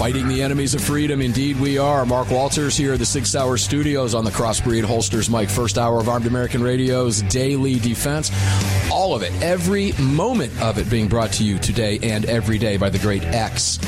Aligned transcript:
Fighting 0.00 0.28
the 0.28 0.42
enemies 0.42 0.74
of 0.74 0.82
freedom, 0.82 1.20
indeed 1.20 1.60
we 1.60 1.76
are. 1.76 2.06
Mark 2.06 2.30
Walters 2.30 2.74
here 2.74 2.94
at 2.94 2.98
the 2.98 3.04
Sig 3.04 3.26
Sauer 3.26 3.58
Studios 3.58 4.14
on 4.14 4.24
the 4.24 4.30
Crossbreed 4.30 4.82
Holsters 4.82 5.28
Mike. 5.28 5.50
First 5.50 5.76
hour 5.76 6.00
of 6.00 6.08
Armed 6.08 6.26
American 6.26 6.62
Radio's 6.62 7.20
Daily 7.20 7.78
Defense. 7.78 8.32
All 8.90 9.14
of 9.14 9.22
it, 9.22 9.30
every 9.42 9.92
moment 10.00 10.58
of 10.62 10.78
it 10.78 10.88
being 10.88 11.06
brought 11.06 11.32
to 11.32 11.44
you 11.44 11.58
today 11.58 11.98
and 12.02 12.24
every 12.24 12.56
day 12.56 12.78
by 12.78 12.88
the 12.88 12.98
great 12.98 13.24
X 13.24 13.78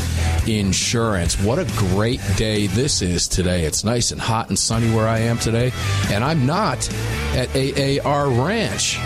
Insurance. 0.47 1.41
What 1.41 1.59
a 1.59 1.65
great 1.79 2.21
day 2.37 2.67
this 2.67 3.01
is 3.01 3.27
today. 3.27 3.65
It's 3.65 3.83
nice 3.83 4.11
and 4.11 4.21
hot 4.21 4.51
and 4.51 4.59
sunny 4.59 4.95
where 4.95 5.09
I 5.09 5.21
am 5.21 5.39
today, 5.39 5.73
and 6.11 6.23
I'm 6.23 6.45
not 6.45 6.93
at 7.35 7.49
AAR 7.57 8.29
Ranch. 8.29 8.99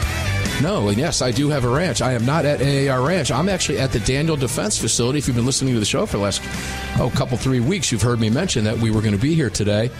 No, 0.62 0.88
and 0.88 0.96
yes, 0.96 1.20
I 1.20 1.32
do 1.32 1.50
have 1.50 1.64
a 1.64 1.68
ranch. 1.68 2.00
I 2.00 2.14
am 2.14 2.24
not 2.24 2.46
at 2.46 2.62
AAR 2.62 3.06
Ranch. 3.06 3.30
I'm 3.30 3.48
actually 3.48 3.78
at 3.78 3.92
the 3.92 4.00
Daniel 4.00 4.36
Defense 4.36 4.78
Facility. 4.78 5.18
If 5.18 5.26
you've 5.26 5.36
been 5.36 5.44
listening 5.44 5.74
to 5.74 5.80
the 5.80 5.86
show 5.86 6.06
for 6.06 6.16
the 6.16 6.22
last 6.22 6.40
oh, 6.98 7.12
couple, 7.14 7.36
three 7.36 7.60
weeks, 7.60 7.92
you've 7.92 8.02
heard 8.02 8.18
me 8.18 8.30
mention 8.30 8.64
that 8.64 8.78
we 8.78 8.90
were 8.90 9.02
going 9.02 9.12
to 9.14 9.20
be 9.20 9.34
here 9.34 9.50
today. 9.50 9.90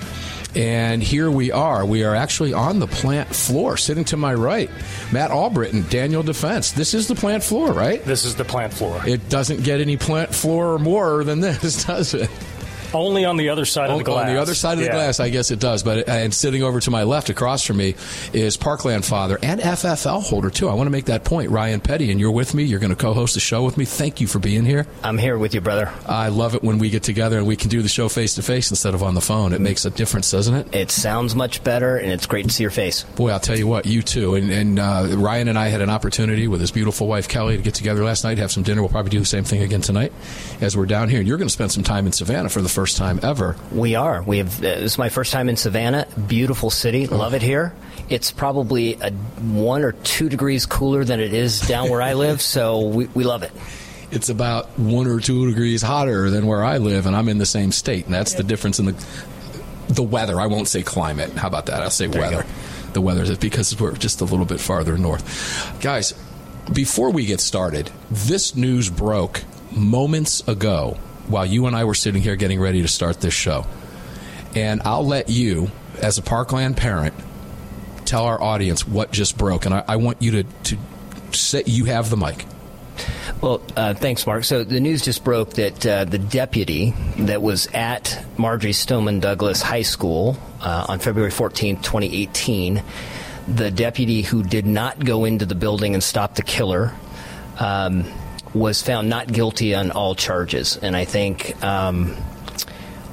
And 0.55 1.03
here 1.03 1.31
we 1.31 1.53
are. 1.53 1.84
We 1.84 2.05
are 2.05 2.15
actually 2.15 2.55
on 2.55 2.79
the 2.79 2.87
plant 2.87 3.29
floor, 3.29 3.77
sitting 3.77 4.05
to 4.07 4.17
my 4.17 4.33
right. 4.33 4.71
Matt 5.12 5.31
Albritton, 5.31 5.91
Daniel 5.91 6.23
Defense. 6.23 6.73
This 6.73 6.95
is 6.95 7.07
the 7.07 7.15
plant 7.15 7.45
floor, 7.45 7.73
right? 7.73 8.03
This 8.05 8.25
is 8.25 8.34
the 8.34 8.45
plant 8.45 8.73
floor. 8.73 9.03
It 9.07 9.29
doesn't 9.29 9.62
get 9.62 9.83
any 9.83 9.99
plant 9.99 10.34
floor 10.34 10.79
more 10.79 11.23
than 11.25 11.41
this, 11.41 11.84
does 11.87 12.15
it? 12.15 12.31
Only 12.95 13.25
on 13.25 13.37
the 13.37 13.48
other 13.48 13.65
side 13.65 13.91
of 13.91 13.98
the 13.98 14.05
glass. 14.05 14.29
On 14.29 14.34
the 14.34 14.41
other 14.41 14.55
side 14.55 14.75
of 14.75 14.79
the 14.81 14.84
Yeah. 14.87 14.92
glass, 14.92 15.20
I 15.20 15.29
guess 15.31 15.51
it 15.51 15.59
does. 15.59 15.83
But 15.83 16.09
and 16.09 16.33
sitting 16.33 16.62
over 16.62 16.81
to 16.81 16.91
my 16.91 17.03
left, 17.03 17.28
across 17.31 17.65
from 17.65 17.78
me, 17.78 17.95
is 18.33 18.56
Parkland 18.56 19.05
father 19.05 19.39
and 19.43 19.61
FFL 19.61 20.20
holder 20.20 20.51
too. 20.51 20.69
I 20.69 20.75
want 20.75 20.87
to 20.87 20.91
make 20.93 21.06
that 21.06 21.25
point, 21.25 21.51
Ryan 21.51 21.81
Petty, 21.81 22.11
and 22.11 22.20
you're 22.20 22.31
with 22.31 22.55
me. 22.55 22.65
You're 22.65 22.81
going 22.81 22.91
to 22.91 22.97
co-host 22.97 23.34
the 23.34 23.41
show 23.41 23.65
with 23.65 23.77
me. 23.77 23.84
Thank 23.84 24.20
you 24.20 24.27
for 24.27 24.39
being 24.39 24.65
here. 24.65 24.87
I'm 25.03 25.19
here 25.19 25.39
with 25.39 25.55
you, 25.55 25.61
brother. 25.61 25.91
I 26.06 26.28
love 26.28 26.55
it 26.55 26.62
when 26.62 26.78
we 26.78 26.91
get 26.91 27.03
together 27.03 27.39
and 27.39 27.47
we 27.47 27.56
can 27.56 27.69
do 27.70 27.83
the 27.83 27.89
show 27.89 28.09
face 28.09 28.34
to 28.34 28.43
face 28.43 28.70
instead 28.70 28.95
of 28.95 29.03
on 29.03 29.15
the 29.15 29.21
phone. 29.21 29.53
It 29.53 29.61
makes 29.61 29.84
a 29.84 29.91
difference, 29.91 30.31
doesn't 30.31 30.55
it? 30.55 30.75
It 30.75 30.91
sounds 30.91 31.34
much 31.34 31.62
better, 31.65 31.97
and 31.97 32.12
it's 32.12 32.27
great 32.27 32.47
to 32.47 32.50
see 32.53 32.62
your 32.65 32.71
face. 32.71 33.05
Boy, 33.17 33.31
I'll 33.31 33.41
tell 33.41 33.59
you 33.59 33.67
what, 33.67 33.87
you 33.87 34.03
too. 34.03 34.34
And, 34.34 34.50
and 34.50 34.78
uh, 34.78 35.06
Ryan 35.17 35.48
and 35.48 35.59
I 35.59 35.69
had 35.69 35.81
an 35.81 35.91
opportunity 35.91 36.49
with 36.49 36.60
his 36.60 36.71
beautiful 36.71 37.06
wife 37.06 37.28
Kelly 37.28 37.56
to 37.56 37.62
get 37.62 37.75
together 37.75 38.05
last 38.05 38.25
night, 38.25 38.39
have 38.39 38.53
some 38.53 38.62
dinner. 38.62 38.83
We'll 38.83 38.89
probably 38.91 39.10
do 39.10 39.21
the 39.21 39.27
same 39.27 39.44
thing 39.44 39.62
again 39.62 39.81
tonight 39.81 40.12
as 40.60 40.77
we're 40.77 40.87
down 40.87 41.09
here. 41.09 41.19
And 41.19 41.28
you're 41.28 41.39
going 41.39 41.49
to 41.49 41.53
spend 41.53 41.72
some 41.72 41.83
time 41.83 42.06
in 42.06 42.12
Savannah 42.12 42.49
for 42.49 42.62
the 42.62 42.69
first 42.76 42.98
time 42.98 43.19
ever. 43.22 43.56
We 43.72 43.94
are. 43.94 44.22
We 44.22 44.37
have. 44.37 44.59
Uh, 44.59 44.60
this 44.60 44.92
is 44.92 44.98
my 44.98 45.09
first 45.09 45.32
time 45.32 45.48
in 45.48 45.56
Savannah. 45.56 46.06
Beautiful 46.28 46.69
city. 46.69 47.06
Love 47.06 47.32
it 47.32 47.41
here. 47.41 47.75
It's 48.10 48.31
probably 48.31 48.98
a 49.00 49.10
one 49.10 49.82
or 49.82 49.92
two 49.92 50.28
degrees 50.28 50.66
cooler 50.66 51.03
than 51.03 51.19
it 51.19 51.32
is 51.32 51.62
down 51.62 51.88
where 51.88 52.03
I 52.03 52.12
live, 52.12 52.42
so 52.42 52.86
we, 52.86 53.06
we 53.06 53.25
love 53.25 53.42
it. 53.42 53.53
It's 54.10 54.28
about 54.28 54.78
one 54.78 55.06
or 55.06 55.20
two 55.20 55.47
degrees 55.47 55.81
hotter 55.81 56.28
than 56.28 56.47
where 56.47 56.62
I 56.62 56.76
live, 56.76 57.06
and 57.06 57.16
I'm 57.16 57.31
in 57.31 57.38
the 57.38 57.47
same 57.47 57.72
state. 57.72 58.04
And 58.04 58.12
that's 58.12 58.34
the 58.34 58.44
difference 58.44 58.78
in 58.78 58.84
the 58.84 59.06
the 59.88 60.03
weather. 60.03 60.38
I 60.38 60.47
won't 60.47 60.69
say 60.69 60.82
climate. 60.82 61.32
How 61.32 61.48
about 61.48 61.66
that? 61.66 61.81
I'll 61.81 61.91
say 61.91 62.09
There 62.09 62.20
weather. 62.20 62.44
The 62.92 63.00
weather 63.00 63.22
is 63.22 63.38
because 63.38 63.81
we're 63.81 63.97
just 63.97 64.20
a 64.20 64.25
little 64.25 64.44
bit 64.44 64.60
farther 64.60 64.98
north. 64.98 65.81
Guys, 65.81 66.12
before 66.70 67.10
we 67.10 67.25
get 67.25 67.41
started, 67.41 67.91
this 68.10 68.54
news 68.54 68.91
broke 68.91 69.44
moments 69.72 70.47
ago 70.47 70.98
while 71.28 71.47
you 71.47 71.66
and 71.66 71.76
I 71.76 71.84
were 71.84 71.94
sitting 71.94 72.22
here 72.22 72.37
getting 72.37 72.60
ready 72.60 72.82
to 72.82 72.88
start 72.88 73.20
this 73.20 73.34
show. 73.34 73.66
And 74.54 74.82
I'll 74.84 75.06
let 75.06 75.28
you, 75.28 75.70
as 76.00 76.19
a 76.19 76.22
Parkland 76.22 76.76
parent, 76.76 77.14
tell 78.04 78.25
our 78.25 78.41
audience 78.41 78.87
what 78.87 79.10
just 79.12 79.36
broke. 79.36 79.66
And 79.66 79.75
I, 79.75 79.84
I 79.88 79.97
want 79.97 80.22
you 80.22 80.42
to, 80.42 80.42
to 80.44 80.78
say 81.32 81.62
you 81.66 81.86
have 81.86 82.10
the 82.10 82.16
mic. 82.16 82.47
Well, 83.42 83.60
uh, 83.76 83.92
thanks, 83.94 84.26
Mark. 84.26 84.44
So 84.44 84.65
the 84.65 84.81
news 84.81 85.03
just 85.03 85.22
broke 85.22 85.50
that 85.54 85.84
uh, 85.86 86.04
the 86.06 86.19
deputy 86.19 86.94
that 87.19 87.42
was 87.42 87.66
at 87.75 88.25
Marjorie 88.38 88.72
Stoneman 88.72 89.20
Douglas 89.20 89.60
High 89.60 89.82
School 89.82 90.38
uh, 90.60 90.86
on 90.88 91.00
February 91.00 91.31
14th, 91.31 91.82
2018, 91.82 92.82
the 93.48 93.70
deputy 93.70 94.22
who 94.22 94.42
did 94.42 94.66
not 94.66 95.04
go 95.04 95.25
into 95.25 95.44
the 95.44 95.54
building 95.54 95.94
and 95.94 96.03
stop 96.03 96.34
the 96.34 96.42
killer, 96.42 96.92
um, 97.59 98.04
was 98.59 98.83
found 98.83 99.09
not 99.09 99.27
guilty 99.33 99.75
on 99.75 99.91
all 99.91 100.15
charges. 100.15 100.77
And 100.77 100.97
I 100.97 101.05
think. 101.05 101.62
Um, 101.65 102.17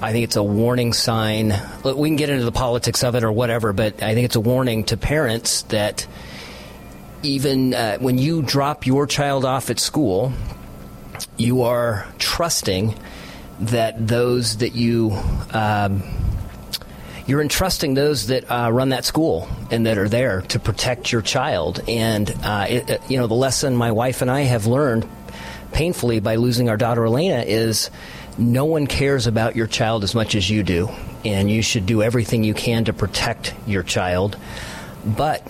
I 0.01 0.11
think 0.11 0.25
it's 0.25 0.35
a 0.35 0.43
warning 0.43 0.91
sign. 0.91 1.53
We 1.85 2.09
can 2.09 2.17
get 2.17 2.29
into 2.29 2.43
the 2.43 2.51
politics 2.51 3.05
of 3.05 3.15
it 3.15 3.23
or 3.23 3.31
whatever, 3.31 3.71
but 3.71 4.03
I 4.03 4.13
think 4.13 4.25
it's 4.25 4.35
a 4.35 4.41
warning 4.41 4.83
to 4.85 4.97
parents 4.97 5.61
that 5.63 6.05
even 7.21 7.73
uh, 7.73 7.99
when 7.99 8.17
you 8.17 8.41
drop 8.41 8.85
your 8.85 9.07
child 9.07 9.45
off 9.45 9.69
at 9.69 9.79
school, 9.79 10.33
you 11.37 11.61
are 11.61 12.05
trusting 12.19 12.99
that 13.61 14.05
those 14.05 14.57
that 14.57 14.75
you 14.75 15.11
um, 15.51 16.03
you're 17.25 17.41
entrusting 17.41 17.93
those 17.93 18.27
that 18.27 18.51
uh, 18.51 18.69
run 18.73 18.89
that 18.89 19.05
school 19.05 19.47
and 19.71 19.85
that 19.85 19.97
are 19.97 20.09
there 20.09 20.41
to 20.41 20.59
protect 20.59 21.13
your 21.13 21.21
child. 21.21 21.81
And 21.87 22.29
uh, 22.43 22.65
it, 22.67 22.89
it- 22.89 23.01
you 23.09 23.17
know, 23.19 23.27
the 23.27 23.35
lesson 23.35 23.73
my 23.77 23.91
wife 23.93 24.21
and 24.21 24.29
I 24.29 24.41
have 24.41 24.65
learned 24.65 25.07
painfully 25.73 26.19
by 26.19 26.35
losing 26.35 26.69
our 26.69 26.77
daughter 26.77 27.03
Alaina 27.03 27.43
is 27.45 27.89
no 28.37 28.65
one 28.65 28.87
cares 28.87 29.27
about 29.27 29.55
your 29.55 29.67
child 29.67 30.03
as 30.03 30.15
much 30.15 30.35
as 30.35 30.49
you 30.49 30.63
do, 30.63 30.89
and 31.25 31.51
you 31.51 31.61
should 31.61 31.85
do 31.85 32.01
everything 32.01 32.43
you 32.43 32.53
can 32.53 32.85
to 32.85 32.93
protect 32.93 33.53
your 33.67 33.83
child. 33.83 34.37
But 35.05 35.45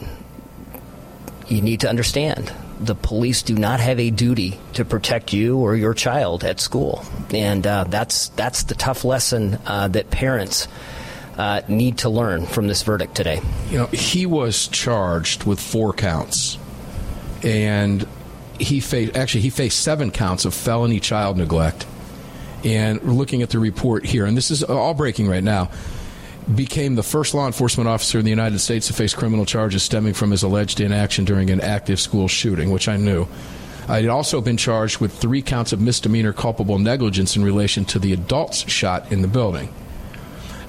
you 1.47 1.61
need 1.61 1.81
to 1.81 1.89
understand 1.89 2.51
the 2.79 2.95
police 2.95 3.43
do 3.43 3.55
not 3.55 3.79
have 3.79 3.99
a 3.99 4.09
duty 4.09 4.59
to 4.73 4.83
protect 4.83 5.33
you 5.33 5.57
or 5.57 5.75
your 5.75 5.93
child 5.93 6.43
at 6.43 6.59
school, 6.59 7.05
and 7.33 7.65
uh, 7.65 7.85
that's 7.85 8.29
that's 8.29 8.63
the 8.63 8.75
tough 8.75 9.05
lesson 9.05 9.59
uh, 9.65 9.87
that 9.89 10.09
parents 10.09 10.67
uh, 11.37 11.61
need 11.67 11.99
to 11.99 12.09
learn 12.09 12.45
from 12.45 12.67
this 12.67 12.83
verdict 12.83 13.15
today. 13.15 13.41
You 13.69 13.79
know, 13.79 13.85
he 13.87 14.25
was 14.25 14.67
charged 14.67 15.45
with 15.45 15.59
four 15.59 15.93
counts, 15.93 16.57
and 17.43 18.05
he 18.63 18.79
faced 18.79 19.15
actually 19.15 19.41
he 19.41 19.49
faced 19.49 19.79
seven 19.79 20.11
counts 20.11 20.45
of 20.45 20.53
felony 20.53 20.99
child 20.99 21.37
neglect. 21.37 21.85
And 22.63 23.01
looking 23.03 23.41
at 23.41 23.49
the 23.49 23.59
report 23.59 24.05
here, 24.05 24.25
and 24.25 24.37
this 24.37 24.49
is 24.49 24.63
all 24.63 24.93
breaking 24.93 25.27
right 25.27 25.43
now. 25.43 25.69
Became 26.53 26.95
the 26.95 27.03
first 27.03 27.33
law 27.33 27.47
enforcement 27.47 27.87
officer 27.87 28.19
in 28.19 28.25
the 28.25 28.29
United 28.29 28.59
States 28.59 28.87
to 28.87 28.93
face 28.93 29.13
criminal 29.13 29.45
charges 29.45 29.81
stemming 29.81 30.13
from 30.13 30.31
his 30.31 30.43
alleged 30.43 30.81
inaction 30.81 31.23
during 31.23 31.49
an 31.49 31.61
active 31.61 32.01
school 32.01 32.27
shooting, 32.27 32.69
which 32.69 32.89
I 32.89 32.97
knew. 32.97 33.27
I 33.87 34.01
had 34.01 34.07
also 34.07 34.41
been 34.41 34.57
charged 34.57 34.99
with 34.99 35.13
three 35.13 35.41
counts 35.41 35.71
of 35.71 35.81
misdemeanor 35.81 36.33
culpable 36.33 36.79
negligence 36.79 37.35
in 37.35 37.43
relation 37.43 37.85
to 37.85 37.99
the 37.99 38.13
adults 38.13 38.69
shot 38.69 39.11
in 39.11 39.21
the 39.21 39.27
building. 39.27 39.73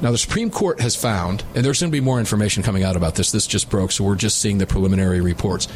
Now, 0.00 0.10
the 0.10 0.19
Supreme 0.19 0.50
Court 0.50 0.80
has 0.80 0.96
found, 0.96 1.44
and 1.54 1.64
there's 1.64 1.80
going 1.80 1.90
to 1.90 1.96
be 1.96 2.00
more 2.00 2.19
information 2.19 2.62
coming 2.62 2.82
out 2.82 2.96
about 2.96 3.14
this. 3.14 3.30
This 3.32 3.46
just 3.46 3.70
broke, 3.70 3.92
so 3.92 4.04
we're 4.04 4.16
just 4.16 4.38
seeing 4.38 4.58
the 4.58 4.66
preliminary 4.66 5.20
reports. 5.20 5.69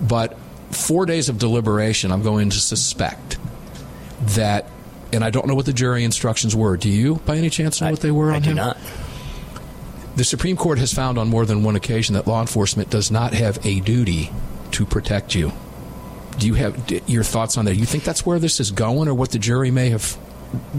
But 0.00 0.36
four 0.70 1.06
days 1.06 1.28
of 1.28 1.38
deliberation, 1.38 2.12
I'm 2.12 2.22
going 2.22 2.50
to 2.50 2.58
suspect 2.60 3.38
that, 4.20 4.66
and 5.12 5.24
I 5.24 5.30
don't 5.30 5.46
know 5.46 5.54
what 5.54 5.66
the 5.66 5.72
jury 5.72 6.04
instructions 6.04 6.54
were. 6.54 6.76
Do 6.76 6.88
you, 6.88 7.16
by 7.26 7.36
any 7.36 7.50
chance, 7.50 7.80
know 7.80 7.90
what 7.90 8.00
they 8.00 8.10
were 8.10 8.30
on 8.30 8.36
I 8.36 8.38
do 8.40 8.50
him? 8.50 8.56
not. 8.56 8.76
The 10.16 10.24
Supreme 10.24 10.56
Court 10.56 10.78
has 10.78 10.92
found 10.92 11.16
on 11.16 11.28
more 11.28 11.46
than 11.46 11.62
one 11.62 11.76
occasion 11.76 12.14
that 12.14 12.26
law 12.26 12.40
enforcement 12.40 12.90
does 12.90 13.10
not 13.10 13.34
have 13.34 13.64
a 13.64 13.80
duty 13.80 14.32
to 14.72 14.84
protect 14.84 15.34
you. 15.34 15.52
Do 16.38 16.46
you 16.46 16.54
have 16.54 16.86
d- 16.86 17.00
your 17.06 17.22
thoughts 17.22 17.56
on 17.56 17.64
that? 17.66 17.76
You 17.76 17.84
think 17.86 18.04
that's 18.04 18.26
where 18.26 18.38
this 18.38 18.58
is 18.60 18.70
going, 18.70 19.08
or 19.08 19.14
what 19.14 19.30
the 19.30 19.38
jury 19.38 19.70
may 19.70 19.90
have 19.90 20.16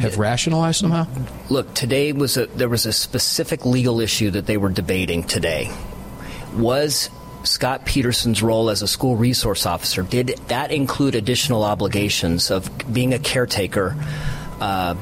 have 0.01 0.17
rationalized 0.17 0.79
somehow? 0.81 1.05
Look, 1.49 1.73
today 1.73 2.11
was 2.11 2.37
a 2.37 2.47
there 2.47 2.69
was 2.69 2.85
a 2.85 2.91
specific 2.93 3.65
legal 3.65 3.99
issue 4.01 4.31
that 4.31 4.45
they 4.45 4.57
were 4.57 4.69
debating 4.69 5.23
today. 5.23 5.71
Was 6.55 7.09
Scot 7.43 7.85
Peterson's 7.85 8.43
role 8.43 8.69
as 8.69 8.81
a 8.81 8.87
school 8.87 9.15
resource 9.15 9.65
officer 9.65 10.03
did 10.03 10.39
that 10.47 10.71
include 10.71 11.15
additional 11.15 11.63
obligations 11.63 12.51
of 12.51 12.69
being 12.91 13.13
a 13.13 13.19
caretaker 13.19 13.95
uh, 14.59 14.95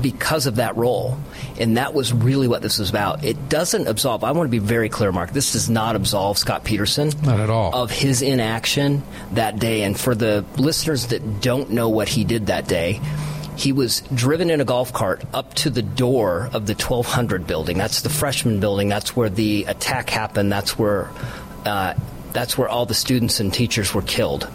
because 0.00 0.46
of 0.46 0.56
that 0.56 0.76
role? 0.76 1.18
And 1.58 1.76
that 1.76 1.94
was 1.94 2.12
really 2.12 2.46
what 2.46 2.62
this 2.62 2.78
was 2.78 2.90
about. 2.90 3.24
It 3.24 3.48
doesn't 3.48 3.88
absolve. 3.88 4.22
I 4.22 4.32
want 4.32 4.46
to 4.46 4.50
be 4.50 4.58
very 4.58 4.88
clear, 4.88 5.10
Mark. 5.10 5.32
This 5.32 5.52
does 5.52 5.68
not 5.68 5.96
absolve 5.96 6.38
Scot 6.38 6.64
Peterson. 6.64 7.10
Not 7.22 7.40
at 7.40 7.50
all. 7.50 7.74
Of 7.74 7.90
his 7.90 8.22
inaction 8.22 9.02
that 9.32 9.58
day. 9.58 9.82
And 9.82 9.98
for 9.98 10.14
the 10.14 10.44
listeners 10.56 11.08
that 11.08 11.40
don't 11.40 11.70
know 11.70 11.88
what 11.88 12.08
he 12.08 12.24
did 12.24 12.46
that 12.46 12.68
day, 12.68 13.00
he 13.58 13.72
was 13.72 14.02
driven 14.14 14.50
in 14.50 14.60
a 14.60 14.64
golf 14.64 14.92
cart 14.92 15.24
up 15.34 15.52
to 15.54 15.68
the 15.68 15.82
door 15.82 16.48
of 16.52 16.66
the 16.66 16.74
1200 16.74 17.44
building. 17.44 17.76
That's 17.76 18.02
the 18.02 18.08
freshman 18.08 18.60
building. 18.60 18.88
That's 18.88 19.16
where 19.16 19.28
the 19.28 19.64
attack 19.64 20.10
happened. 20.10 20.52
That's 20.52 20.78
where 20.78 21.10
uh, 21.66 21.94
that's 22.32 22.56
where 22.56 22.68
all 22.68 22.86
the 22.86 22.94
students 22.94 23.40
and 23.40 23.52
teachers 23.52 23.92
were 23.92 24.02
killed. 24.02 24.48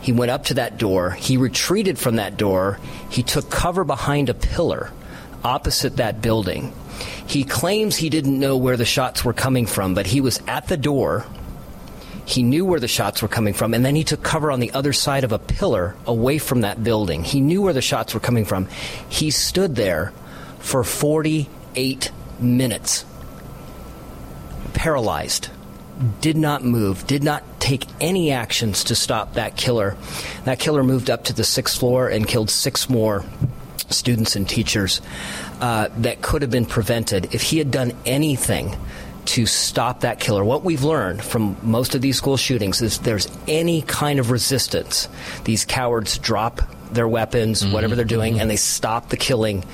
He 0.00 0.12
went 0.12 0.30
up 0.30 0.44
to 0.44 0.54
that 0.54 0.78
door. 0.78 1.10
He 1.10 1.36
retreated 1.36 1.98
from 1.98 2.16
that 2.16 2.36
door. 2.36 2.78
He 3.10 3.24
took 3.24 3.50
cover 3.50 3.82
behind 3.82 4.28
a 4.28 4.34
pillar 4.34 4.92
opposite 5.42 5.96
that 5.96 6.22
building. 6.22 6.72
He 7.26 7.42
claims 7.42 7.96
he 7.96 8.08
didn't 8.08 8.38
know 8.38 8.56
where 8.56 8.76
the 8.76 8.84
shots 8.84 9.24
were 9.24 9.32
coming 9.32 9.66
from, 9.66 9.94
but 9.94 10.06
he 10.06 10.20
was 10.20 10.40
at 10.46 10.68
the 10.68 10.76
door. 10.76 11.26
He 12.28 12.42
knew 12.42 12.66
where 12.66 12.78
the 12.78 12.88
shots 12.88 13.22
were 13.22 13.28
coming 13.28 13.54
from, 13.54 13.72
and 13.72 13.82
then 13.82 13.96
he 13.96 14.04
took 14.04 14.22
cover 14.22 14.52
on 14.52 14.60
the 14.60 14.70
other 14.72 14.92
side 14.92 15.24
of 15.24 15.32
a 15.32 15.38
pillar 15.38 15.96
away 16.06 16.36
from 16.36 16.60
that 16.60 16.84
building. 16.84 17.24
He 17.24 17.40
knew 17.40 17.62
where 17.62 17.72
the 17.72 17.80
shots 17.80 18.12
were 18.12 18.20
coming 18.20 18.44
from. 18.44 18.68
He 19.08 19.30
stood 19.30 19.76
there 19.76 20.12
for 20.58 20.84
48 20.84 22.12
minutes, 22.38 23.06
paralyzed, 24.74 25.48
did 26.20 26.36
not 26.36 26.62
move, 26.62 27.06
did 27.06 27.24
not 27.24 27.42
take 27.60 27.86
any 27.98 28.30
actions 28.30 28.84
to 28.84 28.94
stop 28.94 29.32
that 29.32 29.56
killer. 29.56 29.96
That 30.44 30.58
killer 30.58 30.84
moved 30.84 31.08
up 31.08 31.24
to 31.24 31.32
the 31.32 31.44
sixth 31.44 31.80
floor 31.80 32.10
and 32.10 32.28
killed 32.28 32.50
six 32.50 32.90
more 32.90 33.24
students 33.88 34.36
and 34.36 34.46
teachers 34.46 35.00
uh, 35.62 35.88
that 35.96 36.20
could 36.20 36.42
have 36.42 36.50
been 36.50 36.66
prevented 36.66 37.34
if 37.34 37.40
he 37.40 37.56
had 37.56 37.70
done 37.70 37.94
anything 38.04 38.76
to 39.28 39.44
stop 39.44 40.00
that 40.00 40.20
killer. 40.20 40.42
What 40.42 40.64
we've 40.64 40.84
learned 40.84 41.22
from 41.22 41.56
most 41.62 41.94
of 41.94 42.00
these 42.00 42.16
school 42.16 42.38
shootings 42.38 42.80
is 42.80 42.98
there's 43.00 43.28
any 43.46 43.82
kind 43.82 44.18
of 44.18 44.30
resistance, 44.30 45.06
these 45.44 45.66
cowards 45.66 46.16
drop 46.16 46.62
their 46.90 47.06
weapons, 47.06 47.62
mm-hmm. 47.62 47.72
whatever 47.72 47.94
they're 47.94 48.06
doing, 48.06 48.34
mm-hmm. 48.34 48.40
and 48.40 48.50
they 48.50 48.56
stop 48.56 49.10
the 49.10 49.18
killing. 49.18 49.64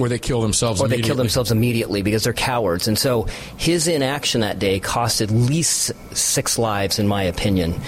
Or 0.00 0.08
they 0.08 0.18
kill 0.18 0.40
themselves 0.40 0.80
Or 0.80 0.88
they 0.88 1.00
kill 1.00 1.14
themselves 1.14 1.52
immediately 1.52 2.02
because 2.02 2.24
they're 2.24 2.32
cowards. 2.32 2.88
And 2.88 2.98
so 2.98 3.28
his 3.56 3.86
inaction 3.86 4.40
that 4.40 4.58
day 4.58 4.80
cost 4.80 5.20
at 5.20 5.30
least 5.30 5.92
six 6.16 6.58
lives, 6.58 6.98
in 6.98 7.06
my 7.06 7.22
opinion. 7.22 7.80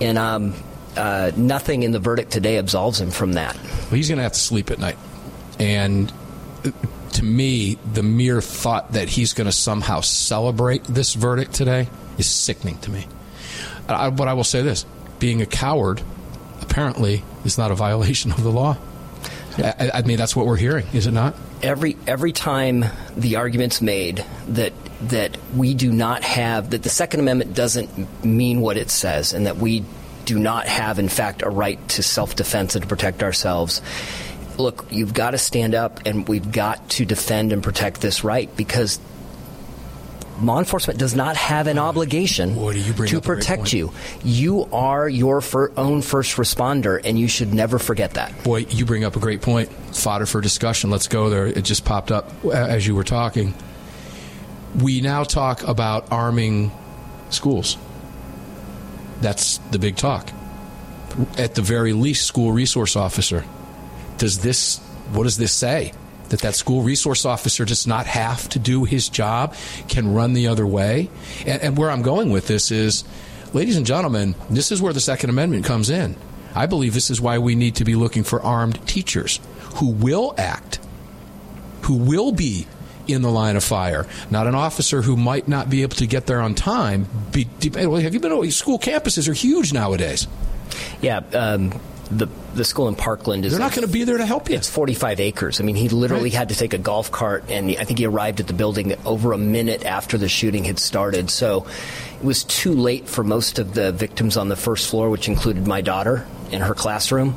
And 0.00 0.18
um, 0.18 0.54
uh, 0.96 1.30
nothing 1.36 1.84
in 1.84 1.92
the 1.92 2.00
verdict 2.00 2.32
today 2.32 2.58
absolves 2.58 3.00
him 3.00 3.12
from 3.12 3.34
that. 3.34 3.54
Well, 3.54 3.90
he's 3.92 4.08
going 4.08 4.18
to 4.18 4.24
have 4.24 4.32
to 4.32 4.40
sleep 4.40 4.72
at 4.72 4.80
night. 4.80 4.98
And 5.60 6.12
to 7.12 7.24
me, 7.24 7.78
the 7.92 8.02
mere 8.02 8.40
thought 8.40 8.92
that 8.92 9.08
he's 9.08 9.32
going 9.32 9.46
to 9.46 9.52
somehow 9.52 10.00
celebrate 10.00 10.84
this 10.84 11.14
verdict 11.14 11.54
today 11.54 11.88
is 12.18 12.26
sickening 12.26 12.78
to 12.78 12.90
me. 12.90 13.06
I, 13.88 14.10
but 14.10 14.28
I 14.28 14.34
will 14.34 14.44
say 14.44 14.62
this 14.62 14.86
being 15.18 15.42
a 15.42 15.46
coward 15.46 16.02
apparently 16.60 17.22
is 17.44 17.58
not 17.58 17.70
a 17.70 17.74
violation 17.74 18.32
of 18.32 18.42
the 18.42 18.50
law. 18.50 18.76
I, 19.58 19.90
I, 19.94 20.02
mean, 20.02 20.16
that's 20.16 20.34
what 20.34 20.46
we're 20.46 20.56
hearing, 20.56 20.86
is 20.94 21.06
it 21.06 21.12
not? 21.12 21.34
Every 21.62 21.96
every 22.06 22.32
time 22.32 22.86
the 23.16 23.36
argument's 23.36 23.82
made 23.82 24.24
that 24.48 24.72
that 25.02 25.36
we 25.54 25.74
do 25.74 25.92
not 25.92 26.22
have 26.22 26.70
that 26.70 26.82
the 26.82 26.88
Second 26.88 27.20
Amendment 27.20 27.54
doesn't 27.54 28.24
mean 28.24 28.60
what 28.60 28.76
it 28.76 28.90
says, 28.90 29.32
and 29.32 29.46
that 29.46 29.58
we 29.58 29.84
do 30.24 30.38
not 30.38 30.66
have, 30.66 30.98
in 30.98 31.08
fact, 31.08 31.42
a 31.42 31.50
right 31.50 31.86
to 31.90 32.02
self 32.02 32.34
defense 32.34 32.74
and 32.74 32.82
to 32.82 32.88
protect 32.88 33.22
ourselves 33.22 33.82
look, 34.62 34.86
you've 34.90 35.14
got 35.14 35.32
to 35.32 35.38
stand 35.38 35.74
up 35.74 36.00
and 36.06 36.28
we've 36.28 36.50
got 36.50 36.88
to 36.90 37.04
defend 37.04 37.52
and 37.52 37.62
protect 37.62 38.00
this 38.00 38.24
right 38.24 38.54
because 38.56 38.98
law 40.40 40.58
enforcement 40.58 40.98
does 40.98 41.14
not 41.14 41.36
have 41.36 41.66
an 41.66 41.78
obligation 41.78 42.54
Boy, 42.54 42.82
to 43.06 43.20
protect 43.20 43.72
you. 43.72 43.92
You 44.24 44.68
are 44.72 45.08
your 45.08 45.40
fir- 45.40 45.72
own 45.76 46.02
first 46.02 46.36
responder, 46.36 47.00
and 47.04 47.18
you 47.18 47.28
should 47.28 47.54
never 47.54 47.78
forget 47.78 48.14
that. 48.14 48.42
Boy, 48.44 48.66
you 48.68 48.84
bring 48.84 49.04
up 49.04 49.16
a 49.16 49.20
great 49.20 49.42
point. 49.42 49.70
Fodder 49.94 50.26
for 50.26 50.40
discussion. 50.40 50.90
Let's 50.90 51.08
go 51.08 51.30
there. 51.30 51.46
It 51.46 51.62
just 51.64 51.84
popped 51.84 52.10
up 52.10 52.30
as 52.44 52.86
you 52.86 52.94
were 52.94 53.04
talking. 53.04 53.54
We 54.80 55.00
now 55.00 55.24
talk 55.24 55.62
about 55.66 56.10
arming 56.10 56.72
schools. 57.30 57.76
That's 59.20 59.58
the 59.70 59.78
big 59.78 59.96
talk. 59.96 60.30
At 61.36 61.54
the 61.54 61.62
very 61.62 61.92
least, 61.92 62.26
school 62.26 62.52
resource 62.52 62.96
officer 62.96 63.44
does 64.22 64.38
this 64.38 64.78
what 65.12 65.24
does 65.24 65.36
this 65.36 65.52
say? 65.52 65.92
That 66.28 66.40
that 66.42 66.54
school 66.54 66.82
resource 66.82 67.26
officer 67.26 67.64
does 67.64 67.88
not 67.88 68.06
have 68.06 68.48
to 68.50 68.60
do 68.60 68.84
his 68.84 69.08
job, 69.08 69.54
can 69.88 70.14
run 70.14 70.32
the 70.32 70.46
other 70.46 70.64
way. 70.64 71.10
And, 71.44 71.60
and 71.60 71.76
where 71.76 71.90
I'm 71.90 72.02
going 72.02 72.30
with 72.30 72.46
this 72.46 72.70
is, 72.70 73.02
ladies 73.52 73.76
and 73.76 73.84
gentlemen, 73.84 74.36
this 74.48 74.70
is 74.70 74.80
where 74.80 74.92
the 74.92 75.00
Second 75.00 75.28
Amendment 75.30 75.64
comes 75.64 75.90
in. 75.90 76.16
I 76.54 76.66
believe 76.66 76.94
this 76.94 77.10
is 77.10 77.20
why 77.20 77.38
we 77.38 77.56
need 77.56 77.74
to 77.76 77.84
be 77.84 77.96
looking 77.96 78.22
for 78.22 78.40
armed 78.40 78.86
teachers 78.86 79.40
who 79.74 79.90
will 79.90 80.34
act, 80.38 80.78
who 81.82 81.96
will 81.96 82.30
be 82.30 82.68
in 83.08 83.22
the 83.22 83.30
line 83.30 83.56
of 83.56 83.64
fire, 83.64 84.06
not 84.30 84.46
an 84.46 84.54
officer 84.54 85.02
who 85.02 85.16
might 85.16 85.48
not 85.48 85.68
be 85.68 85.82
able 85.82 85.96
to 85.96 86.06
get 86.06 86.26
there 86.26 86.40
on 86.40 86.54
time. 86.54 87.08
Be, 87.32 87.48
have 87.64 88.14
you 88.14 88.20
been? 88.20 88.40
To 88.40 88.50
school 88.52 88.78
campuses 88.78 89.28
are 89.28 89.34
huge 89.34 89.72
nowadays. 89.72 90.28
Yeah, 91.02 91.18
um, 91.34 91.72
the 92.18 92.28
the 92.54 92.64
school 92.64 92.88
in 92.88 92.94
Parkland 92.94 93.44
is. 93.44 93.52
They're 93.52 93.60
not 93.60 93.74
going 93.74 93.86
to 93.86 93.92
be 93.92 94.04
there 94.04 94.18
to 94.18 94.26
help 94.26 94.50
you. 94.50 94.56
It's 94.56 94.68
45 94.68 95.20
acres. 95.20 95.60
I 95.60 95.64
mean, 95.64 95.76
he 95.76 95.88
literally 95.88 96.24
right. 96.24 96.34
had 96.34 96.48
to 96.50 96.54
take 96.54 96.74
a 96.74 96.78
golf 96.78 97.10
cart, 97.10 97.44
and 97.48 97.70
I 97.70 97.84
think 97.84 97.98
he 97.98 98.06
arrived 98.06 98.40
at 98.40 98.46
the 98.46 98.52
building 98.52 98.94
over 99.04 99.32
a 99.32 99.38
minute 99.38 99.84
after 99.84 100.18
the 100.18 100.28
shooting 100.28 100.64
had 100.64 100.78
started. 100.78 101.30
So 101.30 101.66
it 102.20 102.24
was 102.24 102.44
too 102.44 102.74
late 102.74 103.08
for 103.08 103.24
most 103.24 103.58
of 103.58 103.74
the 103.74 103.92
victims 103.92 104.36
on 104.36 104.48
the 104.48 104.56
first 104.56 104.90
floor, 104.90 105.10
which 105.10 105.28
included 105.28 105.66
my 105.66 105.80
daughter 105.80 106.26
in 106.50 106.60
her 106.60 106.74
classroom. 106.74 107.36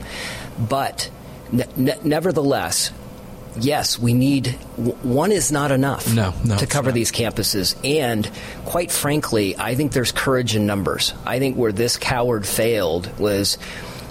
But 0.60 1.10
ne- 1.52 1.66
ne- 1.76 2.00
nevertheless, 2.04 2.92
yes, 3.60 3.98
we 3.98 4.14
need 4.14 4.48
one 4.78 5.32
is 5.32 5.52
not 5.52 5.72
enough 5.72 6.14
no, 6.14 6.34
no, 6.44 6.58
to 6.58 6.68
cover 6.68 6.92
these 6.92 7.12
campuses. 7.12 7.76
And 7.86 8.30
quite 8.66 8.92
frankly, 8.92 9.56
I 9.58 9.76
think 9.76 9.92
there's 9.92 10.12
courage 10.12 10.56
in 10.56 10.66
numbers. 10.66 11.14
I 11.26 11.40
think 11.40 11.58
where 11.58 11.72
this 11.72 11.98
coward 11.98 12.46
failed 12.46 13.18
was 13.20 13.58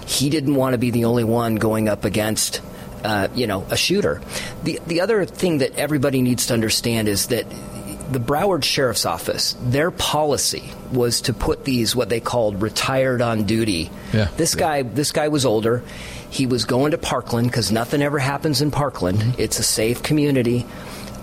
he 0.05 0.29
didn't 0.29 0.55
want 0.55 0.73
to 0.73 0.77
be 0.77 0.91
the 0.91 1.05
only 1.05 1.23
one 1.23 1.55
going 1.55 1.89
up 1.89 2.05
against 2.05 2.61
uh, 3.03 3.27
you 3.35 3.45
know, 3.45 3.65
a 3.69 3.77
shooter. 3.77 4.19
The 4.63 4.79
the 4.87 5.01
other 5.01 5.25
thing 5.25 5.59
that 5.59 5.77
everybody 5.77 6.21
needs 6.21 6.47
to 6.47 6.53
understand 6.53 7.07
is 7.07 7.27
that 7.27 7.45
the 8.11 8.19
Broward 8.19 8.63
Sheriff's 8.63 9.05
Office, 9.05 9.55
their 9.61 9.91
policy 9.91 10.71
was 10.91 11.21
to 11.21 11.33
put 11.33 11.65
these 11.65 11.95
what 11.95 12.09
they 12.09 12.19
called 12.19 12.61
retired 12.61 13.21
on 13.21 13.43
duty. 13.43 13.89
Yeah. 14.13 14.29
This 14.37 14.55
yeah. 14.55 14.59
guy, 14.59 14.81
this 14.83 15.11
guy 15.11 15.27
was 15.27 15.45
older. 15.45 15.83
He 16.29 16.45
was 16.45 16.65
going 16.65 16.91
to 16.91 16.97
Parkland 16.97 17.47
because 17.47 17.71
nothing 17.71 18.01
ever 18.01 18.19
happens 18.19 18.61
in 18.61 18.71
Parkland. 18.71 19.19
Mm-hmm. 19.19 19.41
It's 19.41 19.59
a 19.59 19.63
safe 19.63 20.03
community. 20.03 20.65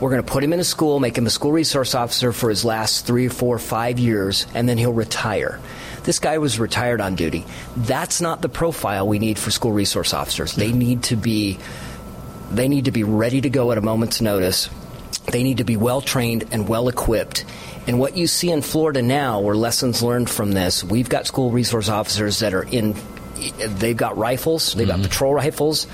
We're 0.02 0.11
going 0.11 0.25
to 0.25 0.32
put 0.32 0.42
him 0.42 0.52
in 0.52 0.59
a 0.59 0.64
school, 0.64 0.99
make 0.99 1.16
him 1.16 1.26
a 1.26 1.30
school 1.30 1.52
resource 1.52 1.94
officer 1.94 2.32
for 2.32 2.50
his 2.50 2.64
last 2.64 3.06
three, 3.06 3.28
four, 3.28 3.56
five 3.61 4.00
years, 4.00 4.49
and 4.52 4.68
then 4.68 4.76
he'll 4.76 4.92
retire. 4.92 5.61
This 6.02 6.18
guy 6.18 6.38
was 6.38 6.59
retired 6.59 7.00
on 7.00 7.14
duty. 7.14 7.44
That's 7.76 8.21
not 8.21 8.42
the 8.42 8.49
profile 8.49 9.06
we 9.06 9.21
need 9.21 9.38
for 9.38 9.52
school 9.52 9.71
resource 9.71 10.12
officers. 10.12 10.56
They 10.56 10.73
need 10.73 11.04
to 11.04 11.14
be 11.14 11.61
they 12.50 12.66
need 12.66 12.87
to 12.87 12.90
be 12.90 13.04
ready 13.04 13.42
to 13.42 13.49
go 13.49 13.71
at 13.71 13.78
a 13.78 13.80
moment's 13.80 14.21
notice. 14.21 14.68
They 15.30 15.44
need 15.44 15.59
to 15.59 15.64
be 15.64 15.76
well 15.76 16.00
trained 16.00 16.47
and 16.50 16.68
well 16.68 16.88
equipped. 16.88 17.44
And 17.87 18.00
what 18.00 18.16
you 18.16 18.26
see 18.26 18.50
in 18.50 18.61
Florida 18.61 19.02
now, 19.02 19.40
were 19.40 19.56
lessons 19.56 20.02
learned 20.02 20.28
from 20.28 20.50
this, 20.50 20.82
we've 20.82 21.09
got 21.09 21.28
school 21.28 21.52
resource 21.52 21.88
officers 21.88 22.40
that 22.40 22.54
are 22.54 22.64
in, 22.64 22.97
they've 23.56 23.97
got 23.97 24.18
rifles, 24.18 24.75
they've 24.75 24.88
mm-hmm. 24.88 25.02
got 25.02 25.09
patrol 25.09 25.32
rifles 25.32 25.87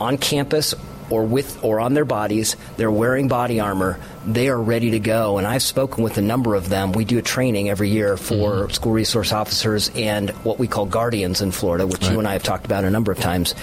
on 0.00 0.16
campus 0.16 0.74
or 1.10 1.24
with 1.24 1.62
or 1.62 1.80
on 1.80 1.94
their 1.94 2.04
bodies. 2.04 2.56
They're 2.76 2.90
wearing 2.90 3.28
body 3.28 3.60
armor. 3.60 3.98
They 4.26 4.48
are 4.48 4.60
ready 4.60 4.92
to 4.92 5.00
go. 5.00 5.38
And 5.38 5.46
I've 5.46 5.62
spoken 5.62 6.04
with 6.04 6.16
a 6.18 6.22
number 6.22 6.54
of 6.54 6.68
them. 6.68 6.92
We 6.92 7.04
do 7.04 7.18
a 7.18 7.22
training 7.22 7.68
every 7.68 7.90
year 7.90 8.16
for 8.16 8.52
mm-hmm. 8.52 8.70
school 8.70 8.92
resource 8.92 9.32
officers 9.32 9.90
and 9.94 10.30
what 10.44 10.58
we 10.58 10.68
call 10.68 10.86
guardians 10.86 11.40
in 11.40 11.50
Florida, 11.50 11.86
which 11.86 12.02
right. 12.02 12.12
you 12.12 12.18
and 12.18 12.28
I 12.28 12.32
have 12.32 12.42
talked 12.42 12.64
about 12.64 12.84
a 12.84 12.90
number 12.90 13.12
of 13.12 13.18
times. 13.18 13.54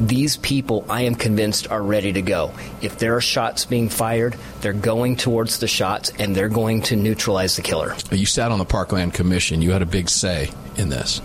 These 0.00 0.36
people, 0.36 0.84
I 0.88 1.02
am 1.02 1.16
convinced, 1.16 1.68
are 1.72 1.82
ready 1.82 2.12
to 2.12 2.22
go. 2.22 2.52
If 2.80 2.98
there 3.00 3.16
are 3.16 3.20
shots 3.20 3.64
being 3.64 3.88
fired, 3.88 4.36
they're 4.60 4.72
going 4.72 5.16
towards 5.16 5.58
the 5.58 5.66
shots 5.66 6.12
and 6.20 6.36
they're 6.36 6.48
going 6.48 6.82
to 6.82 6.96
neutralize 6.96 7.56
the 7.56 7.62
killer. 7.62 7.96
You 8.12 8.26
sat 8.26 8.52
on 8.52 8.60
the 8.60 8.64
Parkland 8.64 9.14
Commission. 9.14 9.60
You 9.60 9.72
had 9.72 9.82
a 9.82 9.86
big 9.86 10.08
say 10.08 10.52
in 10.76 10.88
this. 10.88 11.20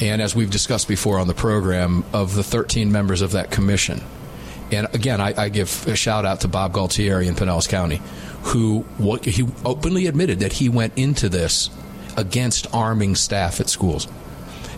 And 0.00 0.22
as 0.22 0.34
we've 0.34 0.50
discussed 0.50 0.88
before 0.88 1.18
on 1.18 1.26
the 1.26 1.34
program, 1.34 2.04
of 2.14 2.34
the 2.34 2.42
13 2.42 2.90
members 2.90 3.20
of 3.20 3.32
that 3.32 3.50
commission, 3.50 4.00
And 4.72 4.92
again, 4.94 5.20
I, 5.20 5.34
I 5.36 5.48
give 5.48 5.86
a 5.86 5.96
shout 5.96 6.24
out 6.24 6.42
to 6.42 6.48
Bob 6.48 6.72
Gualtieri 6.72 7.26
in 7.26 7.34
Pinellas 7.34 7.68
County, 7.68 8.00
who 8.42 8.80
what, 8.98 9.24
he 9.24 9.46
openly 9.64 10.06
admitted 10.06 10.40
that 10.40 10.52
he 10.52 10.68
went 10.68 10.92
into 10.96 11.28
this 11.28 11.70
against 12.16 12.72
arming 12.74 13.14
staff 13.14 13.60
at 13.60 13.68
schools. 13.68 14.06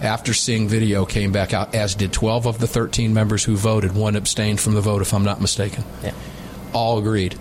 After 0.00 0.34
seeing 0.34 0.68
video, 0.68 1.06
came 1.06 1.30
back 1.30 1.54
out, 1.54 1.74
as 1.74 1.94
did 1.94 2.12
12 2.12 2.46
of 2.46 2.58
the 2.58 2.66
13 2.66 3.14
members 3.14 3.44
who 3.44 3.56
voted. 3.56 3.94
One 3.94 4.16
abstained 4.16 4.60
from 4.60 4.74
the 4.74 4.80
vote, 4.80 5.00
if 5.00 5.14
I'm 5.14 5.24
not 5.24 5.40
mistaken. 5.40 5.84
Yeah. 6.02 6.12
All 6.72 6.98
agreed 6.98 7.38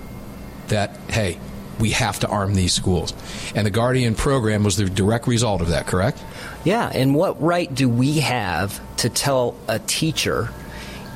that, 0.68 0.96
hey, 1.10 1.40
we 1.80 1.90
have 1.92 2.20
to 2.20 2.28
arm 2.28 2.54
these 2.54 2.74
schools. 2.74 3.14
And 3.56 3.66
the 3.66 3.72
Guardian 3.72 4.14
program 4.14 4.64
was 4.64 4.78
the 4.78 4.86
direct 4.86 5.26
result 5.28 5.62
of 5.62 5.70
that, 5.70 5.88
correct? 5.88 6.24
Yeah, 6.64 6.90
and 6.94 7.16
what 7.16 7.42
right 7.42 7.74
do 7.74 7.90
we 7.90 8.20
have 8.20 8.80
to 8.98 9.10
tell 9.10 9.56
a 9.68 9.80
teacher 9.80 10.50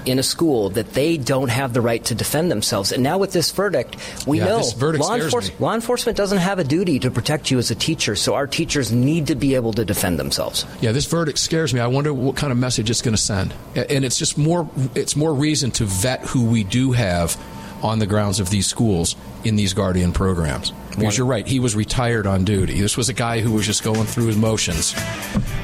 in 0.05 0.19
a 0.19 0.23
school 0.23 0.69
that 0.71 0.93
they 0.93 1.17
don't 1.17 1.49
have 1.49 1.73
the 1.73 1.81
right 1.81 2.03
to 2.05 2.15
defend 2.15 2.51
themselves? 2.51 2.91
And 2.91 3.03
now 3.03 3.17
with 3.17 3.31
this 3.31 3.51
verdict, 3.51 3.95
we 4.27 4.39
Yeah, 4.39 4.45
know 4.45 4.57
law, 4.97 5.15
enforce- 5.15 5.51
law 5.59 5.73
enforcement 5.73 6.17
doesn't 6.17 6.37
have 6.39 6.59
a 6.59 6.63
duty 6.63 6.99
to 6.99 7.11
protect 7.11 7.51
you 7.51 7.57
as 7.57 7.71
a 7.71 7.75
teacher, 7.75 8.15
so 8.15 8.33
our 8.35 8.47
teachers 8.47 8.91
need 8.91 9.27
to 9.27 9.35
be 9.35 9.55
able 9.55 9.73
to 9.73 9.85
defend 9.85 10.19
themselves. 10.19 10.65
Yeah, 10.81 10.91
this 10.91 11.05
verdict 11.05 11.39
scares 11.39 11.73
me. 11.73 11.79
I 11.79 11.87
wonder 11.87 12.13
what 12.13 12.35
kind 12.35 12.51
of 12.51 12.57
message 12.57 12.89
it's 12.89 13.01
going 13.01 13.15
to 13.15 13.21
send. 13.21 13.53
And 13.75 14.05
it's 14.05 14.17
just 14.17 14.37
more 14.37 14.69
it's 14.95 15.15
more 15.15 15.33
reason 15.33 15.71
to 15.71 15.85
vet 15.85 16.21
who 16.21 16.45
we 16.45 16.63
do 16.63 16.91
have 16.91 17.37
on 17.83 17.99
the 17.99 18.05
grounds 18.07 18.39
of 18.39 18.49
these 18.49 18.65
schools 18.65 19.15
in 19.43 19.55
these 19.57 19.73
guardian 19.73 20.11
programs. 20.11 20.71
Because 20.97 21.17
you're 21.17 21.27
right, 21.27 21.45
he 21.45 21.59
was 21.59 21.75
retired 21.75 22.25
on 22.25 22.45
duty. 22.45 22.79
This 22.79 22.95
was 22.95 23.09
a 23.09 23.13
guy 23.13 23.41
who 23.41 23.51
was 23.51 23.65
just 23.65 23.83
going 23.83 24.05
through 24.05 24.27
his 24.27 24.37
motions. 24.37 24.95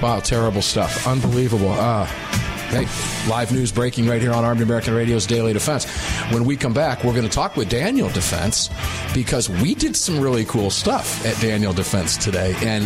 Wow, 0.02 0.20
terrible 0.20 0.62
stuff. 0.62 1.08
Unbelievable. 1.08 1.70
Ah. 1.72 2.51
Hey, 2.72 2.88
live 3.30 3.52
news 3.52 3.70
breaking 3.70 4.08
right 4.08 4.22
here 4.22 4.32
on 4.32 4.46
Armed 4.46 4.62
American 4.62 4.94
Radio's 4.94 5.28
Daily 5.28 5.52
Defense. 5.52 5.84
When 6.32 6.46
we 6.46 6.56
come 6.56 6.74
back, 6.74 7.04
we're 7.04 7.12
going 7.12 7.28
to 7.28 7.30
talk 7.30 7.58
with 7.58 7.68
Daniel 7.68 8.08
Defense 8.08 8.70
because 9.14 9.50
we 9.50 9.76
did 9.76 9.94
some 9.94 10.22
really 10.22 10.46
cool 10.46 10.70
stuff 10.70 11.26
at 11.26 11.38
Daniel 11.42 11.74
Defense 11.74 12.16
today. 12.16 12.56
And 12.64 12.86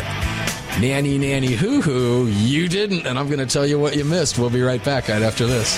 nanny, 0.81 1.19
nanny, 1.19 1.51
hoo 1.51 1.83
hoo, 1.83 2.25
you 2.25 2.67
didn't. 2.67 3.05
And 3.05 3.19
I'm 3.19 3.27
going 3.27 3.37
to 3.37 3.45
tell 3.45 3.67
you 3.67 3.77
what 3.77 3.95
you 3.95 4.05
missed. 4.05 4.39
We'll 4.39 4.49
be 4.49 4.63
right 4.63 4.83
back 4.83 5.07
right 5.07 5.21
after 5.21 5.45
this. 5.45 5.77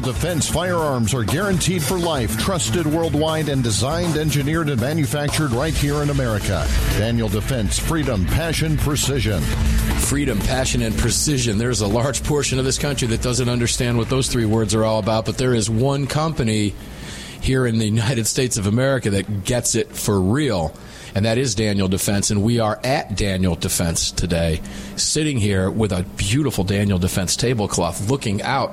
Daniel 0.00 0.14
Defense 0.14 0.48
firearms 0.48 1.12
are 1.12 1.24
guaranteed 1.24 1.82
for 1.82 1.98
life, 1.98 2.38
trusted 2.38 2.86
worldwide, 2.86 3.50
and 3.50 3.62
designed, 3.62 4.16
engineered, 4.16 4.70
and 4.70 4.80
manufactured 4.80 5.50
right 5.50 5.74
here 5.74 5.96
in 5.96 6.08
America. 6.08 6.66
Daniel 6.96 7.28
Defense, 7.28 7.78
freedom, 7.78 8.24
passion, 8.24 8.78
precision. 8.78 9.42
Freedom, 9.42 10.38
passion, 10.38 10.80
and 10.80 10.96
precision. 10.96 11.58
There's 11.58 11.82
a 11.82 11.86
large 11.86 12.24
portion 12.24 12.58
of 12.58 12.64
this 12.64 12.78
country 12.78 13.08
that 13.08 13.20
doesn't 13.20 13.50
understand 13.50 13.98
what 13.98 14.08
those 14.08 14.28
three 14.28 14.46
words 14.46 14.74
are 14.74 14.86
all 14.86 15.00
about, 15.00 15.26
but 15.26 15.36
there 15.36 15.52
is 15.52 15.68
one 15.68 16.06
company 16.06 16.74
here 17.42 17.66
in 17.66 17.76
the 17.76 17.84
United 17.84 18.26
States 18.26 18.56
of 18.56 18.66
America 18.66 19.10
that 19.10 19.44
gets 19.44 19.74
it 19.74 19.94
for 19.94 20.18
real 20.18 20.74
and 21.14 21.24
that 21.24 21.38
is 21.38 21.54
Daniel 21.56 21.88
Defense. 21.88 22.30
And 22.30 22.42
we 22.42 22.60
are 22.60 22.78
at 22.84 23.16
Daniel 23.16 23.56
Defense 23.56 24.12
today, 24.12 24.60
sitting 24.96 25.38
here 25.38 25.68
with 25.68 25.92
a 25.92 26.04
beautiful 26.16 26.62
Daniel 26.62 26.98
Defense 26.98 27.34
tablecloth 27.34 28.08
looking 28.08 28.42
out 28.42 28.72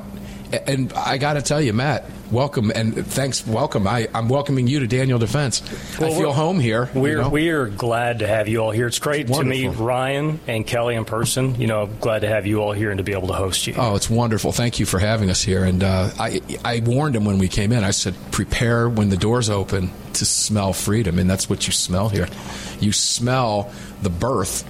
and 0.51 0.94
I 0.94 1.18
got 1.18 1.34
to 1.34 1.42
tell 1.42 1.62
you, 1.62 1.74
Matt, 1.74 2.06
welcome 2.32 2.72
and 2.74 3.06
thanks. 3.06 3.46
Welcome. 3.46 3.88
I, 3.88 4.08
am 4.13 4.30
welcoming 4.30 4.68
you 4.68 4.80
to 4.80 4.88
Daniel 4.88 5.20
Defense. 5.20 5.62
Well, 6.00 6.13
I 6.13 6.18
feel 6.18 6.34
home 6.34 6.60
here. 6.60 6.89
We're 6.94 7.18
you 7.18 7.22
know? 7.24 7.30
we 7.30 7.50
are 7.50 7.68
glad 7.68 8.20
to 8.20 8.27
have 8.27 8.48
you 8.48 8.60
all 8.60 8.72
here. 8.72 8.88
It's 8.88 9.00
great 9.00 9.30
it's 9.30 9.38
to 9.38 9.44
meet 9.44 9.70
Ryan 9.70 10.39
and 10.48 10.66
Kelly 10.66 10.96
in 10.96 11.06
person. 11.06 11.60
You 11.60 11.68
know, 11.68 11.88
glad 11.88 12.20
to 12.20 12.27
have 12.27 12.46
you 12.46 12.62
all 12.62 12.72
here 12.72 12.92
and 12.92 12.98
to 12.98 13.04
be 13.04 13.13
able 13.13 13.27
to 13.27 13.34
host 13.34 13.68
you. 13.68 13.74
Oh, 13.77 13.96
it's 13.96 14.10
wonderful. 14.10 14.51
Thank 14.51 14.80
you 14.80 14.86
for 14.86 15.00
having 15.00 15.30
us 15.30 15.42
here. 15.42 15.63
And 15.63 15.84
uh, 15.84 16.12
I 16.18 16.42
I 16.63 16.80
warned 16.80 17.16
him 17.16 17.25
when 17.25 17.39
we 17.39 17.48
came 17.50 17.72
in. 17.72 17.84
I 17.84 17.92
said, 17.92 18.16
prepare 18.32 18.88
when 18.88 19.10
the 19.10 19.18
doors 19.18 19.50
open 19.50 19.92
to 20.13 20.25
smell 20.25 20.74
freedom, 20.74 21.20
and 21.20 21.30
that's 21.30 21.50
what 21.50 21.68
you 21.68 21.74
smell 21.74 22.10
here. 22.10 22.27
You 22.80 22.92
smell 22.92 23.72
the 24.01 24.10
birth 24.10 24.66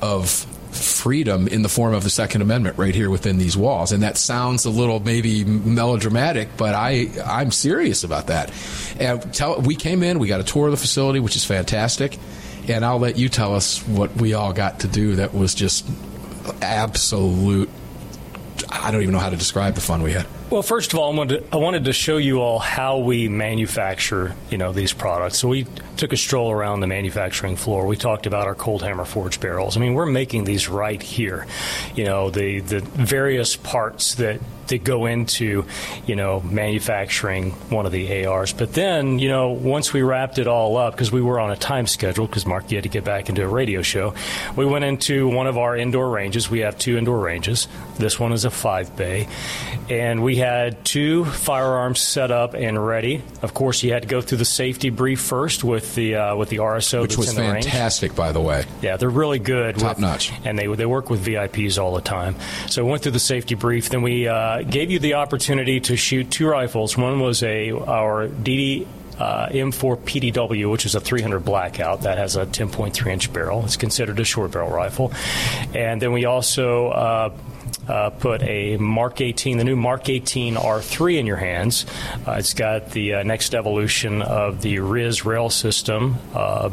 of 0.00 0.46
freedom 0.74 1.48
in 1.48 1.62
the 1.62 1.68
form 1.68 1.94
of 1.94 2.04
the 2.04 2.10
Second 2.10 2.42
Amendment 2.42 2.78
right 2.78 2.94
here 2.94 3.10
within 3.10 3.38
these 3.38 3.56
walls. 3.56 3.92
And 3.92 4.02
that 4.02 4.16
sounds 4.16 4.64
a 4.64 4.70
little 4.70 5.00
maybe 5.00 5.44
melodramatic, 5.44 6.56
but 6.56 6.74
I 6.74 7.08
I'm 7.24 7.50
serious 7.50 8.04
about 8.04 8.28
that. 8.28 8.52
And 8.98 9.32
tell, 9.34 9.60
we 9.60 9.76
came 9.76 10.02
in, 10.02 10.18
we 10.18 10.28
got 10.28 10.40
a 10.40 10.44
tour 10.44 10.66
of 10.66 10.70
the 10.72 10.76
facility, 10.76 11.20
which 11.20 11.36
is 11.36 11.44
fantastic. 11.44 12.18
And 12.68 12.84
I'll 12.84 12.98
let 12.98 13.18
you 13.18 13.28
tell 13.28 13.54
us 13.54 13.86
what 13.86 14.14
we 14.16 14.34
all 14.34 14.52
got 14.52 14.80
to 14.80 14.88
do 14.88 15.16
that 15.16 15.34
was 15.34 15.54
just 15.54 15.86
absolute. 16.62 17.68
I 18.70 18.90
don't 18.90 19.02
even 19.02 19.12
know 19.12 19.20
how 19.20 19.30
to 19.30 19.36
describe 19.36 19.74
the 19.74 19.80
fun 19.80 20.02
we 20.02 20.12
had. 20.12 20.26
Well, 20.50 20.62
first 20.62 20.92
of 20.92 20.98
all, 20.98 21.12
I 21.12 21.56
wanted, 21.56 21.84
to, 21.84 21.92
show 21.92 22.16
you 22.16 22.40
all 22.40 22.58
how 22.58 22.98
we 22.98 23.28
manufacture, 23.28 24.36
you 24.50 24.58
know, 24.58 24.72
these 24.72 24.92
products. 24.92 25.38
So 25.38 25.48
we 25.48 25.66
took 25.96 26.12
a 26.12 26.16
stroll 26.16 26.50
around 26.50 26.80
the 26.80 26.86
manufacturing 26.86 27.56
floor. 27.56 27.86
We 27.86 27.96
talked 27.96 28.26
about 28.26 28.46
our 28.46 28.54
cold 28.54 28.82
hammer 28.82 29.04
forged 29.04 29.40
barrels. 29.40 29.76
I 29.76 29.80
mean, 29.80 29.94
we're 29.94 30.06
making 30.06 30.44
these 30.44 30.68
right 30.68 31.02
here. 31.02 31.46
You 31.94 32.04
know, 32.04 32.30
the 32.30 32.60
the 32.60 32.80
various 32.80 33.56
parts 33.56 34.16
that 34.16 34.40
that 34.68 34.84
go 34.84 35.06
into, 35.06 35.64
you 36.06 36.16
know, 36.16 36.40
manufacturing 36.40 37.50
one 37.70 37.86
of 37.86 37.92
the 37.92 38.26
ARs. 38.26 38.52
But 38.52 38.72
then, 38.74 39.18
you 39.18 39.28
know, 39.28 39.50
once 39.50 39.92
we 39.92 40.02
wrapped 40.02 40.38
it 40.38 40.46
all 40.46 40.76
up, 40.76 40.94
because 40.94 41.12
we 41.12 41.22
were 41.22 41.38
on 41.38 41.50
a 41.50 41.56
time 41.56 41.86
schedule, 41.86 42.26
because 42.26 42.46
Mark 42.46 42.70
had 42.70 42.82
to 42.84 42.88
get 42.88 43.04
back 43.04 43.28
into 43.28 43.42
a 43.42 43.48
radio 43.48 43.82
show, 43.82 44.14
we 44.56 44.64
went 44.64 44.84
into 44.84 45.28
one 45.28 45.46
of 45.46 45.58
our 45.58 45.76
indoor 45.76 46.10
ranges. 46.10 46.50
We 46.50 46.60
have 46.60 46.78
two 46.78 46.96
indoor 46.96 47.18
ranges. 47.18 47.68
This 47.98 48.18
one 48.18 48.32
is 48.32 48.44
a 48.44 48.50
five 48.50 48.96
bay, 48.96 49.28
and 49.88 50.22
we 50.22 50.36
had 50.36 50.84
two 50.84 51.24
firearms 51.24 52.00
set 52.00 52.30
up 52.30 52.54
and 52.54 52.84
ready. 52.84 53.22
Of 53.42 53.54
course, 53.54 53.82
you 53.82 53.92
had 53.92 54.02
to 54.02 54.08
go 54.08 54.20
through 54.20 54.38
the 54.38 54.44
safety 54.44 54.90
brief 54.90 55.20
first 55.20 55.64
with 55.64 55.94
the 55.94 56.16
uh, 56.16 56.36
with 56.36 56.48
the 56.48 56.58
RSO, 56.58 57.02
which 57.02 57.16
was 57.16 57.32
fantastic, 57.32 58.10
range. 58.10 58.16
by 58.16 58.32
the 58.32 58.40
way. 58.40 58.64
Yeah, 58.82 58.96
they're 58.96 59.10
really 59.10 59.38
good, 59.38 59.78
top 59.78 59.96
with, 59.96 60.00
notch, 60.00 60.32
and 60.44 60.58
they 60.58 60.66
they 60.66 60.86
work 60.86 61.10
with 61.10 61.24
VIPs 61.24 61.80
all 61.80 61.94
the 61.94 62.00
time. 62.00 62.34
So 62.68 62.84
we 62.84 62.90
went 62.90 63.02
through 63.02 63.12
the 63.12 63.20
safety 63.20 63.54
brief. 63.54 63.88
Then 63.88 64.02
we 64.02 64.28
uh, 64.28 64.53
gave 64.62 64.90
you 64.90 64.98
the 64.98 65.14
opportunity 65.14 65.80
to 65.80 65.96
shoot 65.96 66.30
two 66.30 66.46
rifles. 66.46 66.96
One 66.96 67.20
was 67.20 67.42
a 67.42 67.70
our 67.70 68.28
DD 68.28 68.86
uh, 69.18 69.48
M4 69.48 69.96
PDW, 69.98 70.70
which 70.70 70.86
is 70.86 70.94
a 70.94 71.00
300 71.00 71.40
blackout 71.40 72.02
that 72.02 72.18
has 72.18 72.36
a 72.36 72.46
10.3 72.46 73.06
inch 73.12 73.32
barrel. 73.32 73.64
It's 73.64 73.76
considered 73.76 74.18
a 74.18 74.24
short 74.24 74.50
barrel 74.52 74.70
rifle. 74.70 75.12
And 75.74 76.00
then 76.02 76.12
we 76.12 76.24
also 76.24 76.88
uh, 76.88 77.30
uh, 77.88 78.10
put 78.10 78.42
a 78.42 78.76
Mark 78.76 79.20
18, 79.20 79.58
the 79.58 79.64
new 79.64 79.76
Mark 79.76 80.08
18 80.08 80.54
R3 80.54 81.18
in 81.18 81.26
your 81.26 81.36
hands. 81.36 81.86
Uh, 82.26 82.32
it's 82.32 82.54
got 82.54 82.90
the 82.90 83.14
uh, 83.14 83.22
next 83.22 83.54
evolution 83.54 84.22
of 84.22 84.62
the 84.62 84.78
RIS 84.78 85.24
rail 85.24 85.50
system, 85.50 86.16
uh, 86.34 86.70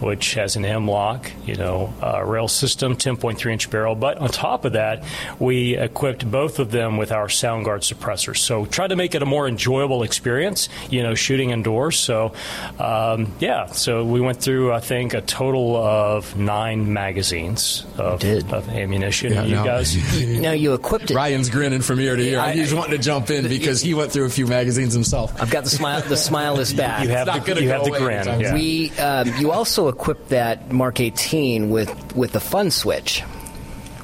which 0.00 0.34
has 0.34 0.56
an 0.56 0.64
M-LOK, 0.64 1.30
you 1.46 1.54
know, 1.56 1.92
uh, 2.02 2.22
rail 2.24 2.48
system, 2.48 2.96
10.3 2.96 3.52
inch 3.52 3.70
barrel. 3.70 3.94
But 3.94 4.18
on 4.18 4.28
top 4.28 4.64
of 4.64 4.72
that, 4.72 5.04
we 5.38 5.76
equipped 5.76 6.30
both 6.30 6.58
of 6.58 6.70
them 6.70 6.96
with 6.96 7.12
our 7.12 7.26
SoundGuard 7.28 7.82
suppressors. 7.82 8.38
So 8.38 8.66
try 8.66 8.86
to 8.86 8.96
make 8.96 9.14
it 9.14 9.22
a 9.22 9.26
more 9.26 9.48
enjoyable 9.48 10.02
experience, 10.02 10.68
you 10.90 11.02
know, 11.02 11.14
shooting 11.14 11.50
indoors. 11.50 11.98
So 11.98 12.32
um, 12.78 13.32
yeah, 13.40 13.66
so 13.66 14.04
we 14.04 14.20
went 14.20 14.40
through, 14.40 14.72
I 14.72 14.80
think, 14.80 15.14
a 15.14 15.20
total 15.20 15.76
of 15.76 16.36
nine 16.36 16.92
magazines 16.92 17.84
of, 17.96 18.24
of 18.24 18.68
ammunition. 18.68 19.32
Yeah, 19.32 19.44
you 19.44 19.56
no. 19.56 19.64
guys. 19.64 19.96
Now 20.52 20.56
you 20.58 20.74
equipped 20.74 21.10
it. 21.10 21.14
Ryan's 21.14 21.48
grinning 21.48 21.80
from 21.80 21.98
ear 21.98 22.14
to 22.14 22.22
ear. 22.22 22.38
I- 22.38 22.52
He's 22.52 22.74
wanting 22.74 22.90
to 22.94 22.98
jump 23.02 23.30
in 23.30 23.48
because 23.48 23.80
he 23.80 23.94
went 23.94 24.12
through 24.12 24.26
a 24.26 24.28
few 24.28 24.46
magazines 24.46 24.92
himself. 24.92 25.32
I've 25.40 25.48
got 25.50 25.64
the 25.64 25.70
smile. 25.70 26.02
The 26.02 26.14
smile 26.18 26.60
is 26.60 26.74
back. 26.74 27.04
You 27.04 27.08
have 27.08 27.26
not 27.26 27.40
the, 27.40 27.48
gonna 27.48 27.60
you 27.62 27.68
go 27.68 27.72
have 27.72 27.84
the 27.84 27.88
away 27.90 27.98
grin. 28.00 28.16
anytime 28.28 28.40
Yeah. 28.42 28.52
We 28.54 28.90
um, 28.98 29.32
you 29.40 29.50
also 29.50 29.88
equipped 29.88 30.28
that 30.28 30.70
Mark 30.70 31.00
18 31.00 31.70
with 31.70 32.14
with 32.14 32.32
the 32.32 32.40
fun 32.40 32.70
switch. 32.70 33.22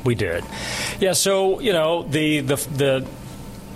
We 0.04 0.14
did. 0.14 0.42
Yeah, 1.00 1.12
so, 1.12 1.60
you 1.60 1.72
know, 1.74 2.04
the, 2.04 2.40
the, 2.40 2.54
the, 2.56 3.06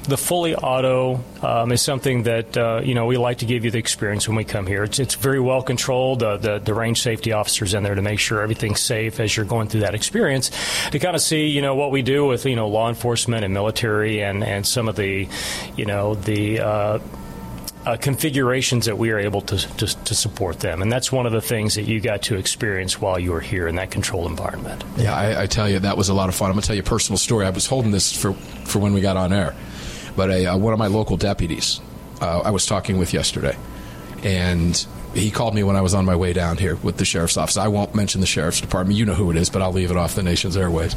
the 0.04 0.16
fully 0.16 0.54
auto 0.54 1.22
um, 1.42 1.70
is 1.72 1.80
something 1.80 2.24
that 2.24 2.56
uh, 2.56 2.80
you 2.84 2.94
know 2.94 3.06
we 3.06 3.16
like 3.16 3.38
to 3.38 3.46
give 3.46 3.64
you 3.64 3.70
the 3.70 3.78
experience 3.78 4.26
when 4.28 4.36
we 4.36 4.44
come 4.44 4.66
here. 4.66 4.84
It's, 4.84 4.98
it's 4.98 5.14
very 5.14 5.40
well 5.40 5.62
controlled. 5.62 6.22
Uh, 6.22 6.36
the 6.36 6.58
the 6.58 6.74
range 6.74 7.00
safety 7.00 7.32
officers 7.32 7.74
in 7.74 7.82
there 7.82 7.94
to 7.94 8.02
make 8.02 8.18
sure 8.18 8.40
everything's 8.42 8.80
safe 8.80 9.20
as 9.20 9.36
you're 9.36 9.46
going 9.46 9.68
through 9.68 9.80
that 9.80 9.94
experience. 9.94 10.50
To 10.90 10.98
kind 10.98 11.14
of 11.14 11.22
see 11.22 11.46
you 11.46 11.62
know 11.62 11.74
what 11.74 11.90
we 11.90 12.02
do 12.02 12.26
with 12.26 12.44
you 12.46 12.56
know 12.56 12.68
law 12.68 12.88
enforcement 12.88 13.44
and 13.44 13.54
military 13.54 14.22
and 14.22 14.42
and 14.42 14.66
some 14.66 14.88
of 14.88 14.96
the 14.96 15.28
you 15.76 15.86
know 15.86 16.14
the. 16.14 16.60
Uh, 16.60 16.98
uh, 17.84 17.96
configurations 17.96 18.86
that 18.86 18.96
we 18.96 19.10
are 19.10 19.18
able 19.18 19.40
to, 19.40 19.56
to, 19.76 19.86
to 20.04 20.14
support 20.14 20.60
them, 20.60 20.82
and 20.82 20.92
that's 20.92 21.10
one 21.10 21.26
of 21.26 21.32
the 21.32 21.40
things 21.40 21.74
that 21.74 21.82
you 21.82 22.00
got 22.00 22.22
to 22.22 22.36
experience 22.36 23.00
while 23.00 23.18
you 23.18 23.32
were 23.32 23.40
here 23.40 23.66
in 23.66 23.74
that 23.76 23.90
controlled 23.90 24.30
environment. 24.30 24.84
Yeah, 24.96 25.14
I, 25.14 25.42
I 25.42 25.46
tell 25.46 25.68
you, 25.68 25.80
that 25.80 25.96
was 25.96 26.08
a 26.08 26.14
lot 26.14 26.28
of 26.28 26.34
fun. 26.34 26.46
I'm 26.48 26.54
going 26.54 26.62
to 26.62 26.66
tell 26.66 26.76
you 26.76 26.82
a 26.82 26.84
personal 26.84 27.18
story. 27.18 27.44
I 27.44 27.50
was 27.50 27.66
holding 27.66 27.90
this 27.90 28.16
for, 28.16 28.34
for 28.34 28.78
when 28.78 28.92
we 28.92 29.00
got 29.00 29.16
on 29.16 29.32
air, 29.32 29.54
but 30.16 30.30
a, 30.30 30.46
uh, 30.46 30.56
one 30.56 30.72
of 30.72 30.78
my 30.78 30.88
local 30.88 31.16
deputies 31.16 31.80
uh, 32.20 32.40
I 32.40 32.50
was 32.50 32.66
talking 32.66 32.98
with 32.98 33.12
yesterday, 33.12 33.56
and 34.22 34.86
he 35.14 35.30
called 35.30 35.54
me 35.54 35.62
when 35.62 35.76
I 35.76 35.82
was 35.82 35.94
on 35.94 36.04
my 36.04 36.16
way 36.16 36.32
down 36.32 36.56
here 36.56 36.76
with 36.76 36.96
the 36.96 37.04
sheriff's 37.04 37.36
office. 37.36 37.56
I 37.56 37.68
won't 37.68 37.94
mention 37.94 38.20
the 38.20 38.26
sheriff's 38.26 38.60
department. 38.60 38.98
You 38.98 39.04
know 39.04 39.14
who 39.14 39.30
it 39.30 39.36
is, 39.36 39.50
but 39.50 39.60
I'll 39.60 39.72
leave 39.72 39.90
it 39.90 39.96
off 39.96 40.14
the 40.14 40.22
nation's 40.22 40.56
airways. 40.56 40.94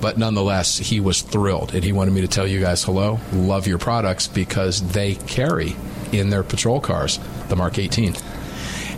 But 0.00 0.18
nonetheless, 0.18 0.76
he 0.76 1.00
was 1.00 1.22
thrilled, 1.22 1.74
and 1.74 1.82
he 1.82 1.92
wanted 1.92 2.12
me 2.12 2.20
to 2.20 2.28
tell 2.28 2.46
you 2.46 2.60
guys 2.60 2.84
hello, 2.84 3.20
love 3.32 3.66
your 3.66 3.78
products 3.78 4.26
because 4.26 4.86
they 4.92 5.14
carry 5.14 5.76
in 6.12 6.30
their 6.30 6.42
patrol 6.42 6.80
cars 6.80 7.18
the 7.48 7.56
Mark 7.56 7.78
18. 7.78 8.14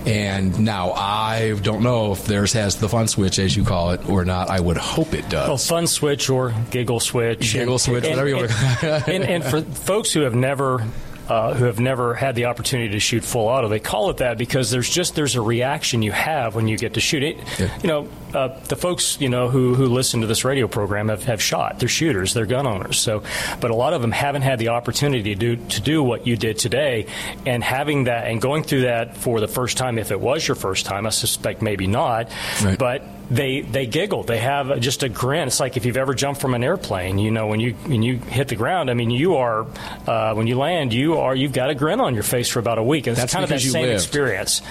And 0.06 0.60
now 0.60 0.92
I 0.92 1.58
don't 1.62 1.82
know 1.82 2.12
if 2.12 2.26
theirs 2.26 2.52
has 2.52 2.76
the 2.76 2.88
fun 2.88 3.08
switch, 3.08 3.40
as 3.40 3.56
you 3.56 3.64
call 3.64 3.90
it, 3.90 4.08
or 4.08 4.24
not. 4.24 4.48
I 4.48 4.60
would 4.60 4.76
hope 4.76 5.12
it 5.14 5.28
does. 5.28 5.48
Well, 5.48 5.58
fun 5.58 5.88
switch 5.88 6.30
or 6.30 6.54
giggle 6.70 7.00
switch. 7.00 7.52
Giggle 7.52 7.80
switch, 7.80 8.04
whatever 8.04 8.28
you 8.28 8.38
and, 8.38 8.50
want. 8.82 9.08
and, 9.08 9.24
and 9.24 9.44
for 9.44 9.62
folks 9.62 10.12
who 10.12 10.20
have 10.20 10.34
never 10.34 10.86
uh, 11.28 11.54
who 11.54 11.64
have 11.64 11.80
never 11.80 12.14
had 12.14 12.34
the 12.34 12.44
opportunity 12.46 12.90
to 12.92 13.00
shoot 13.00 13.24
full 13.24 13.48
auto. 13.48 13.68
They 13.68 13.80
call 13.80 14.10
it 14.10 14.18
that 14.18 14.38
because 14.38 14.70
there's 14.70 14.88
just 14.88 15.14
there's 15.14 15.34
a 15.34 15.40
reaction 15.40 16.02
you 16.02 16.12
have 16.12 16.54
when 16.54 16.68
you 16.68 16.76
get 16.78 16.94
to 16.94 17.00
shoot 17.00 17.22
it. 17.22 17.38
Yeah. 17.58 17.78
You 17.82 17.88
know, 17.88 18.08
uh, 18.34 18.48
the 18.68 18.76
folks 18.76 19.20
you 19.20 19.28
know 19.28 19.48
who 19.48 19.74
who 19.74 19.86
listen 19.86 20.20
to 20.20 20.26
this 20.26 20.44
radio 20.44 20.68
program 20.68 21.08
have, 21.08 21.24
have 21.24 21.42
shot. 21.42 21.78
They're 21.80 21.88
shooters. 21.88 22.34
They're 22.34 22.46
gun 22.46 22.66
owners. 22.66 22.98
So, 22.98 23.22
but 23.60 23.70
a 23.70 23.74
lot 23.74 23.92
of 23.94 24.02
them 24.02 24.12
haven't 24.12 24.42
had 24.42 24.58
the 24.58 24.68
opportunity 24.68 25.34
to 25.34 25.34
do 25.34 25.56
to 25.56 25.80
do 25.80 26.02
what 26.02 26.26
you 26.26 26.36
did 26.36 26.58
today, 26.58 27.06
and 27.44 27.62
having 27.62 28.04
that 28.04 28.26
and 28.28 28.40
going 28.40 28.62
through 28.62 28.82
that 28.82 29.16
for 29.16 29.40
the 29.40 29.48
first 29.48 29.76
time. 29.76 29.98
If 29.98 30.10
it 30.10 30.20
was 30.20 30.46
your 30.46 30.54
first 30.54 30.86
time, 30.86 31.06
I 31.06 31.10
suspect 31.10 31.62
maybe 31.62 31.86
not, 31.86 32.30
Right. 32.62 32.78
but 32.78 33.02
they 33.30 33.60
they 33.62 33.86
giggle. 33.86 34.22
They 34.22 34.38
have 34.38 34.80
just 34.80 35.02
a 35.02 35.08
grin. 35.08 35.48
It's 35.48 35.58
like 35.60 35.76
if 35.76 35.84
you've 35.84 35.96
ever 35.96 36.14
jumped 36.14 36.40
from 36.40 36.54
an 36.54 36.62
airplane. 36.62 37.18
You 37.18 37.30
know, 37.30 37.46
when 37.48 37.60
you 37.60 37.74
when 37.86 38.02
you 38.02 38.18
hit 38.18 38.48
the 38.48 38.56
ground, 38.56 38.90
I 38.90 38.94
mean, 38.94 39.10
you 39.10 39.36
are 39.36 39.66
uh, 40.06 40.34
when 40.34 40.46
you 40.46 40.56
land, 40.56 40.92
you 40.92 41.18
are 41.18 41.34
you've 41.34 41.52
got 41.52 41.70
a 41.70 41.74
grin 41.74 42.00
on 42.00 42.14
your 42.14 42.22
face 42.22 42.48
for 42.48 42.58
about 42.60 42.78
a 42.78 42.82
week. 42.82 43.06
And 43.06 43.12
it's 43.14 43.20
That's 43.20 43.32
kind 43.32 43.42
of 43.44 43.50
that 43.50 43.64
you 43.64 43.70
same 43.70 43.82
lived. 43.86 43.94
experience. 43.94 44.62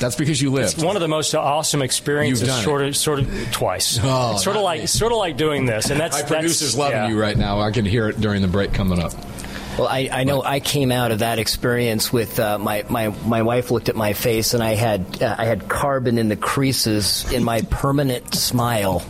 That's 0.00 0.16
because 0.16 0.40
you 0.40 0.50
lived. 0.50 0.74
It's 0.74 0.82
one 0.82 0.96
of 0.96 1.02
the 1.02 1.08
most 1.08 1.34
awesome 1.34 1.82
experiences. 1.82 2.52
Sort 2.62 2.82
of, 2.82 2.96
sort 2.96 3.20
of 3.20 3.52
twice. 3.52 3.98
Oh, 4.02 4.32
it's 4.34 4.44
sort 4.44 4.56
of 4.56 4.62
like 4.62 4.80
me. 4.82 4.86
sort 4.86 5.12
of 5.12 5.18
like 5.18 5.36
doing 5.36 5.66
this, 5.66 5.90
and 5.90 5.98
that's 6.00 6.16
My 6.16 6.22
that's- 6.22 6.40
producer's 6.42 6.76
loving 6.76 6.96
yeah. 6.96 7.08
you 7.08 7.20
right 7.20 7.36
now. 7.36 7.60
I 7.60 7.70
can 7.70 7.84
hear 7.84 8.08
it 8.08 8.20
during 8.20 8.42
the 8.42 8.48
break 8.48 8.72
coming 8.72 8.98
up. 8.98 9.12
Well, 9.78 9.88
I, 9.88 10.08
I 10.12 10.24
know 10.24 10.42
I 10.42 10.60
came 10.60 10.92
out 10.92 11.10
of 11.10 11.18
that 11.20 11.38
experience 11.38 12.12
with 12.12 12.38
uh, 12.38 12.58
my, 12.58 12.84
my 12.88 13.08
my 13.08 13.42
wife 13.42 13.70
looked 13.72 13.88
at 13.88 13.96
my 13.96 14.12
face 14.12 14.54
and 14.54 14.62
I 14.62 14.74
had 14.74 15.22
uh, 15.22 15.34
I 15.36 15.46
had 15.46 15.68
carbon 15.68 16.16
in 16.18 16.28
the 16.28 16.36
creases 16.36 17.30
in 17.32 17.42
my 17.42 17.62
permanent 17.62 18.34
smile. 18.34 19.04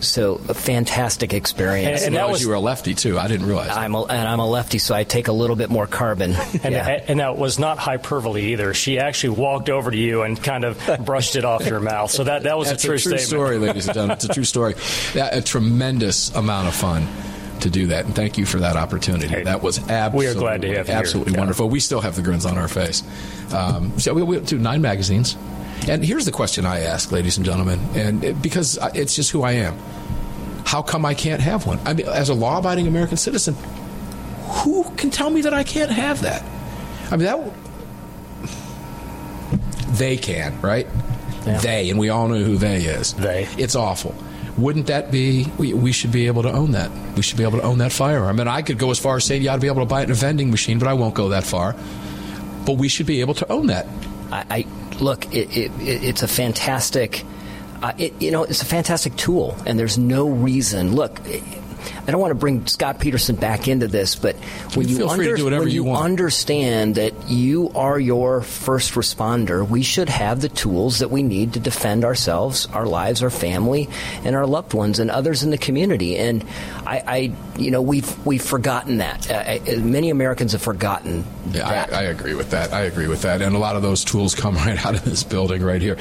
So 0.00 0.40
a 0.48 0.54
fantastic 0.54 1.34
experience. 1.34 2.04
And 2.04 2.14
Well, 2.14 2.26
that 2.28 2.32
was- 2.32 2.42
you 2.42 2.48
were 2.48 2.54
a 2.54 2.60
lefty 2.60 2.94
too. 2.94 3.18
I 3.18 3.26
didn't 3.26 3.46
realize. 3.46 3.70
I'm 3.70 3.96
a, 3.96 4.02
and 4.04 4.28
I'm 4.28 4.38
a 4.38 4.46
lefty, 4.48 4.78
so 4.78 4.94
I 4.94 5.02
take 5.02 5.26
a 5.26 5.32
little 5.32 5.56
bit 5.56 5.70
more 5.70 5.88
carbon. 5.88 6.34
And, 6.62 6.72
yeah. 6.74 7.04
and 7.08 7.18
that 7.20 7.36
was 7.36 7.58
not 7.58 7.78
hyperbole 7.78 8.52
either. 8.52 8.74
She 8.74 8.98
actually 9.00 9.30
walked 9.40 9.68
over 9.70 9.90
to 9.90 9.96
you 9.96 10.22
and 10.22 10.40
kind 10.40 10.64
of 10.64 10.80
brushed 11.04 11.34
it 11.36 11.44
off 11.44 11.66
your 11.66 11.80
mouth. 11.80 12.10
So 12.12 12.24
that, 12.24 12.44
that 12.44 12.56
was 12.58 12.68
That's 12.68 12.84
a 12.84 12.86
true, 12.88 12.98
statement. 12.98 13.22
story, 13.22 13.58
ladies 13.58 13.86
and 13.86 13.94
gentlemen. 13.94 14.14
It's 14.16 14.24
a 14.24 14.28
true 14.28 14.44
story. 14.44 14.74
Yeah, 15.14 15.30
a 15.36 15.40
tremendous 15.42 16.32
amount 16.34 16.68
of 16.68 16.74
fun 16.74 17.06
to 17.62 17.70
do 17.70 17.86
that, 17.88 18.04
and 18.04 18.14
thank 18.14 18.38
you 18.38 18.46
for 18.46 18.58
that 18.58 18.76
opportunity. 18.76 19.28
Hey, 19.28 19.42
that 19.44 19.62
was 19.62 19.78
absolutely, 19.88 20.18
we 20.18 20.26
are 20.26 20.34
glad 20.34 20.62
to 20.62 20.74
have 20.76 20.88
absolutely 20.90 21.32
Yeah. 21.34 21.38
wonderful. 21.40 21.68
We 21.68 21.80
still 21.80 22.00
have 22.00 22.16
the 22.16 22.22
grins 22.22 22.46
on 22.46 22.56
our 22.58 22.68
face. 22.68 23.02
Um, 23.52 23.98
so 23.98 24.14
we, 24.14 24.22
we 24.22 24.40
do 24.40 24.58
nine 24.58 24.80
magazines, 24.82 25.36
and 25.88 26.04
here's 26.04 26.24
the 26.24 26.32
question 26.32 26.66
I 26.66 26.80
ask, 26.80 27.10
ladies 27.12 27.36
and 27.36 27.46
gentlemen, 27.46 27.80
and 27.94 28.24
it, 28.24 28.42
because 28.42 28.78
it's 28.94 29.14
just 29.16 29.30
who 29.30 29.42
I 29.42 29.52
am. 29.52 29.76
How 30.64 30.82
come 30.82 31.06
I 31.06 31.14
can't 31.14 31.40
have 31.40 31.66
one? 31.66 31.78
I 31.86 31.94
mean, 31.94 32.06
as 32.08 32.28
a 32.28 32.34
law-abiding 32.34 32.86
American 32.86 33.16
citizen, 33.16 33.54
who 34.48 34.84
can 34.96 35.10
tell 35.10 35.30
me 35.30 35.40
that 35.42 35.54
I 35.54 35.64
can't 35.64 35.90
have 35.90 36.20
that? 36.22 36.42
I 37.10 37.16
mean, 37.16 37.24
that 37.26 37.52
they 39.96 40.16
can, 40.16 40.60
right? 40.60 40.86
They, 41.62 41.88
and 41.88 41.98
we 41.98 42.10
all 42.10 42.28
know 42.28 42.42
who 42.42 42.56
they 42.58 42.82
is. 42.84 43.14
They. 43.14 43.48
It's 43.56 43.74
awful. 43.74 44.14
Wouldn't 44.58 44.88
that 44.88 45.12
be? 45.12 45.46
We, 45.56 45.72
we 45.72 45.92
should 45.92 46.10
be 46.10 46.26
able 46.26 46.42
to 46.42 46.50
own 46.50 46.72
that. 46.72 46.90
We 47.14 47.22
should 47.22 47.38
be 47.38 47.44
able 47.44 47.58
to 47.58 47.64
own 47.64 47.78
that 47.78 47.92
firearm. 47.92 48.40
And 48.40 48.48
I 48.50 48.62
could 48.62 48.76
go 48.76 48.90
as 48.90 48.98
far 48.98 49.16
as 49.16 49.24
saying 49.24 49.42
you 49.42 49.50
ought 49.50 49.54
to 49.54 49.60
be 49.60 49.68
able 49.68 49.82
to 49.82 49.86
buy 49.86 50.00
it 50.00 50.04
in 50.04 50.10
a 50.10 50.14
vending 50.14 50.50
machine, 50.50 50.80
but 50.80 50.88
I 50.88 50.94
won't 50.94 51.14
go 51.14 51.28
that 51.28 51.44
far. 51.44 51.76
But 52.66 52.72
we 52.72 52.88
should 52.88 53.06
be 53.06 53.20
able 53.20 53.34
to 53.34 53.50
own 53.52 53.68
that. 53.68 53.86
I, 54.32 54.44
I 54.50 54.94
look. 54.98 55.32
It, 55.32 55.56
it, 55.56 55.70
it, 55.80 56.04
it's 56.04 56.22
a 56.22 56.28
fantastic. 56.28 57.24
Uh, 57.82 57.92
it, 57.98 58.20
you 58.20 58.32
know, 58.32 58.42
it's 58.42 58.60
a 58.60 58.66
fantastic 58.66 59.14
tool, 59.16 59.56
and 59.64 59.78
there's 59.78 59.96
no 59.96 60.28
reason. 60.28 60.94
Look, 60.96 61.20
I 62.06 62.10
don't 62.10 62.20
want 62.20 62.30
to 62.32 62.34
bring 62.36 62.66
Scot 62.66 63.00
Peterson 63.00 63.36
back 63.36 63.68
into 63.68 63.88
this, 63.88 64.16
but 64.16 64.36
when 64.74 64.86
You 64.88 64.92
you, 64.92 64.98
feel 64.98 65.08
free 65.10 65.26
to 65.28 65.36
do 65.36 65.44
whatever 65.44 65.64
when 65.64 65.72
you 65.72 65.84
you 65.86 65.92
understand 65.92 66.96
that 66.96 67.28
you 67.28 67.70
are 67.74 67.98
your 67.98 68.42
first 68.42 68.94
responder, 68.94 69.66
we 69.68 69.82
should 69.82 70.08
have 70.08 70.40
the 70.40 70.48
tools 70.48 70.98
that 71.00 71.10
we 71.10 71.22
need 71.22 71.54
to 71.54 71.60
defend 71.60 72.04
ourselves, 72.04 72.66
our 72.72 72.86
lives, 72.86 73.22
our 73.22 73.30
family, 73.30 73.88
and 74.24 74.34
our 74.34 74.46
loved 74.46 74.74
ones, 74.74 74.98
and 74.98 75.10
others 75.10 75.42
in 75.42 75.50
the 75.50 75.58
community. 75.58 76.16
And 76.16 76.44
I, 76.86 77.02
I 77.06 77.32
you 77.58 77.70
know, 77.70 77.82
we've 77.82 78.26
we've 78.26 78.42
forgotten 78.42 78.98
that. 78.98 79.30
Uh, 79.30 79.34
I- 79.36 79.76
many 79.76 80.10
Americans 80.10 80.52
have 80.52 80.62
forgotten 80.62 81.24
Yeah, 81.50 81.68
that. 81.68 81.92
I, 81.92 81.98
I 81.98 82.02
agree 82.04 82.34
with 82.34 82.50
that. 82.50 82.72
I 82.72 82.82
agree 82.82 83.06
with 83.08 83.22
that. 83.22 83.42
And 83.42 83.54
a 83.54 83.58
lot 83.58 83.76
of 83.76 83.82
those 83.82 84.04
tools 84.04 84.34
come 84.34 84.54
right 84.66 84.84
out 84.84 84.94
of 84.94 85.04
this 85.04 85.22
building 85.24 85.62
right 85.62 85.80
here. 85.82 85.96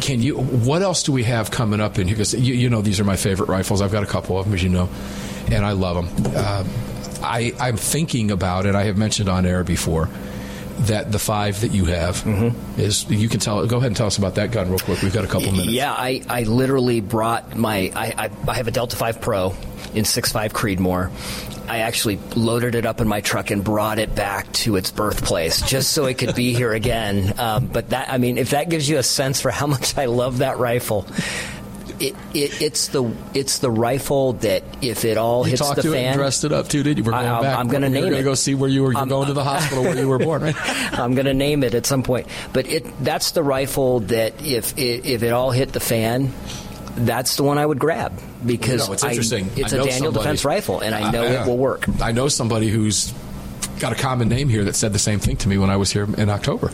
Can 0.00 0.22
you? 0.22 0.36
What 0.38 0.82
else 0.82 1.02
do 1.02 1.12
we 1.12 1.24
have 1.24 1.50
coming 1.50 1.80
up 1.80 1.98
in 1.98 2.06
here? 2.06 2.16
Because 2.16 2.34
you, 2.34 2.54
you 2.54 2.70
know 2.70 2.82
these 2.82 3.00
are 3.00 3.04
my 3.04 3.16
favorite 3.16 3.48
rifles. 3.48 3.82
I've 3.82 3.92
got 3.92 4.02
a 4.02 4.06
couple 4.06 4.38
of 4.38 4.46
them, 4.46 4.54
as 4.54 4.62
you 4.62 4.68
know, 4.68 4.88
and 5.50 5.64
I 5.64 5.72
love 5.72 5.96
them. 5.96 6.32
Uh, 6.34 6.64
I, 7.22 7.52
I'm 7.58 7.76
thinking 7.76 8.30
about 8.30 8.66
it. 8.66 8.74
I 8.74 8.84
have 8.84 8.96
mentioned 8.96 9.28
on 9.28 9.44
air 9.44 9.64
before 9.64 10.08
that 10.86 11.12
the 11.12 11.18
five 11.18 11.60
that 11.60 11.72
you 11.72 11.84
have 11.86 12.22
is. 12.78 13.08
You 13.10 13.28
can 13.28 13.40
tell. 13.40 13.66
Go 13.66 13.76
ahead 13.78 13.88
and 13.88 13.96
tell 13.96 14.06
us 14.06 14.18
about 14.18 14.34
that 14.36 14.50
gun 14.50 14.68
real 14.68 14.78
quick. 14.78 15.02
We've 15.02 15.12
got 15.12 15.24
a 15.24 15.28
couple 15.28 15.50
minutes. 15.52 15.70
Yeah, 15.70 15.92
I, 15.92 16.22
I 16.28 16.42
literally 16.44 17.00
brought 17.00 17.56
my 17.56 17.92
I, 17.94 18.14
I, 18.26 18.30
I 18.48 18.54
have 18.54 18.68
a 18.68 18.70
Delta 18.70 18.96
5 18.96 19.20
Pro 19.20 19.50
in 19.94 20.04
6.5 20.04 20.50
Creedmoor. 20.52 21.10
I 21.68 21.80
actually 21.80 22.18
loaded 22.34 22.74
it 22.74 22.86
up 22.86 23.00
in 23.00 23.08
my 23.08 23.20
truck 23.20 23.50
and 23.50 23.62
brought 23.62 23.98
it 23.98 24.14
back 24.14 24.50
to 24.52 24.76
its 24.76 24.90
birthplace 24.90 25.60
just 25.60 25.92
so 25.92 26.06
it 26.06 26.16
could 26.16 26.34
be 26.34 26.54
here 26.54 26.72
again. 26.72 27.34
Um, 27.38 27.66
but 27.66 27.90
that 27.90 28.10
I 28.10 28.16
mean, 28.18 28.38
if 28.38 28.50
that 28.50 28.70
gives 28.70 28.88
you 28.88 28.96
a 28.96 29.02
sense 29.02 29.40
for 29.40 29.50
how 29.50 29.66
much 29.66 29.96
I 29.98 30.06
love 30.06 30.38
that 30.38 30.58
rifle. 30.58 31.06
It, 32.00 32.14
it, 32.32 32.62
it's 32.62 32.88
the 32.88 33.12
it's 33.34 33.58
the 33.58 33.70
rifle 33.70 34.34
that 34.34 34.62
if 34.82 35.04
it 35.04 35.16
all 35.18 35.44
You 35.44 35.50
hits 35.50 35.62
talked 35.62 35.76
the 35.76 35.82
to 35.82 35.88
it 35.88 35.96
fan, 35.96 36.04
and 36.12 36.16
dressed 36.16 36.44
it 36.44 36.52
up 36.52 36.68
too, 36.68 36.82
did 36.84 36.96
you? 36.98 37.02
We're 37.04 37.12
I- 37.12 37.22
going 37.22 37.32
I'm- 37.32 37.42
back. 37.42 37.58
I'm 37.58 37.68
gonna 37.68 37.88
name 37.88 38.04
gonna 38.04 38.16
it. 38.18 38.22
go 38.22 38.34
see 38.34 38.54
where 38.54 38.68
you 38.70 38.82
were. 38.84 38.92
You're 38.92 38.98
I'm- 39.00 39.08
going 39.08 39.26
to 39.26 39.32
the 39.32 39.42
hospital 39.42 39.82
where 39.82 39.96
you 39.98 40.08
were 40.08 40.18
born, 40.18 40.42
right? 40.42 40.54
I'm 40.98 41.14
going 41.14 41.26
to 41.26 41.34
name 41.34 41.64
it 41.64 41.74
at 41.74 41.86
some 41.86 42.02
point. 42.04 42.28
But 42.52 42.68
it 42.68 42.86
that's 43.04 43.32
the 43.32 43.42
rifle 43.42 44.00
that 44.00 44.40
if 44.44 44.78
it, 44.78 45.06
if 45.06 45.22
it 45.24 45.32
all 45.32 45.50
hit 45.50 45.72
the 45.72 45.80
fan, 45.80 46.32
that's 46.96 47.34
the 47.36 47.42
one 47.42 47.58
I 47.58 47.66
would 47.66 47.78
grab 47.80 48.12
because 48.46 48.86
No, 48.86 48.92
it's 48.94 49.02
I- 49.04 49.08
interesting. 49.10 49.50
it's 49.56 49.72
I 49.72 49.76
a 49.78 49.84
Daniel 49.84 49.96
somebody- 50.12 50.18
Defense 50.18 50.44
rifle, 50.44 50.80
and 50.80 50.94
I 50.94 51.10
know 51.10 51.22
yeah. 51.24 51.42
it 51.44 51.48
will 51.48 51.58
work. 51.58 51.84
I 52.00 52.12
know 52.12 52.28
somebody 52.28 52.68
who's 52.68 53.12
got 53.80 53.92
a 53.92 53.96
common 53.96 54.28
name 54.28 54.48
here 54.48 54.64
that 54.64 54.76
said 54.76 54.92
the 54.92 54.98
same 54.98 55.18
thing 55.18 55.36
to 55.38 55.48
me 55.48 55.58
when 55.58 55.70
I 55.70 55.76
was 55.76 55.90
here 55.92 56.04
in 56.16 56.30
October. 56.30 56.70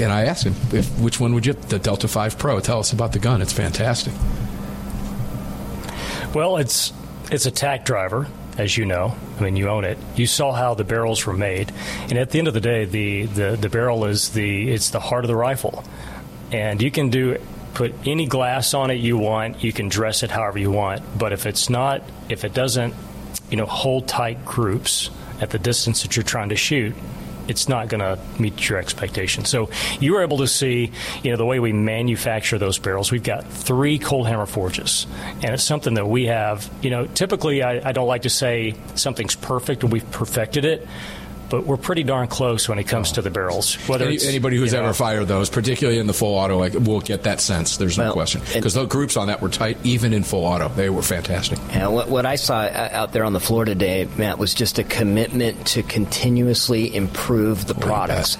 And 0.00 0.12
I 0.12 0.24
asked 0.24 0.44
him, 0.44 0.54
if, 0.72 0.98
which 0.98 1.20
one 1.20 1.34
would 1.34 1.46
you, 1.46 1.52
the 1.52 1.78
Delta 1.78 2.08
5 2.08 2.38
Pro? 2.38 2.60
Tell 2.60 2.80
us 2.80 2.92
about 2.92 3.12
the 3.12 3.18
gun. 3.18 3.42
It's 3.42 3.52
fantastic. 3.52 4.12
Well, 6.34 6.56
it's 6.56 6.92
it's 7.30 7.46
a 7.46 7.50
tack 7.50 7.84
driver, 7.84 8.26
as 8.58 8.76
you 8.76 8.86
know. 8.86 9.14
I 9.38 9.42
mean, 9.42 9.56
you 9.56 9.68
own 9.68 9.84
it. 9.84 9.98
You 10.16 10.26
saw 10.26 10.52
how 10.52 10.74
the 10.74 10.84
barrels 10.84 11.24
were 11.26 11.32
made, 11.32 11.72
and 12.02 12.18
at 12.18 12.30
the 12.30 12.38
end 12.38 12.48
of 12.48 12.54
the 12.54 12.60
day, 12.60 12.84
the, 12.84 13.26
the, 13.26 13.56
the 13.56 13.68
barrel 13.68 14.04
is 14.04 14.30
the 14.30 14.70
it's 14.70 14.90
the 14.90 15.00
heart 15.00 15.24
of 15.24 15.28
the 15.28 15.36
rifle, 15.36 15.84
and 16.50 16.82
you 16.82 16.90
can 16.90 17.10
do 17.10 17.38
put 17.74 17.94
any 18.06 18.26
glass 18.26 18.74
on 18.74 18.90
it 18.90 18.94
you 18.94 19.18
want. 19.18 19.62
You 19.62 19.72
can 19.72 19.88
dress 19.88 20.22
it 20.22 20.30
however 20.30 20.58
you 20.58 20.70
want, 20.70 21.02
but 21.18 21.32
if 21.32 21.46
it's 21.46 21.70
not, 21.70 22.02
if 22.28 22.44
it 22.44 22.52
doesn't, 22.52 22.94
you 23.50 23.56
know, 23.56 23.66
hold 23.66 24.08
tight 24.08 24.44
groups 24.44 25.10
at 25.40 25.50
the 25.50 25.58
distance 25.58 26.02
that 26.02 26.16
you're 26.16 26.24
trying 26.24 26.48
to 26.48 26.56
shoot, 26.56 26.94
it's 27.48 27.68
not 27.68 27.88
going 27.88 28.00
to 28.00 28.18
meet 28.40 28.68
your 28.68 28.78
expectations. 28.78 29.48
So 29.48 29.70
you 30.00 30.14
were 30.14 30.22
able 30.22 30.38
to 30.38 30.48
see, 30.48 30.92
you 31.22 31.30
know, 31.30 31.36
the 31.36 31.44
way 31.44 31.60
we 31.60 31.72
manufacture 31.72 32.58
those 32.58 32.78
barrels. 32.78 33.12
We've 33.12 33.22
got 33.22 33.46
three 33.46 33.98
cold 33.98 34.26
hammer 34.26 34.46
forges, 34.46 35.06
and 35.42 35.54
it's 35.54 35.62
something 35.62 35.94
that 35.94 36.06
we 36.06 36.26
have. 36.26 36.68
You 36.82 36.90
know, 36.90 37.06
typically 37.06 37.62
I, 37.62 37.88
I 37.88 37.92
don't 37.92 38.08
like 38.08 38.22
to 38.22 38.30
say 38.30 38.74
something's 38.94 39.36
perfect 39.36 39.82
and 39.82 39.92
we've 39.92 40.10
perfected 40.10 40.64
it. 40.64 40.86
But 41.50 41.66
we're 41.66 41.76
pretty 41.76 42.02
darn 42.02 42.28
close 42.28 42.68
when 42.68 42.78
it 42.78 42.84
comes 42.84 43.12
to 43.12 43.22
the 43.22 43.30
barrels. 43.30 43.74
Whether 43.88 44.06
Any, 44.06 44.18
anybody 44.26 44.56
who's 44.56 44.72
you 44.72 44.78
know, 44.78 44.84
ever 44.84 44.94
fired 44.94 45.28
those, 45.28 45.50
particularly 45.50 45.98
in 45.98 46.06
the 46.06 46.12
full 46.12 46.34
auto, 46.34 46.58
like, 46.58 46.74
will 46.74 47.00
get 47.00 47.24
that 47.24 47.40
sense. 47.40 47.76
There's 47.76 47.98
no 47.98 48.04
Well, 48.04 48.12
question. 48.14 48.40
Because 48.52 48.74
the 48.74 48.86
groups 48.86 49.16
on 49.16 49.28
that 49.28 49.40
were 49.42 49.48
tight, 49.48 49.78
even 49.84 50.12
in 50.12 50.22
full 50.24 50.44
auto. 50.44 50.68
They 50.68 50.90
were 50.90 51.02
fantastic. 51.02 51.58
And 51.70 51.92
what, 51.92 52.08
what 52.08 52.26
I 52.26 52.36
saw 52.36 52.60
uh, 52.60 52.88
out 52.92 53.12
there 53.12 53.24
on 53.24 53.32
the 53.32 53.40
floor 53.40 53.64
today, 53.64 54.08
Matt, 54.16 54.38
was 54.38 54.54
just 54.54 54.78
a 54.78 54.84
commitment 54.84 55.66
to 55.68 55.82
continuously 55.82 56.94
improve 56.94 57.66
the 57.66 57.74
products. 57.74 58.36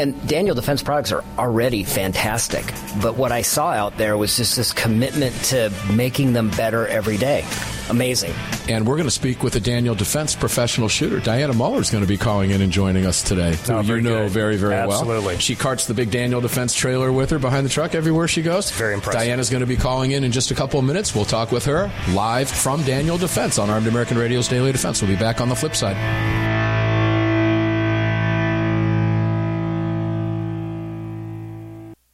And 0.00 0.26
Daniel 0.26 0.54
Defense 0.54 0.82
products 0.82 1.12
are 1.12 1.22
already 1.36 1.84
fantastic. 1.84 2.64
But 3.02 3.16
what 3.16 3.32
I 3.32 3.42
saw 3.42 3.68
out 3.68 3.98
there 3.98 4.16
was 4.16 4.34
just 4.34 4.56
this 4.56 4.72
commitment 4.72 5.34
to 5.44 5.70
making 5.92 6.32
them 6.32 6.48
better 6.52 6.86
every 6.86 7.18
day. 7.18 7.44
Amazing. 7.90 8.32
And 8.66 8.86
we're 8.86 8.96
going 8.96 9.08
to 9.08 9.10
speak 9.10 9.42
with 9.42 9.56
a 9.56 9.60
Daniel 9.60 9.94
Defense 9.94 10.34
professional 10.34 10.88
shooter. 10.88 11.20
Dianna 11.20 11.54
Muller 11.54 11.82
is 11.82 11.90
going 11.90 12.02
to 12.02 12.08
be 12.08 12.16
calling 12.16 12.50
in 12.50 12.62
and 12.62 12.72
joining 12.72 13.04
us 13.04 13.22
today. 13.22 13.54
Oh, 13.68 13.76
who 13.76 13.82
very 13.82 14.00
you 14.00 14.08
know 14.08 14.22
good. 14.22 14.30
very, 14.30 14.56
very 14.56 14.74
well. 14.74 14.90
Absolutely. 14.92 15.36
She 15.36 15.54
carts 15.54 15.84
the 15.84 15.92
big 15.92 16.10
Daniel 16.10 16.40
Defense 16.40 16.74
trailer 16.74 17.12
with 17.12 17.28
her 17.28 17.38
behind 17.38 17.66
the 17.66 17.70
truck 17.70 17.94
everywhere 17.94 18.26
she 18.26 18.40
goes. 18.40 18.70
Very 18.70 18.94
impressive. 18.94 19.20
Dianna's 19.20 19.50
going 19.50 19.60
to 19.60 19.66
be 19.66 19.76
calling 19.76 20.12
in 20.12 20.24
in 20.24 20.32
just 20.32 20.50
a 20.50 20.54
couple 20.54 20.80
of 20.80 20.86
minutes. 20.86 21.14
We'll 21.14 21.26
talk 21.26 21.52
with 21.52 21.66
her 21.66 21.92
live 22.14 22.48
from 22.48 22.82
Daniel 22.84 23.18
Defense 23.18 23.58
on 23.58 23.68
Armed 23.68 23.86
American 23.86 24.16
Radio's 24.16 24.48
Daily 24.48 24.72
Defense. 24.72 25.02
We'll 25.02 25.10
be 25.10 25.16
back 25.18 25.42
on 25.42 25.50
the 25.50 25.56
flip 25.56 25.76
side. 25.76 26.49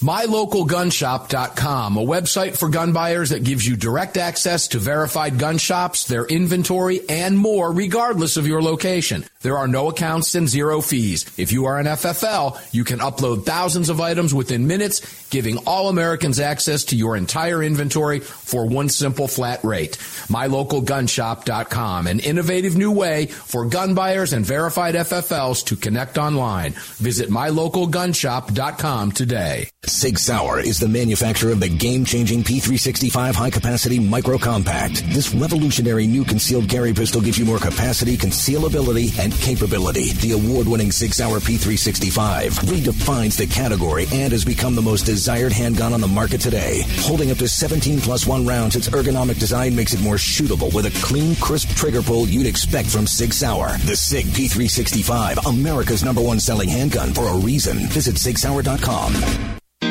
MyLocalGunShop.com, 0.00 1.96
a 1.96 2.04
website 2.04 2.56
for 2.58 2.68
gun 2.68 2.92
buyers 2.92 3.30
that 3.30 3.44
gives 3.44 3.64
you 3.66 3.76
direct 3.76 4.16
access 4.16 4.66
to 4.68 4.78
verified 4.80 5.38
gun 5.38 5.56
shops, 5.56 6.04
their 6.04 6.26
inventory, 6.26 7.08
and 7.08 7.38
more, 7.38 7.70
regardless 7.72 8.36
of 8.36 8.46
your 8.46 8.60
location. 8.60 9.24
There 9.44 9.58
are 9.58 9.68
no 9.68 9.90
accounts 9.90 10.34
and 10.36 10.48
zero 10.48 10.80
fees. 10.80 11.26
If 11.36 11.52
you 11.52 11.66
are 11.66 11.78
an 11.78 11.84
FFL, 11.84 12.58
you 12.72 12.82
can 12.82 13.00
upload 13.00 13.44
thousands 13.44 13.90
of 13.90 14.00
items 14.00 14.32
within 14.32 14.66
minutes, 14.66 15.02
giving 15.28 15.58
all 15.66 15.90
Americans 15.90 16.40
access 16.40 16.84
to 16.84 16.96
your 16.96 17.14
entire 17.14 17.62
inventory 17.62 18.20
for 18.20 18.64
one 18.64 18.88
simple 18.88 19.28
flat 19.28 19.62
rate. 19.62 19.98
MyLocalGunShop.com, 20.28 22.06
an 22.06 22.20
innovative 22.20 22.74
new 22.74 22.90
way 22.90 23.26
for 23.26 23.66
gun 23.66 23.94
buyers 23.94 24.32
and 24.32 24.46
verified 24.46 24.94
FFLs 24.94 25.66
to 25.66 25.76
connect 25.76 26.16
online. 26.16 26.72
Visit 26.96 27.28
MyLocalGunShop.com 27.28 29.12
today. 29.12 29.68
Sig 29.84 30.18
Sauer 30.18 30.60
is 30.60 30.80
the 30.80 30.88
manufacturer 30.88 31.52
of 31.52 31.60
the 31.60 31.68
game-changing 31.68 32.44
P365 32.44 33.34
high-capacity 33.34 33.98
micro 33.98 34.38
compact. 34.38 35.04
This 35.12 35.34
revolutionary 35.34 36.06
new 36.06 36.24
concealed 36.24 36.70
carry 36.70 36.94
pistol 36.94 37.20
gives 37.20 37.38
you 37.38 37.44
more 37.44 37.58
capacity, 37.58 38.16
concealability, 38.16 39.18
and 39.18 39.33
capability. 39.40 40.12
The 40.14 40.32
award-winning 40.32 40.92
Sig 40.92 41.14
Sauer 41.14 41.40
P365 41.40 42.50
redefines 42.64 43.36
the 43.36 43.46
category 43.46 44.06
and 44.12 44.32
has 44.32 44.44
become 44.44 44.74
the 44.74 44.82
most 44.82 45.02
desired 45.02 45.52
handgun 45.52 45.92
on 45.92 46.00
the 46.00 46.08
market 46.08 46.40
today. 46.40 46.82
Holding 46.98 47.30
up 47.30 47.38
to 47.38 47.48
17 47.48 48.00
plus 48.00 48.26
1 48.26 48.46
rounds, 48.46 48.76
its 48.76 48.88
ergonomic 48.88 49.38
design 49.38 49.74
makes 49.74 49.94
it 49.94 50.00
more 50.00 50.16
shootable 50.16 50.72
with 50.74 50.86
a 50.86 51.06
clean, 51.06 51.34
crisp 51.36 51.70
trigger 51.70 52.02
pull 52.02 52.28
you'd 52.28 52.46
expect 52.46 52.88
from 52.88 53.06
Sig 53.06 53.32
Sauer. 53.32 53.78
The 53.84 53.96
Sig 53.96 54.26
P365, 54.26 55.46
America's 55.46 56.04
number 56.04 56.20
one 56.22 56.40
selling 56.40 56.68
handgun 56.68 57.12
for 57.14 57.28
a 57.28 57.36
reason. 57.36 57.78
Visit 57.88 58.16
SigSauer.com. 58.16 59.60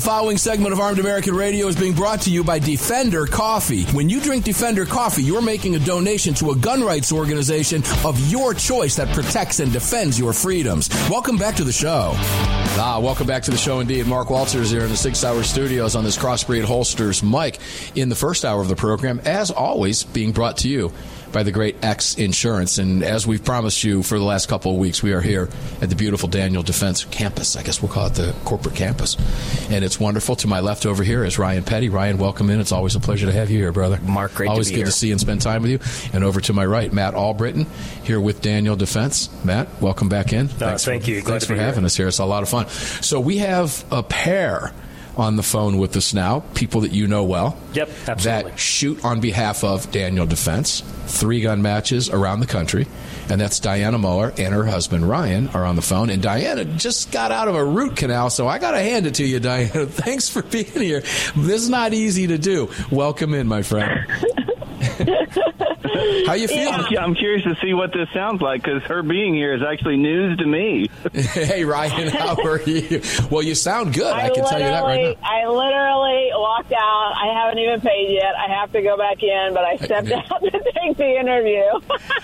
The 0.00 0.06
following 0.06 0.38
segment 0.38 0.72
of 0.72 0.80
Armed 0.80 0.98
American 0.98 1.34
Radio 1.34 1.66
is 1.66 1.76
being 1.76 1.92
brought 1.92 2.22
to 2.22 2.30
you 2.30 2.42
by 2.42 2.58
Defender 2.58 3.26
Coffee. 3.26 3.84
When 3.92 4.08
you 4.08 4.18
drink 4.18 4.46
Defender 4.46 4.86
Coffee, 4.86 5.22
you're 5.22 5.42
making 5.42 5.74
a 5.74 5.78
donation 5.78 6.32
to 6.36 6.52
a 6.52 6.56
gun 6.56 6.82
rights 6.82 7.12
organization 7.12 7.82
of 8.02 8.18
your 8.30 8.54
choice 8.54 8.96
that 8.96 9.14
protects 9.14 9.60
and 9.60 9.70
defends 9.70 10.18
your 10.18 10.32
freedoms. 10.32 10.88
Welcome 11.10 11.36
back 11.36 11.54
to 11.56 11.64
the 11.64 11.72
show. 11.72 12.12
Ah, 12.16 12.98
welcome 12.98 13.26
back 13.26 13.42
to 13.42 13.50
the 13.50 13.58
show 13.58 13.80
indeed. 13.80 14.06
Mark 14.06 14.30
Walters 14.30 14.70
here 14.70 14.80
in 14.80 14.88
the 14.88 14.96
Sig 14.96 15.14
Sauer 15.14 15.42
Studios 15.42 15.94
on 15.94 16.02
this 16.02 16.16
Crossbreed 16.16 16.64
Holsters 16.64 17.22
mic 17.22 17.58
in 17.94 18.08
the 18.08 18.16
first 18.16 18.46
hour 18.46 18.62
of 18.62 18.68
the 18.68 18.76
program, 18.76 19.20
as 19.26 19.50
always, 19.50 20.04
being 20.04 20.32
brought 20.32 20.56
to 20.58 20.68
you 20.70 20.94
by 21.32 21.42
the 21.42 21.52
great 21.52 21.76
X 21.84 22.16
Insurance. 22.16 22.78
And 22.78 23.02
as 23.02 23.26
we've 23.26 23.44
promised 23.44 23.84
you 23.84 24.02
for 24.02 24.18
the 24.18 24.24
last 24.24 24.48
couple 24.48 24.72
of 24.72 24.78
weeks, 24.78 25.02
we 25.02 25.12
are 25.12 25.20
here 25.20 25.48
at 25.80 25.88
the 25.90 25.96
beautiful 25.96 26.28
Daniel 26.28 26.62
Defense 26.62 27.04
Campus. 27.04 27.56
I 27.56 27.62
guess 27.62 27.82
we'll 27.82 27.92
call 27.92 28.06
it 28.06 28.14
the 28.14 28.34
corporate 28.44 28.74
campus. 28.74 29.16
And 29.70 29.84
wonderful. 29.98 30.36
To 30.36 30.46
my 30.46 30.60
left 30.60 30.86
over 30.86 31.02
here 31.02 31.24
is 31.24 31.38
Ryan 31.38 31.64
Petty. 31.64 31.88
Ryan, 31.88 32.18
welcome 32.18 32.50
in. 32.50 32.60
It's 32.60 32.70
always 32.72 32.94
a 32.94 33.00
pleasure 33.00 33.26
to 33.26 33.32
have 33.32 33.50
you 33.50 33.58
here, 33.58 33.72
brother. 33.72 33.98
Mark, 34.02 34.34
great 34.34 34.48
Always 34.50 34.66
to 34.68 34.72
be 34.72 34.76
good 34.76 34.78
here. 34.80 34.86
to 34.86 34.92
see 34.92 35.10
and 35.10 35.20
spend 35.20 35.40
time 35.40 35.62
with 35.62 35.70
you. 35.70 36.10
And 36.12 36.22
over 36.22 36.40
to 36.42 36.52
my 36.52 36.64
right, 36.66 36.92
Matt 36.92 37.14
Albritton, 37.14 37.66
here 38.04 38.20
with 38.20 38.42
Daniel 38.42 38.76
Defense. 38.76 39.28
Matt, 39.44 39.68
welcome 39.80 40.08
back 40.08 40.32
in. 40.32 40.48
Uh, 40.60 40.76
thank 40.78 41.08
you. 41.08 41.22
Glad 41.22 41.30
Thanks 41.32 41.46
for 41.46 41.54
having 41.56 41.80
here. 41.80 41.86
us 41.86 41.96
here. 41.96 42.08
It's 42.08 42.18
a 42.18 42.24
lot 42.24 42.42
of 42.42 42.48
fun. 42.48 42.68
So 42.68 43.18
we 43.18 43.38
have 43.38 43.84
a 43.90 44.02
pair 44.02 44.72
on 45.16 45.36
the 45.36 45.42
phone 45.42 45.76
with 45.78 45.96
us 45.96 46.14
now, 46.14 46.40
people 46.54 46.82
that 46.82 46.92
you 46.92 47.06
know 47.06 47.24
well. 47.24 47.58
Yep, 47.74 47.90
absolutely. 48.08 48.50
That 48.50 48.58
shoot 48.58 49.04
on 49.04 49.20
behalf 49.20 49.64
of 49.64 49.90
Daniel 49.90 50.24
Defense, 50.24 50.82
three 51.06 51.40
gun 51.42 51.60
matches 51.62 52.08
around 52.08 52.40
the 52.40 52.46
country. 52.46 52.86
And 53.30 53.40
that's 53.40 53.60
Dianna 53.60 54.00
Muller 54.00 54.32
and 54.36 54.52
her 54.52 54.64
husband 54.64 55.08
Ryan 55.08 55.48
are 55.48 55.64
on 55.64 55.76
the 55.76 55.82
phone. 55.82 56.10
And 56.10 56.20
Dianna 56.22 56.76
just 56.76 57.12
got 57.12 57.30
out 57.30 57.46
of 57.46 57.54
a 57.54 57.64
root 57.64 57.96
canal, 57.96 58.28
so 58.28 58.48
I 58.48 58.58
got 58.58 58.72
to 58.72 58.80
hand 58.80 59.06
it 59.06 59.14
to 59.16 59.24
you, 59.24 59.38
Diana. 59.38 59.86
Thanks 59.86 60.28
for 60.28 60.42
being 60.42 60.66
here. 60.66 61.00
This 61.36 61.62
is 61.62 61.70
not 61.70 61.94
easy 61.94 62.26
to 62.26 62.38
do. 62.38 62.70
Welcome 62.90 63.34
in, 63.34 63.46
my 63.46 63.62
friend. 63.62 64.06
How 66.26 66.34
you 66.34 66.48
feeling? 66.48 66.84
Yeah, 66.90 67.04
I'm 67.04 67.14
curious 67.14 67.42
to 67.44 67.56
see 67.60 67.74
what 67.74 67.92
this 67.92 68.08
sounds 68.14 68.40
like 68.40 68.62
because 68.62 68.82
her 68.84 69.02
being 69.02 69.34
here 69.34 69.54
is 69.54 69.62
actually 69.62 69.96
news 69.96 70.38
to 70.38 70.46
me. 70.46 70.88
hey, 71.12 71.64
Ryan, 71.64 72.08
how 72.12 72.36
are 72.42 72.60
you? 72.62 73.02
Well, 73.30 73.42
you 73.42 73.54
sound 73.54 73.94
good. 73.94 74.06
I, 74.12 74.26
I 74.26 74.30
can 74.30 74.44
tell 74.46 74.58
you 74.58 74.66
that 74.66 74.82
right 74.84 75.18
now. 75.20 75.28
I 75.28 75.46
literally 75.48 76.30
walked 76.34 76.72
out. 76.72 77.12
I 77.16 77.32
haven't 77.34 77.58
even 77.58 77.80
paid 77.80 78.12
yet. 78.12 78.34
I 78.36 78.60
have 78.60 78.72
to 78.72 78.82
go 78.82 78.96
back 78.96 79.22
in, 79.22 79.52
but 79.54 79.64
I 79.64 79.76
stepped 79.76 80.10
out 80.12 80.40
to 80.42 80.50
take 80.50 80.96
the 80.96 81.18
interview. 81.18 81.62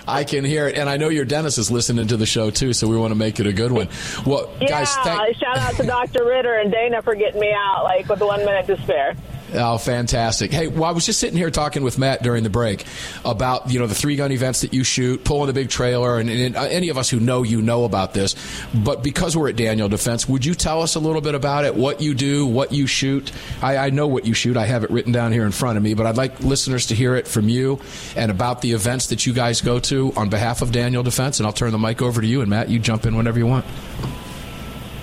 I 0.07 0.23
can 0.23 0.45
hear 0.45 0.67
it, 0.67 0.77
and 0.77 0.89
I 0.89 0.97
know 0.97 1.09
your 1.09 1.25
dentist 1.25 1.57
is 1.57 1.69
listening 1.69 2.07
to 2.07 2.17
the 2.17 2.25
show 2.25 2.49
too, 2.49 2.73
so 2.73 2.87
we 2.87 2.97
want 2.97 3.11
to 3.11 3.15
make 3.15 3.39
it 3.39 3.47
a 3.47 3.53
good 3.53 3.71
one. 3.71 3.89
Well, 4.25 4.51
yeah, 4.61 4.67
guys, 4.67 4.95
thank- 4.97 5.35
shout 5.37 5.57
out 5.57 5.75
to 5.75 5.83
Dr. 5.83 6.25
Ritter 6.25 6.55
and 6.55 6.71
Dana 6.71 7.01
for 7.01 7.15
getting 7.15 7.39
me 7.41 7.53
out 7.55 7.83
like 7.83 8.07
with 8.07 8.21
one 8.21 8.43
minute 8.45 8.65
to 8.67 8.81
spare. 8.83 9.15
Oh, 9.53 9.77
fantastic! 9.77 10.51
Hey, 10.51 10.67
well, 10.67 10.83
I 10.83 10.91
was 10.91 11.05
just 11.05 11.19
sitting 11.19 11.37
here 11.37 11.49
talking 11.49 11.81
with 11.83 11.97
Matt 11.97 12.21
during 12.21 12.43
the 12.43 12.49
break 12.49 12.85
about 13.23 13.71
you 13.71 13.79
know 13.79 13.87
the 13.87 13.95
three 13.95 14.17
gun 14.17 14.31
events 14.31 14.61
that 14.61 14.73
you 14.73 14.83
shoot, 14.83 15.23
pulling 15.23 15.47
the 15.47 15.53
big 15.53 15.69
trailer, 15.69 16.19
and, 16.19 16.29
and, 16.29 16.55
any 16.55 16.89
of 16.89 16.97
us 16.97 17.09
who 17.09 17.19
know 17.19 17.43
you 17.43 17.61
know 17.61 17.85
about 17.85 18.13
this. 18.13 18.35
But 18.73 19.03
because 19.03 19.37
we're 19.37 19.49
at 19.49 19.55
Daniel 19.55 19.87
Defense, 19.87 20.27
would 20.27 20.45
you 20.45 20.53
tell 20.53 20.81
us 20.81 20.95
a 20.95 20.99
little 20.99 21.21
bit 21.21 21.33
about 21.33 21.63
it? 21.63 21.75
What 21.75 22.01
you 22.01 22.13
do, 22.13 22.45
what 22.45 22.73
you 22.73 22.87
shoot? 22.87 23.31
I, 23.61 23.77
I 23.77 23.89
know 23.89 24.07
what 24.07 24.25
you 24.25 24.33
shoot. 24.33 24.57
I 24.57 24.65
have 24.65 24.83
it 24.83 24.89
written 24.89 25.13
down 25.13 25.31
here 25.31 25.45
in 25.45 25.51
front 25.51 25.77
of 25.77 25.83
me, 25.83 25.93
but 25.93 26.05
I'd 26.05 26.17
like 26.17 26.41
listeners 26.41 26.87
to 26.87 26.95
hear 26.95 27.15
it 27.15 27.25
from 27.25 27.47
you 27.47 27.79
and 28.17 28.29
about 28.31 28.61
the 28.61 28.73
events 28.73 29.07
that 29.07 29.25
you 29.25 29.31
guys 29.31 29.61
go 29.61 29.79
to 29.79 30.11
on 30.17 30.29
behalf 30.29 30.61
of 30.61 30.73
Daniel 30.73 31.03
Defense. 31.03 31.39
And 31.39 31.47
I'll 31.47 31.53
turn 31.53 31.71
the 31.71 31.77
mic 31.77 32.01
over 32.01 32.19
to 32.19 32.27
you, 32.27 32.41
and 32.41 32.49
Matt, 32.49 32.69
you 32.69 32.79
jump 32.79 33.05
in 33.05 33.15
whenever 33.15 33.39
you 33.39 33.47
want. 33.47 33.65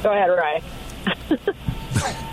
Go 0.02 0.12
ahead, 0.12 0.28
Ryan. 0.28 0.62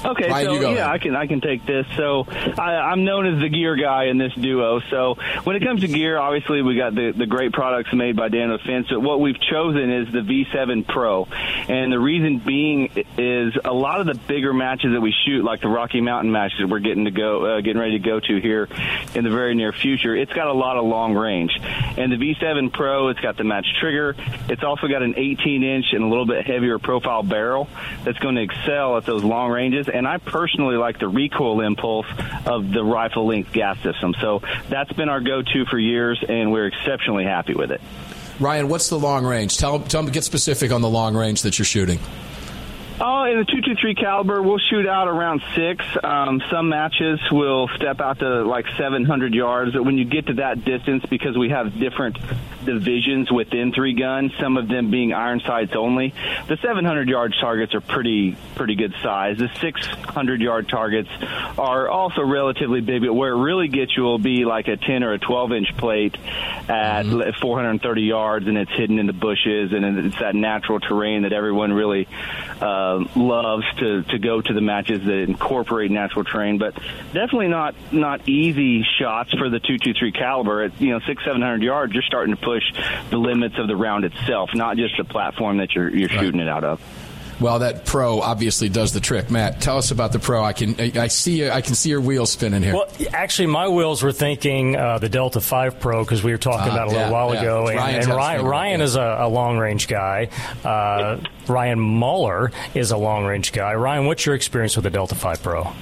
Okay, 0.03 0.29
Ryan, 0.29 0.45
so 0.45 0.53
yeah, 0.53 0.67
ahead. 0.69 0.79
I 0.79 0.97
can 0.97 1.15
I 1.15 1.27
can 1.27 1.41
take 1.41 1.65
this. 1.65 1.85
So 1.95 2.25
I, 2.27 2.91
I'm 2.91 3.03
known 3.03 3.27
as 3.27 3.39
the 3.39 3.49
gear 3.49 3.75
guy 3.75 4.05
in 4.05 4.17
this 4.17 4.33
duo. 4.33 4.79
So 4.89 5.15
when 5.43 5.55
it 5.55 5.63
comes 5.63 5.81
to 5.81 5.87
gear, 5.87 6.17
obviously 6.17 6.61
we 6.61 6.75
got 6.75 6.95
the 6.95 7.13
the 7.15 7.27
great 7.27 7.53
products 7.53 7.93
made 7.93 8.15
by 8.15 8.29
Daniel 8.29 8.57
Defense. 8.57 8.87
But 8.89 9.01
what 9.01 9.19
we've 9.19 9.39
chosen 9.39 9.91
is 9.91 10.11
the 10.11 10.21
V7 10.21 10.87
Pro, 10.87 11.25
and 11.25 11.91
the 11.91 11.99
reason 11.99 12.39
being 12.39 12.91
is 13.17 13.53
a 13.63 13.73
lot 13.73 14.01
of 14.01 14.07
the 14.07 14.15
bigger 14.15 14.53
matches 14.53 14.91
that 14.93 15.01
we 15.01 15.13
shoot, 15.25 15.43
like 15.43 15.61
the 15.61 15.69
Rocky 15.69 16.01
Mountain 16.01 16.31
matches 16.31 16.57
that 16.59 16.67
we're 16.67 16.79
getting 16.79 17.05
to 17.05 17.11
go 17.11 17.57
uh, 17.57 17.61
getting 17.61 17.79
ready 17.79 17.99
to 17.99 18.03
go 18.03 18.19
to 18.19 18.41
here 18.41 18.67
in 19.13 19.23
the 19.23 19.29
very 19.29 19.53
near 19.53 19.71
future. 19.71 20.15
It's 20.15 20.33
got 20.33 20.47
a 20.47 20.53
lot 20.53 20.77
of 20.77 20.85
long 20.85 21.13
range, 21.13 21.51
and 21.61 22.11
the 22.11 22.17
V7 22.17 22.73
Pro, 22.73 23.09
it's 23.09 23.19
got 23.19 23.37
the 23.37 23.43
match 23.43 23.67
trigger. 23.79 24.15
It's 24.49 24.63
also 24.63 24.87
got 24.87 25.03
an 25.03 25.13
18 25.15 25.63
inch 25.63 25.85
and 25.91 26.03
a 26.03 26.07
little 26.07 26.25
bit 26.25 26.45
heavier 26.45 26.79
profile 26.79 27.23
barrel 27.23 27.67
that's 28.03 28.17
going 28.17 28.35
to 28.35 28.41
excel 28.41 28.97
at 28.97 29.05
those 29.05 29.23
long 29.23 29.51
ranges 29.61 29.87
and 29.93 30.07
I 30.07 30.17
personally 30.17 30.75
like 30.75 30.99
the 30.99 31.07
recoil 31.07 31.61
impulse 31.61 32.07
of 32.45 32.71
the 32.71 32.83
rifle 32.83 33.27
length 33.27 33.53
gas 33.53 33.77
system. 33.83 34.15
So 34.19 34.41
that's 34.69 34.91
been 34.93 35.09
our 35.09 35.21
go-to 35.21 35.65
for 35.65 35.77
years, 35.77 36.23
and 36.27 36.51
we're 36.51 36.67
exceptionally 36.67 37.25
happy 37.25 37.53
with 37.53 37.71
it. 37.71 37.81
Ryan, 38.39 38.69
what's 38.69 38.89
the 38.89 38.97
long 38.97 39.23
range? 39.23 39.57
Tell, 39.57 39.79
tell 39.79 40.01
me, 40.01 40.11
get 40.11 40.23
specific 40.23 40.71
on 40.71 40.81
the 40.81 40.89
long 40.89 41.15
range 41.15 41.43
that 41.43 41.59
you're 41.59 41.65
shooting. 41.65 41.99
Oh, 43.03 43.23
in 43.23 43.39
the 43.39 43.45
223 43.45 43.95
caliber, 43.95 44.41
we'll 44.41 44.59
shoot 44.69 44.87
out 44.87 45.07
around 45.07 45.41
six. 45.55 45.83
Um, 46.03 46.41
some 46.51 46.69
matches 46.69 47.19
will 47.31 47.67
step 47.75 47.99
out 47.99 48.19
to 48.19 48.43
like 48.43 48.65
700 48.77 49.33
yards. 49.33 49.73
But 49.73 49.85
when 49.85 49.97
you 49.97 50.05
get 50.05 50.27
to 50.27 50.33
that 50.35 50.65
distance, 50.65 51.03
because 51.09 51.35
we 51.37 51.49
have 51.49 51.77
different 51.79 52.17
divisions 52.65 53.31
within 53.31 53.71
three 53.71 53.93
guns, 53.93 54.31
some 54.39 54.57
of 54.57 54.67
them 54.67 54.91
being 54.91 55.13
iron 55.13 55.39
sights 55.39 55.75
only, 55.75 56.13
the 56.47 56.57
700 56.57 57.09
yard 57.09 57.33
targets 57.39 57.73
are 57.73 57.81
pretty 57.81 58.37
pretty 58.55 58.75
good 58.75 58.93
size. 59.01 59.37
The 59.37 59.49
600 59.59 60.41
yard 60.41 60.69
targets 60.69 61.09
are 61.57 61.87
also 61.87 62.21
relatively 62.21 62.81
big, 62.81 63.01
but 63.01 63.13
where 63.13 63.33
it 63.33 63.41
really 63.41 63.67
gets 63.67 63.95
you 63.95 64.03
will 64.03 64.19
be 64.19 64.45
like 64.45 64.67
a 64.67 64.77
10 64.77 65.03
or 65.03 65.13
a 65.13 65.19
12 65.19 65.51
inch 65.53 65.77
plate 65.77 66.17
at 66.69 67.05
430 67.41 68.01
yards, 68.01 68.47
and 68.47 68.57
it's 68.57 68.71
hidden 68.71 68.99
in 68.99 69.07
the 69.07 69.13
bushes, 69.13 69.73
and 69.73 70.05
it's 70.05 70.19
that 70.19 70.35
natural 70.35 70.79
terrain 70.79 71.23
that 71.23 71.33
everyone 71.33 71.73
really. 71.73 72.07
Uh, 72.61 73.05
loves 73.15 73.65
to, 73.77 74.03
to 74.03 74.19
go 74.19 74.41
to 74.41 74.53
the 74.53 74.61
matches 74.61 75.03
that 75.05 75.23
incorporate 75.23 75.91
natural 75.91 76.23
terrain, 76.23 76.57
but 76.57 76.75
definitely 77.13 77.47
not 77.47 77.75
not 77.91 78.27
easy 78.27 78.85
shots 78.99 79.31
for 79.33 79.49
the 79.49 79.59
two 79.59 79.77
two 79.77 79.93
three 79.93 80.11
caliber. 80.11 80.63
At 80.63 80.79
you 80.81 80.91
know 80.91 80.99
six 81.07 81.23
seven 81.23 81.41
hundred 81.41 81.63
yards, 81.63 81.93
you're 81.93 82.03
starting 82.03 82.35
to 82.35 82.41
push 82.51 82.63
the 83.09 83.17
limits 83.17 83.55
of 83.57 83.67
the 83.67 83.75
round 83.75 84.05
itself, 84.05 84.49
not 84.53 84.77
just 84.77 84.97
the 84.97 85.03
platform 85.03 85.57
that 85.57 85.73
you're 85.73 85.89
you're 85.89 86.09
shooting 86.09 86.39
it 86.39 86.47
out 86.47 86.63
of. 86.63 86.81
Well, 87.39 87.57
that 87.59 87.85
Pro 87.85 88.21
obviously 88.21 88.69
does 88.69 88.93
the 88.93 88.99
trick. 88.99 89.31
Matt, 89.31 89.61
tell 89.61 89.79
us 89.79 89.89
about 89.89 90.11
the 90.11 90.19
Pro. 90.19 90.43
I 90.43 90.53
can 90.53 90.75
I, 90.79 90.91
I 90.95 91.07
see 91.07 91.49
I 91.49 91.61
can 91.61 91.73
see 91.73 91.89
your 91.89 92.01
wheels 92.01 92.29
spinning 92.31 92.61
here. 92.61 92.75
Well, 92.75 92.87
actually, 93.13 93.47
my 93.47 93.67
wheels 93.67 94.03
were 94.03 94.11
thinking 94.11 94.75
uh, 94.75 94.99
the 94.99 95.09
Delta 95.09 95.41
Five 95.41 95.79
Pro 95.79 96.03
because 96.03 96.21
we 96.23 96.31
were 96.31 96.37
talking 96.37 96.69
Ah, 96.69 96.73
about 96.75 96.87
it 96.89 96.91
a 96.91 96.97
little 96.97 97.07
yeah, 97.07 97.11
while 97.11 97.33
yeah. 97.33 97.41
ago, 97.41 97.67
and, 97.67 97.77
Ryan's 97.77 98.05
and 98.05 98.11
got 98.11 98.17
Ryan, 98.17 98.45
Ryan 98.45 98.81
is 98.81 98.95
a, 98.95 99.17
a 99.21 99.27
long 99.27 99.57
range 99.57 99.87
guy. 99.87 100.29
Uh, 100.63 101.17
Ryan 101.47 101.79
Muller 101.79 102.51
is 102.75 102.91
a 102.91 102.97
long 102.97 103.25
range 103.25 103.53
guy. 103.53 103.73
Ryan, 103.73 104.05
what's 104.05 104.23
your 104.23 104.35
experience 104.35 104.75
with 104.75 104.83
the 104.83 104.91
Delta 104.91 105.15
Five 105.15 105.41
Pro? 105.41 105.73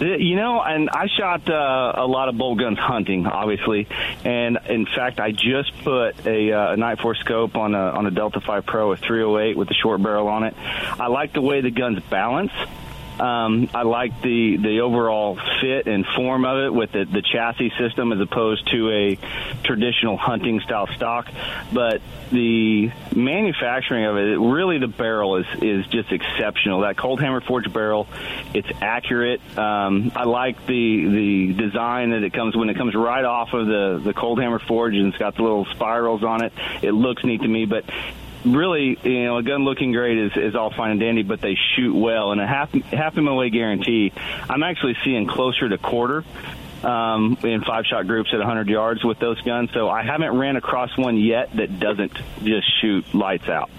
You 0.00 0.34
know, 0.34 0.62
and 0.62 0.88
I 0.88 1.08
shot 1.08 1.48
uh, 1.50 1.92
a 1.96 2.06
lot 2.06 2.30
of 2.30 2.38
bolt 2.38 2.58
guns 2.58 2.78
hunting, 2.78 3.26
obviously, 3.26 3.86
and 4.24 4.58
in 4.66 4.86
fact, 4.86 5.20
I 5.20 5.30
just 5.30 5.76
put 5.84 6.26
a, 6.26 6.52
uh, 6.52 6.72
a 6.72 6.76
Nightforce 6.76 7.18
scope 7.18 7.54
on 7.54 7.74
a 7.74 7.90
on 7.90 8.06
a 8.06 8.10
Delta 8.10 8.40
Five 8.40 8.64
Pro 8.64 8.88
with 8.88 9.00
308 9.00 9.58
with 9.58 9.70
a 9.70 9.74
short 9.74 10.02
barrel 10.02 10.28
on 10.28 10.44
it. 10.44 10.54
I 10.56 11.08
like 11.08 11.34
the 11.34 11.42
way 11.42 11.60
the 11.60 11.70
guns 11.70 12.00
balance. 12.08 12.52
Um, 13.20 13.68
I 13.74 13.82
like 13.82 14.22
the 14.22 14.56
the 14.56 14.80
overall 14.80 15.38
fit 15.60 15.86
and 15.86 16.06
form 16.16 16.46
of 16.46 16.64
it 16.64 16.72
with 16.72 16.92
the, 16.92 17.04
the 17.04 17.20
chassis 17.20 17.70
system 17.78 18.12
as 18.12 18.20
opposed 18.20 18.66
to 18.70 18.90
a 18.90 19.18
traditional 19.62 20.16
hunting 20.16 20.60
style 20.60 20.86
stock. 20.96 21.28
But 21.70 22.00
the 22.32 22.90
manufacturing 23.14 24.06
of 24.06 24.16
it, 24.16 24.38
really, 24.38 24.78
the 24.78 24.88
barrel 24.88 25.36
is 25.36 25.46
is 25.60 25.86
just 25.88 26.10
exceptional. 26.12 26.80
That 26.80 26.96
cold 26.96 27.20
hammer 27.20 27.42
forged 27.42 27.70
barrel, 27.74 28.08
it's 28.54 28.68
accurate. 28.80 29.42
Um, 29.58 30.12
I 30.16 30.24
like 30.24 30.64
the 30.66 31.08
the 31.08 31.52
design 31.52 32.10
that 32.10 32.22
it 32.22 32.32
comes 32.32 32.56
when 32.56 32.70
it 32.70 32.76
comes 32.76 32.94
right 32.94 33.24
off 33.24 33.52
of 33.52 33.66
the 33.66 34.00
the 34.02 34.14
cold 34.14 34.40
hammer 34.40 34.60
forge 34.60 34.94
and 34.94 35.08
it's 35.08 35.18
got 35.18 35.36
the 35.36 35.42
little 35.42 35.66
spirals 35.66 36.24
on 36.24 36.42
it. 36.42 36.54
It 36.80 36.92
looks 36.92 37.22
neat 37.22 37.42
to 37.42 37.48
me, 37.48 37.66
but 37.66 37.84
really, 38.44 38.98
you 39.02 39.24
know, 39.24 39.38
a 39.38 39.42
gun 39.42 39.64
looking 39.64 39.92
great 39.92 40.18
is, 40.18 40.32
is 40.36 40.54
all 40.54 40.70
fine 40.70 40.92
and 40.92 41.00
dandy, 41.00 41.22
but 41.22 41.40
they 41.40 41.56
shoot 41.76 41.94
well. 41.94 42.32
And 42.32 42.40
a 42.40 42.46
half 42.46 42.72
half 42.72 43.16
MOA 43.16 43.50
guarantee, 43.50 44.12
I'm 44.48 44.62
actually 44.62 44.96
seeing 45.04 45.26
closer 45.26 45.68
to 45.68 45.78
quarter 45.78 46.24
um, 46.82 47.38
in 47.42 47.62
five 47.62 47.86
shot 47.86 48.06
groups 48.06 48.30
at 48.32 48.38
100 48.38 48.68
yards 48.68 49.04
with 49.04 49.18
those 49.18 49.40
guns. 49.42 49.70
So 49.72 49.88
I 49.88 50.02
haven't 50.02 50.36
ran 50.36 50.56
across 50.56 50.96
one 50.96 51.16
yet 51.16 51.54
that 51.56 51.78
doesn't 51.78 52.12
just 52.42 52.80
shoot 52.80 53.14
lights 53.14 53.48
out. 53.48 53.70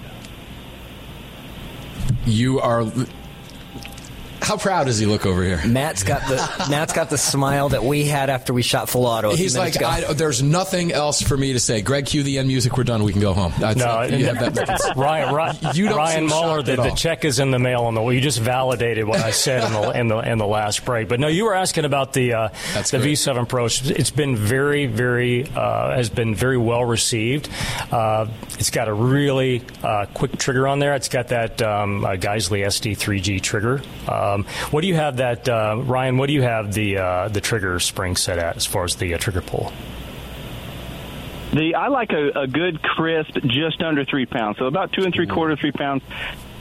You 2.26 2.60
are. 2.60 2.86
How 4.42 4.58
proud 4.58 4.86
does 4.88 4.98
he 4.98 5.06
look 5.06 5.26
over 5.26 5.44
here? 5.44 5.62
Matt's 5.66 6.04
got 6.04 6.22
the 6.28 6.68
Matt's 6.70 6.94
got 6.94 7.10
the 7.10 7.18
smile 7.18 7.70
that 7.70 7.84
we 7.84 8.06
had 8.06 8.30
after 8.30 8.54
we 8.54 8.62
shot 8.64 8.90
full 8.90 9.06
auto. 9.06 9.36
He's 9.36 9.56
like. 9.58 9.82
I, 9.82 10.14
there's 10.14 10.42
nothing 10.44 10.92
else 10.92 11.22
for 11.22 11.38
me 11.38 11.54
to 11.54 11.60
say. 11.60 11.82
Greg, 11.82 12.08
cue 12.08 12.24
the 12.24 12.38
end 12.40 12.48
music. 12.48 12.76
We're 12.78 12.84
done. 12.84 13.04
We 13.04 13.12
can 13.12 13.22
go 13.22 13.34
home. 13.34 13.54
That's 13.60 13.78
No, 13.78 14.02
you 14.04 14.26
have 14.26 14.56
that. 14.56 14.94
Ryan, 14.98 15.34
Ryan, 15.34 15.58
You 15.74 15.88
don't 15.90 15.98
Ryan 15.98 16.28
Muller, 16.28 16.62
the, 16.64 16.76
the 16.76 16.90
check 16.92 17.24
is 17.24 17.40
in 17.40 17.52
the 17.52 17.60
mail 17.60 17.84
on 17.84 17.94
the. 17.94 18.02
You 18.10 18.20
just 18.20 18.40
validated 18.40 19.06
what 19.08 19.20
I 19.22 19.32
said 19.32 19.64
in 19.64 19.74
the 19.74 19.90
in 20.00 20.08
the 20.08 20.18
in 20.32 20.38
the 20.38 20.48
last 20.48 20.84
break. 20.86 21.08
But 21.08 21.20
no, 21.20 21.28
you 21.28 21.46
were 21.46 21.54
asking 21.56 21.86
about 21.86 22.14
the 22.14 22.34
uh, 22.34 22.48
the 22.74 22.98
great. 23.00 23.14
V7 23.14 23.48
Pro. 23.48 23.66
It's- 23.66 23.90
It's 23.90 24.12
been 24.12 24.36
very, 24.36 24.88
very 24.88 25.46
uh, 25.56 25.96
has 25.96 26.10
been 26.10 26.34
very 26.36 26.58
well 26.58 26.84
received. 26.84 27.48
Uh, 27.92 28.28
it's 28.58 28.72
got 28.72 28.88
a 28.88 28.94
really 28.94 29.62
uh, 29.84 30.08
quick 30.14 30.38
trigger 30.38 30.68
on 30.68 30.80
there. 30.80 30.96
It's 30.96 31.10
got 31.10 31.28
that 31.30 31.62
um, 31.62 32.04
uh, 32.04 32.10
Geissele 32.16 32.66
SD3G 32.66 33.42
trigger. 33.42 33.82
Um, 34.32 34.46
what 34.72 34.82
do 34.82 34.88
you 34.88 34.96
have 34.96 35.18
that 35.18 35.48
uh, 35.48 35.82
Ryan? 35.84 36.18
What 36.18 36.28
do 36.28 36.34
you 36.34 36.42
have 36.42 36.74
the 36.74 36.98
uh, 36.98 37.28
the 37.28 37.42
trigger 37.42 37.80
spring 37.80 38.16
set 38.16 38.38
at 38.40 38.56
as 38.56 38.66
far 38.66 38.84
as 38.84 38.96
the 38.96 39.14
uh, 39.14 39.18
trigger 39.18 39.42
pull? 39.42 39.72
The 41.54 41.76
I 41.76 41.90
like 41.90 42.12
a, 42.12 42.42
a 42.42 42.48
good 42.48 42.82
crisp, 42.82 43.34
just 43.46 43.82
under 43.82 44.06
three 44.06 44.26
pounds, 44.26 44.58
so 44.58 44.66
about 44.66 44.94
two 44.94 45.04
and 45.04 45.14
three 45.14 45.28
quarter, 45.28 45.56
three 45.56 45.74
pounds. 45.74 46.02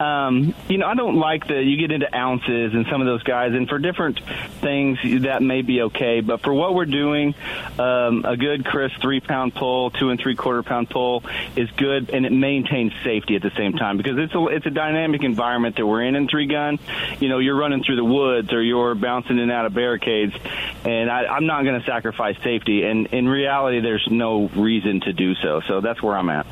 Um, 0.01 0.55
you 0.67 0.79
know, 0.79 0.87
I 0.87 0.95
don't 0.95 1.17
like 1.17 1.47
the 1.47 1.63
you 1.63 1.77
get 1.77 1.93
into 1.93 2.13
ounces 2.17 2.73
and 2.73 2.87
some 2.91 3.03
of 3.03 3.07
those 3.07 3.23
guys, 3.23 3.53
and 3.53 3.69
for 3.69 3.79
different 3.79 4.19
things 4.63 4.99
that 5.23 5.43
may 5.43 5.61
be 5.61 5.83
okay, 5.83 6.23
but 6.23 6.41
for 6.41 6.55
what 6.55 6.75
we're 6.75 6.87
doing, 6.87 7.35
um, 7.79 8.25
a 8.25 8.37
good 8.37 8.65
crisp 8.65 8.99
three 9.03 9.21
pound 9.21 9.55
pull, 9.55 9.91
two 9.91 10.09
and 10.09 10.19
three 10.19 10.35
quarter 10.35 10.63
pound 10.63 10.89
pull 10.89 11.23
is 11.55 11.71
good, 11.73 12.09
and 12.11 12.25
it 12.25 12.33
maintains 12.33 12.93
safety 13.05 13.37
at 13.37 13.43
the 13.43 13.51
same 13.59 13.75
time 13.75 13.99
because 13.99 14.17
it's 14.17 14.35
a 14.35 14.47
it's 14.47 14.65
a 14.65 14.71
dynamic 14.71 15.23
environment 15.23 15.77
that 15.77 15.87
we're 15.87 16.03
in 16.03 16.17
in 16.17 16.29
three 16.29 16.47
gun. 16.47 16.79
You 17.21 17.29
know, 17.29 17.39
you're 17.39 17.57
running 17.57 17.85
through 17.85 17.97
the 17.97 18.05
woods 18.05 18.55
or 18.55 18.63
you're 18.63 18.95
bouncing 18.95 19.37
in 19.37 19.43
and 19.43 19.53
out 19.53 19.67
of 19.67 19.75
barricades, 19.75 20.35
and 20.83 21.11
I, 21.11 21.27
I'm 21.27 21.45
not 21.45 21.65
going 21.65 21.79
to 21.79 21.87
sacrifice 21.87 22.37
safety. 22.43 22.85
And 22.85 23.07
in 23.09 23.29
reality, 23.29 23.81
there's 23.81 24.09
no 24.11 24.49
reason 24.49 25.01
to 25.01 25.13
do 25.13 25.35
so. 25.35 25.61
So 25.69 25.83
that's 25.83 26.03
where 26.03 26.17
I'm 26.17 26.31
at. 26.31 26.47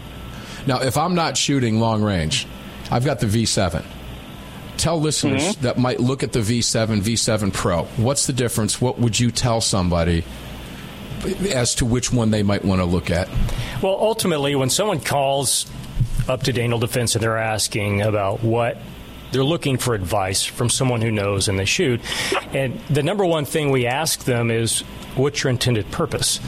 Now, 0.67 0.83
if 0.83 0.99
I'm 0.99 1.15
not 1.15 1.39
shooting 1.39 1.81
long 1.81 2.03
range, 2.03 2.47
I've 2.91 3.05
got 3.05 3.21
the 3.21 3.27
V7. 3.27 3.85
Tell 4.77 5.01
listeners 5.01 5.43
Mm-hmm. 5.43 5.63
that 5.63 5.79
might 5.79 5.99
look 6.01 6.23
at 6.23 6.33
the 6.33 6.39
V7, 6.41 7.01
V7 7.01 7.53
Pro. 7.53 7.85
What's 7.97 8.27
the 8.27 8.33
difference? 8.33 8.81
What 8.81 8.99
would 8.99 9.19
you 9.19 9.31
tell 9.31 9.61
somebody 9.61 10.25
as 11.53 11.75
to 11.77 11.85
which 11.85 12.13
one 12.13 12.31
they 12.31 12.43
might 12.45 12.65
want 12.65 12.81
to 12.81 12.85
look 12.85 13.11
at? 13.11 13.29
Well, 13.83 13.97
ultimately, 14.01 14.55
when 14.55 14.71
someone 14.71 15.01
calls 15.01 15.67
up 16.29 16.45
to 16.45 16.53
Daniel 16.53 16.79
Defense 16.79 17.15
and 17.17 17.23
they're 17.23 17.37
asking 17.39 18.03
about 18.03 18.43
what 18.45 18.77
they're 19.33 19.45
looking 19.45 19.79
for 19.79 19.95
advice 19.95 20.45
from 20.45 20.71
someone 20.71 21.01
who 21.01 21.11
knows 21.11 21.49
and 21.49 21.59
they 21.59 21.65
shoot, 21.65 22.01
and 22.53 22.79
the 22.91 23.03
number 23.03 23.25
one 23.25 23.45
thing 23.45 23.71
we 23.71 23.87
ask 23.87 24.25
them 24.25 24.51
is, 24.51 24.81
"What's 25.17 25.43
your 25.43 25.51
intended 25.51 25.91
purpose?" 25.91 26.41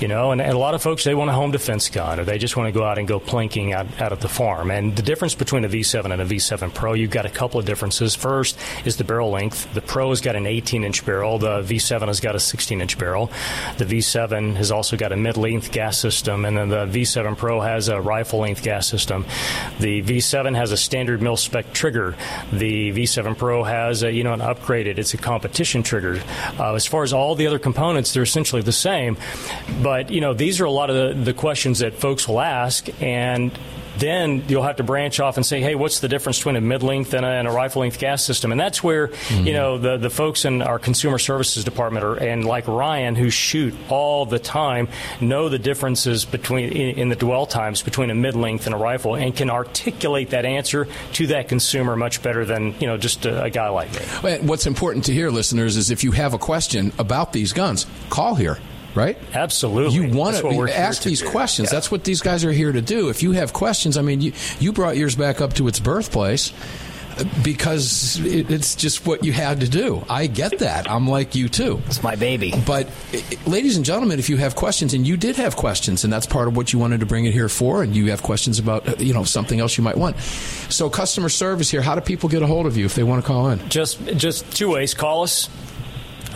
You 0.00 0.06
know, 0.06 0.30
and, 0.30 0.40
and 0.40 0.52
a 0.52 0.58
lot 0.58 0.74
of 0.74 0.82
folks 0.82 1.02
they 1.04 1.14
want 1.14 1.30
a 1.30 1.32
home 1.32 1.50
defense 1.50 1.88
gun 1.88 2.20
or 2.20 2.24
they 2.24 2.38
just 2.38 2.56
want 2.56 2.72
to 2.72 2.78
go 2.78 2.84
out 2.84 2.98
and 2.98 3.08
go 3.08 3.18
plinking 3.18 3.74
out, 3.74 3.86
out 4.00 4.12
at 4.12 4.20
the 4.20 4.28
farm. 4.28 4.70
And 4.70 4.94
the 4.94 5.02
difference 5.02 5.34
between 5.34 5.64
a 5.64 5.68
V7 5.68 6.12
and 6.12 6.22
a 6.22 6.24
V7 6.24 6.72
Pro, 6.72 6.92
you've 6.92 7.10
got 7.10 7.26
a 7.26 7.30
couple 7.30 7.58
of 7.58 7.66
differences. 7.66 8.14
First 8.14 8.56
is 8.84 8.96
the 8.96 9.04
barrel 9.04 9.30
length. 9.30 9.72
The 9.74 9.80
Pro 9.80 10.10
has 10.10 10.20
got 10.20 10.36
an 10.36 10.44
18-inch 10.44 11.04
barrel. 11.04 11.38
The 11.38 11.62
V7 11.62 12.06
has 12.06 12.20
got 12.20 12.36
a 12.36 12.38
16-inch 12.38 12.96
barrel. 12.98 13.30
The 13.78 13.84
V7 13.84 14.54
has 14.54 14.70
also 14.70 14.96
got 14.96 15.10
a 15.10 15.16
mid-length 15.16 15.72
gas 15.72 15.98
system, 15.98 16.44
and 16.44 16.56
then 16.56 16.68
the 16.68 16.86
V7 16.86 17.36
Pro 17.36 17.60
has 17.60 17.88
a 17.88 18.00
rifle-length 18.00 18.62
gas 18.62 18.86
system. 18.86 19.24
The 19.80 20.02
V7 20.02 20.54
has 20.54 20.70
a 20.70 20.76
standard 20.76 21.20
mil 21.22 21.36
spec 21.36 21.72
trigger. 21.72 22.14
The 22.52 22.92
V7 22.92 23.36
Pro 23.36 23.64
has 23.64 24.02
a, 24.02 24.12
you 24.12 24.24
know 24.24 24.32
an 24.32 24.40
upgraded. 24.40 24.98
It's 24.98 25.14
a 25.14 25.18
competition 25.18 25.82
trigger. 25.82 26.20
Uh, 26.58 26.74
as 26.74 26.86
far 26.86 27.02
as 27.02 27.12
all 27.12 27.34
the 27.34 27.46
other 27.46 27.58
components, 27.58 28.12
they're 28.12 28.22
essentially 28.22 28.62
the 28.62 28.72
same. 28.72 29.16
But 29.82 30.10
you 30.10 30.20
know 30.20 30.34
these 30.34 30.60
are 30.60 30.64
a 30.64 30.70
lot 30.70 30.90
of 30.90 30.96
the, 30.96 31.24
the 31.24 31.34
questions 31.34 31.80
that 31.80 31.94
folks 31.94 32.28
will 32.28 32.40
ask, 32.40 32.88
and 33.02 33.56
then 33.98 34.44
you'll 34.48 34.62
have 34.62 34.76
to 34.76 34.84
branch 34.84 35.20
off 35.20 35.36
and 35.36 35.44
say, 35.44 35.60
hey, 35.60 35.74
what's 35.74 36.00
the 36.00 36.08
difference 36.08 36.38
between 36.38 36.56
a 36.56 36.60
mid-length 36.60 37.14
and 37.14 37.24
a, 37.24 37.28
and 37.28 37.48
a 37.48 37.50
rifle-length 37.50 37.98
gas 37.98 38.24
system? 38.24 38.52
And 38.52 38.60
that's 38.60 38.82
where 38.82 39.10
you 39.30 39.52
know 39.52 39.78
the, 39.78 39.96
the 39.96 40.10
folks 40.10 40.44
in 40.44 40.62
our 40.62 40.78
consumer 40.78 41.18
services 41.18 41.64
department 41.64 42.04
are, 42.04 42.14
and 42.14 42.44
like 42.44 42.66
Ryan, 42.68 43.14
who 43.14 43.30
shoot 43.30 43.74
all 43.88 44.26
the 44.26 44.38
time, 44.38 44.88
know 45.20 45.48
the 45.48 45.58
differences 45.58 46.24
between 46.24 46.70
in, 46.72 46.98
in 46.98 47.08
the 47.08 47.16
dwell 47.16 47.46
times 47.46 47.82
between 47.82 48.10
a 48.10 48.14
mid-length 48.14 48.66
and 48.66 48.74
a 48.74 48.78
rifle, 48.78 49.14
and 49.14 49.34
can 49.34 49.50
articulate 49.50 50.30
that 50.30 50.44
answer 50.44 50.86
to 51.14 51.26
that 51.28 51.48
consumer 51.48 51.96
much 51.96 52.22
better 52.22 52.44
than 52.44 52.74
you 52.80 52.86
know 52.86 52.96
just 52.96 53.26
a, 53.26 53.44
a 53.44 53.50
guy 53.50 53.68
like 53.68 53.92
me. 53.92 54.38
What's 54.46 54.66
important 54.66 55.04
to 55.06 55.12
hear, 55.12 55.30
listeners, 55.30 55.76
is 55.76 55.90
if 55.90 56.04
you 56.04 56.12
have 56.12 56.34
a 56.34 56.38
question 56.38 56.92
about 56.98 57.32
these 57.32 57.52
guns, 57.52 57.86
call 58.10 58.34
here. 58.34 58.58
Right? 58.98 59.16
Absolutely. 59.32 59.94
You 59.94 60.12
want 60.12 60.32
That's 60.32 60.42
what 60.42 60.56
we're 60.56 60.66
to 60.66 60.76
ask 60.76 61.04
these 61.04 61.20
do. 61.22 61.30
questions. 61.30 61.68
Yeah. 61.68 61.76
That's 61.76 61.88
what 61.92 62.02
these 62.02 62.20
guys 62.20 62.44
are 62.44 62.50
here 62.50 62.72
to 62.72 62.82
do. 62.82 63.10
If 63.10 63.22
you 63.22 63.30
have 63.30 63.52
questions, 63.52 63.96
I 63.96 64.02
mean, 64.02 64.20
you, 64.20 64.32
you 64.58 64.72
brought 64.72 64.96
yours 64.96 65.14
back 65.14 65.40
up 65.40 65.54
to 65.54 65.68
its 65.68 65.78
birthplace 65.78 66.52
uh, 67.16 67.22
because 67.44 68.18
it, 68.26 68.50
it's 68.50 68.74
just 68.74 69.06
what 69.06 69.24
you 69.24 69.32
had 69.32 69.60
to 69.60 69.68
do. 69.68 70.04
I 70.10 70.26
get 70.26 70.58
that. 70.58 70.90
I'm 70.90 71.06
like 71.06 71.36
you 71.36 71.48
too. 71.48 71.80
It's 71.86 72.02
my 72.02 72.16
baby. 72.16 72.52
But, 72.66 72.88
ladies 73.46 73.76
and 73.76 73.84
gentlemen, 73.86 74.18
if 74.18 74.28
you 74.28 74.36
have 74.38 74.56
questions, 74.56 74.94
and 74.94 75.06
you 75.06 75.16
did 75.16 75.36
have 75.36 75.54
questions, 75.54 76.02
and 76.02 76.12
that's 76.12 76.26
part 76.26 76.48
of 76.48 76.56
what 76.56 76.72
you 76.72 76.80
wanted 76.80 76.98
to 76.98 77.06
bring 77.06 77.24
it 77.24 77.32
here 77.32 77.48
for, 77.48 77.84
and 77.84 77.94
you 77.94 78.10
have 78.10 78.24
questions 78.24 78.58
about, 78.58 78.88
uh, 78.88 78.96
you 78.98 79.14
know, 79.14 79.22
something 79.22 79.60
else 79.60 79.78
you 79.78 79.84
might 79.84 79.96
want. 79.96 80.18
So, 80.70 80.90
customer 80.90 81.28
service 81.28 81.70
here. 81.70 81.82
How 81.82 81.94
do 81.94 82.00
people 82.00 82.28
get 82.28 82.42
a 82.42 82.48
hold 82.48 82.66
of 82.66 82.76
you 82.76 82.84
if 82.84 82.96
they 82.96 83.04
want 83.04 83.22
to 83.22 83.26
call 83.28 83.50
in? 83.50 83.68
Just 83.68 84.04
just 84.16 84.50
two 84.56 84.70
ways. 84.70 84.92
Call 84.92 85.22
us. 85.22 85.48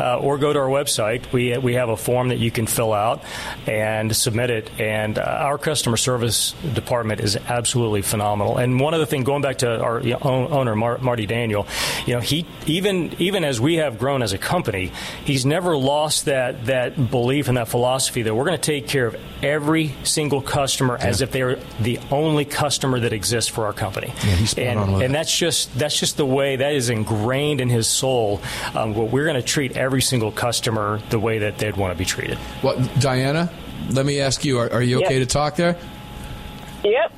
Uh, 0.03 0.19
or 0.19 0.37
go 0.37 0.53
to 0.53 0.59
our 0.59 0.69
website. 0.69 1.31
We 1.33 1.57
we 1.59 1.75
have 1.75 1.89
a 1.89 1.97
form 1.97 2.29
that 2.29 2.39
you 2.39 2.51
can 2.51 2.67
fill 2.67 2.93
out 2.93 3.23
and 3.69 4.15
submit 4.17 4.51
it. 4.51 4.69
And 4.81 5.17
uh, 5.17 5.23
our 5.23 5.59
customer 5.59 5.97
service 5.97 6.55
department 6.75 7.21
is 7.21 7.37
absolutely 7.37 8.03
phenomenal. 8.03 8.59
And 8.59 8.81
one 8.81 8.95
other 8.95 9.07
thing, 9.07 9.23
going 9.23 9.43
back 9.43 9.59
to 9.59 9.81
our 9.81 10.01
you 10.01 10.15
know, 10.15 10.19
own- 10.23 10.53
owner 10.53 10.75
Mar- 10.75 10.99
Marty 10.99 11.27
Daniel, 11.27 11.67
you 12.07 12.15
know, 12.15 12.21
he 12.21 12.47
even 12.67 13.15
even 13.19 13.45
as 13.45 13.61
we 13.61 13.77
have 13.77 13.99
grown 13.99 14.23
as 14.23 14.33
a 14.33 14.39
company, 14.39 14.91
he's 15.25 15.47
never 15.47 15.77
lost 15.77 16.25
that 16.25 16.67
that 16.67 17.11
belief 17.11 17.49
and 17.49 17.57
that 17.57 17.69
philosophy 17.69 18.23
that 18.23 18.35
we're 18.35 18.45
going 18.45 18.59
to 18.59 18.73
take 18.73 18.89
care 18.89 19.07
of 19.07 19.17
every 19.43 19.95
single 20.03 20.41
customer 20.43 20.97
as 21.01 21.21
if 21.21 21.31
they're 21.31 21.57
the 21.81 21.99
only 22.11 22.45
customer 22.45 22.99
that 23.01 23.13
exists 23.13 23.51
for 23.51 23.67
our 23.67 23.73
company. 23.73 24.13
Yeah, 24.25 24.71
and, 24.71 25.03
and 25.03 25.15
that's 25.15 25.37
just 25.37 25.77
that's 25.79 25.99
just 25.99 26.17
the 26.17 26.27
way 26.27 26.57
that 26.57 26.73
is 26.75 26.91
ingrained 26.91 27.61
in 27.61 27.69
his 27.69 27.87
soul. 27.87 28.41
Um, 28.75 28.95
what 28.95 29.11
we're 29.11 29.25
going 29.27 29.37
to 29.37 29.43
treat 29.43 29.77
every 29.77 29.92
single 30.01 30.33
customer 30.33 31.01
the 31.11 31.19
way 31.19 31.39
that 31.39 31.59
they'd 31.59 31.77
want 31.77 31.93
to 31.93 31.99
be 31.99 32.05
treated. 32.05 32.39
Well, 32.63 32.77
Dianna, 32.77 33.53
let 33.91 34.07
me 34.07 34.21
ask 34.21 34.45
you: 34.45 34.59
Are, 34.59 34.71
are 34.73 34.83
you 34.83 35.03
okay 35.05 35.19
Yep. 35.19 35.29
to 35.29 35.33
talk 35.33 35.57
there? 35.57 35.77
Yep. 36.85 37.13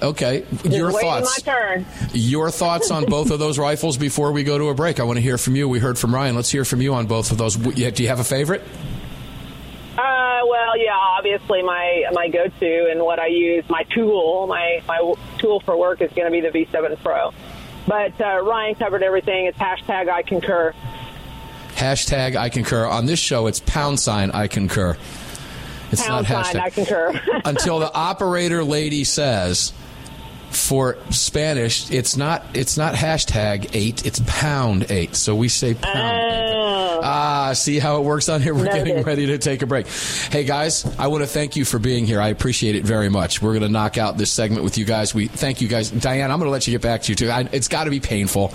Okay, 0.00 0.44
Just 0.62 0.66
your 0.66 0.92
thoughts. 0.92 1.44
my 1.44 1.52
turn. 1.52 1.86
Your 2.12 2.52
thoughts 2.52 2.92
on 2.92 3.04
both 3.06 3.32
of 3.32 3.40
those 3.40 3.58
rifles 3.58 3.96
before 3.96 4.30
we 4.30 4.44
go 4.44 4.56
to 4.56 4.68
a 4.68 4.74
break. 4.74 5.00
I 5.00 5.02
want 5.02 5.16
to 5.16 5.20
hear 5.20 5.38
from 5.38 5.56
you. 5.56 5.68
We 5.68 5.80
heard 5.80 5.98
from 5.98 6.14
Ryan. 6.14 6.36
Let's 6.36 6.50
hear 6.50 6.64
from 6.64 6.80
you 6.80 6.94
on 6.94 7.06
both 7.06 7.32
of 7.32 7.38
those. 7.38 7.56
Do 7.56 7.72
you 8.02 8.08
have 8.08 8.20
a 8.20 8.24
favorite? 8.24 8.62
Uh, 9.96 10.40
well, 10.48 10.78
yeah, 10.78 10.94
obviously 10.94 11.62
my 11.62 12.04
my 12.12 12.28
go-to 12.28 12.88
and 12.92 13.00
what 13.02 13.18
I 13.18 13.26
use, 13.26 13.64
my 13.68 13.82
tool, 13.92 14.46
my 14.46 14.80
my 14.86 15.14
tool 15.38 15.58
for 15.60 15.76
work 15.76 16.00
is 16.00 16.12
going 16.12 16.26
to 16.26 16.30
be 16.30 16.40
the 16.40 16.50
V7 16.50 17.02
Pro. 17.02 17.32
But 17.88 18.20
uh, 18.20 18.38
Ryan 18.42 18.76
covered 18.76 19.02
everything. 19.02 19.46
It's 19.46 19.58
hashtag 19.58 20.08
I 20.08 20.22
concur. 20.22 20.74
Hashtag 21.78 22.34
I 22.34 22.48
concur. 22.48 22.86
On 22.86 23.06
this 23.06 23.20
show, 23.20 23.46
it's 23.46 23.60
pound 23.60 24.00
sign 24.00 24.32
I 24.32 24.48
concur. 24.48 24.96
It's 25.92 26.04
Pound 26.04 26.28
not 26.28 26.46
sign, 26.46 26.56
hashtag. 26.56 26.60
I 26.60 26.70
concur. 26.70 27.40
Until 27.44 27.78
the 27.78 27.92
operator 27.94 28.64
lady 28.64 29.04
says 29.04 29.72
for 30.50 30.98
Spanish, 31.10 31.90
it's 31.90 32.16
not 32.16 32.44
it's 32.52 32.76
not 32.76 32.94
hashtag 32.94 33.70
eight, 33.74 34.04
it's 34.04 34.20
pound 34.26 34.90
eight. 34.90 35.14
So 35.14 35.36
we 35.36 35.48
say 35.48 35.74
pound. 35.74 36.34
Ah, 37.00 37.52
see 37.54 37.78
how 37.78 37.98
it 37.98 38.04
works 38.04 38.28
on 38.28 38.42
here? 38.42 38.54
We're 38.54 38.64
Noted. 38.64 38.84
getting 38.84 39.02
ready 39.04 39.26
to 39.26 39.38
take 39.38 39.62
a 39.62 39.66
break. 39.66 39.86
Hey, 39.86 40.42
guys, 40.42 40.84
I 40.98 41.06
want 41.06 41.22
to 41.22 41.28
thank 41.28 41.54
you 41.54 41.64
for 41.64 41.78
being 41.78 42.06
here. 42.06 42.20
I 42.20 42.28
appreciate 42.28 42.74
it 42.74 42.84
very 42.84 43.08
much. 43.08 43.40
We're 43.40 43.52
going 43.52 43.62
to 43.62 43.68
knock 43.68 43.98
out 43.98 44.18
this 44.18 44.32
segment 44.32 44.64
with 44.64 44.76
you 44.78 44.84
guys. 44.84 45.14
We 45.14 45.28
thank 45.28 45.60
you 45.60 45.68
guys. 45.68 45.92
Diane, 45.92 46.32
I'm 46.32 46.38
going 46.40 46.48
to 46.48 46.52
let 46.52 46.66
you 46.66 46.72
get 46.72 46.82
back 46.82 47.02
to 47.02 47.12
you, 47.12 47.16
too. 47.16 47.30
I, 47.30 47.48
it's 47.52 47.68
got 47.68 47.84
to 47.84 47.90
be 47.90 48.00
painful, 48.00 48.52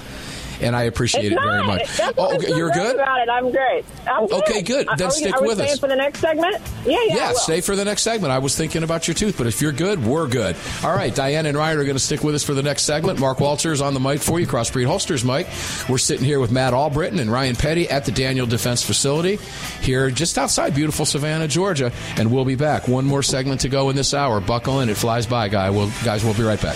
and 0.63 0.75
I 0.75 0.83
appreciate 0.83 1.31
It's 1.31 1.35
it 1.35 1.43
very 1.43 1.63
much. 1.65 1.97
That's 1.97 2.13
Oh, 2.17 2.35
okay, 2.35 2.55
you're 2.55 2.69
good? 2.71 2.95
about 2.95 3.21
it. 3.21 3.29
I'm 3.29 3.51
great. 3.51 3.85
I'm 4.07 4.27
good. 4.27 4.43
Okay, 4.43 4.61
good. 4.61 4.87
Are 4.87 4.95
Then 4.97 5.07
we- 5.09 5.13
stick 5.13 5.35
are 5.35 5.41
we 5.41 5.47
with 5.49 5.59
us. 5.59 5.77
for 5.79 5.87
the 5.87 5.95
next 5.95 6.19
segment. 6.19 6.57
Yeah, 6.85 6.97
yeah. 7.07 7.15
Yeah, 7.15 7.33
stay 7.33 7.61
for 7.61 7.75
the 7.75 7.85
next 7.85 8.01
segment. 8.03 8.31
I 8.31 8.39
was 8.39 8.55
thinking 8.55 8.83
about 8.83 9.07
your 9.07 9.15
tooth, 9.15 9.37
but 9.37 9.47
if 9.47 9.61
you're 9.61 9.71
good, 9.71 10.05
we're 10.05 10.27
good. 10.27 10.55
All 10.83 10.93
right, 10.93 11.13
Diane 11.13 11.45
and 11.45 11.57
Ryan 11.57 11.77
are 11.79 11.83
going 11.83 11.95
to 11.95 11.99
stick 12.03 12.23
with 12.23 12.35
us 12.35 12.43
for 12.43 12.53
the 12.53 12.63
next 12.63 12.83
segment. 12.83 13.19
Mark 13.19 13.39
Walters 13.39 13.81
on 13.81 13.93
the 13.93 13.99
mic 13.99 14.21
for 14.21 14.39
you, 14.39 14.47
Crossbreed 14.47 14.85
Holsters 14.85 15.23
Mike. 15.23 15.47
We're 15.89 15.97
sitting 15.97 16.25
here 16.25 16.39
with 16.39 16.51
Matt 16.51 16.73
Albritton 16.73 17.19
and 17.19 17.31
Ryan 17.31 17.55
Petty 17.55 17.89
at 17.89 18.05
the 18.05 18.11
Daniel 18.11 18.45
Defense 18.45 18.83
Facility 18.83 19.37
here 19.81 20.09
just 20.09 20.37
outside 20.37 20.73
beautiful 20.75 21.05
Savannah, 21.05 21.47
Georgia, 21.47 21.91
and 22.17 22.31
we'll 22.31 22.45
be 22.45 22.55
back. 22.55 22.87
One 22.87 23.05
more 23.05 23.23
segment 23.23 23.61
to 23.61 23.69
go 23.69 23.89
in 23.89 23.95
this 23.95 24.13
hour. 24.13 24.39
Buckle 24.39 24.79
in. 24.81 24.89
It 24.89 24.97
flies 24.97 25.25
by, 25.25 25.47
guy. 25.49 25.69
We'll, 25.69 25.91
guys, 26.03 26.23
we'll 26.23 26.33
be 26.33 26.43
right 26.43 26.61
back. 26.61 26.75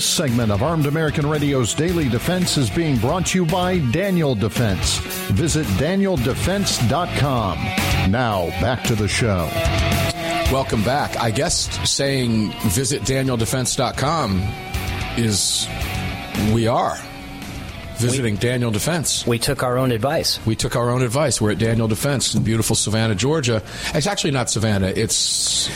This 0.00 0.08
segment 0.08 0.50
of 0.50 0.62
Armed 0.62 0.86
American 0.86 1.28
Radio's 1.28 1.74
Daily 1.74 2.08
Defense 2.08 2.56
is 2.56 2.70
being 2.70 2.96
brought 2.96 3.26
to 3.26 3.38
you 3.38 3.44
by 3.44 3.80
Daniel 3.90 4.34
Defense. 4.34 4.96
Visit 5.28 5.66
danieldefense.com. 5.76 7.58
Now, 8.10 8.48
back 8.62 8.82
to 8.84 8.94
the 8.94 9.06
show. 9.06 9.46
Welcome 10.50 10.82
back. 10.84 11.18
I 11.18 11.30
guess 11.30 11.68
saying 11.86 12.50
visit 12.70 13.02
danieldefense.com 13.02 14.40
is 15.18 15.68
we 16.54 16.66
are 16.66 16.96
visiting 17.96 18.36
we, 18.36 18.40
Daniel 18.40 18.70
Defense. 18.70 19.26
We 19.26 19.38
took 19.38 19.62
our 19.62 19.76
own 19.76 19.92
advice. 19.92 20.40
We 20.46 20.56
took 20.56 20.76
our 20.76 20.88
own 20.88 21.02
advice. 21.02 21.42
We're 21.42 21.50
at 21.50 21.58
Daniel 21.58 21.88
Defense 21.88 22.34
in 22.34 22.42
beautiful 22.42 22.74
Savannah, 22.74 23.16
Georgia. 23.16 23.62
It's 23.92 24.06
actually 24.06 24.30
not 24.30 24.48
Savannah. 24.48 24.88
It's 24.96 25.68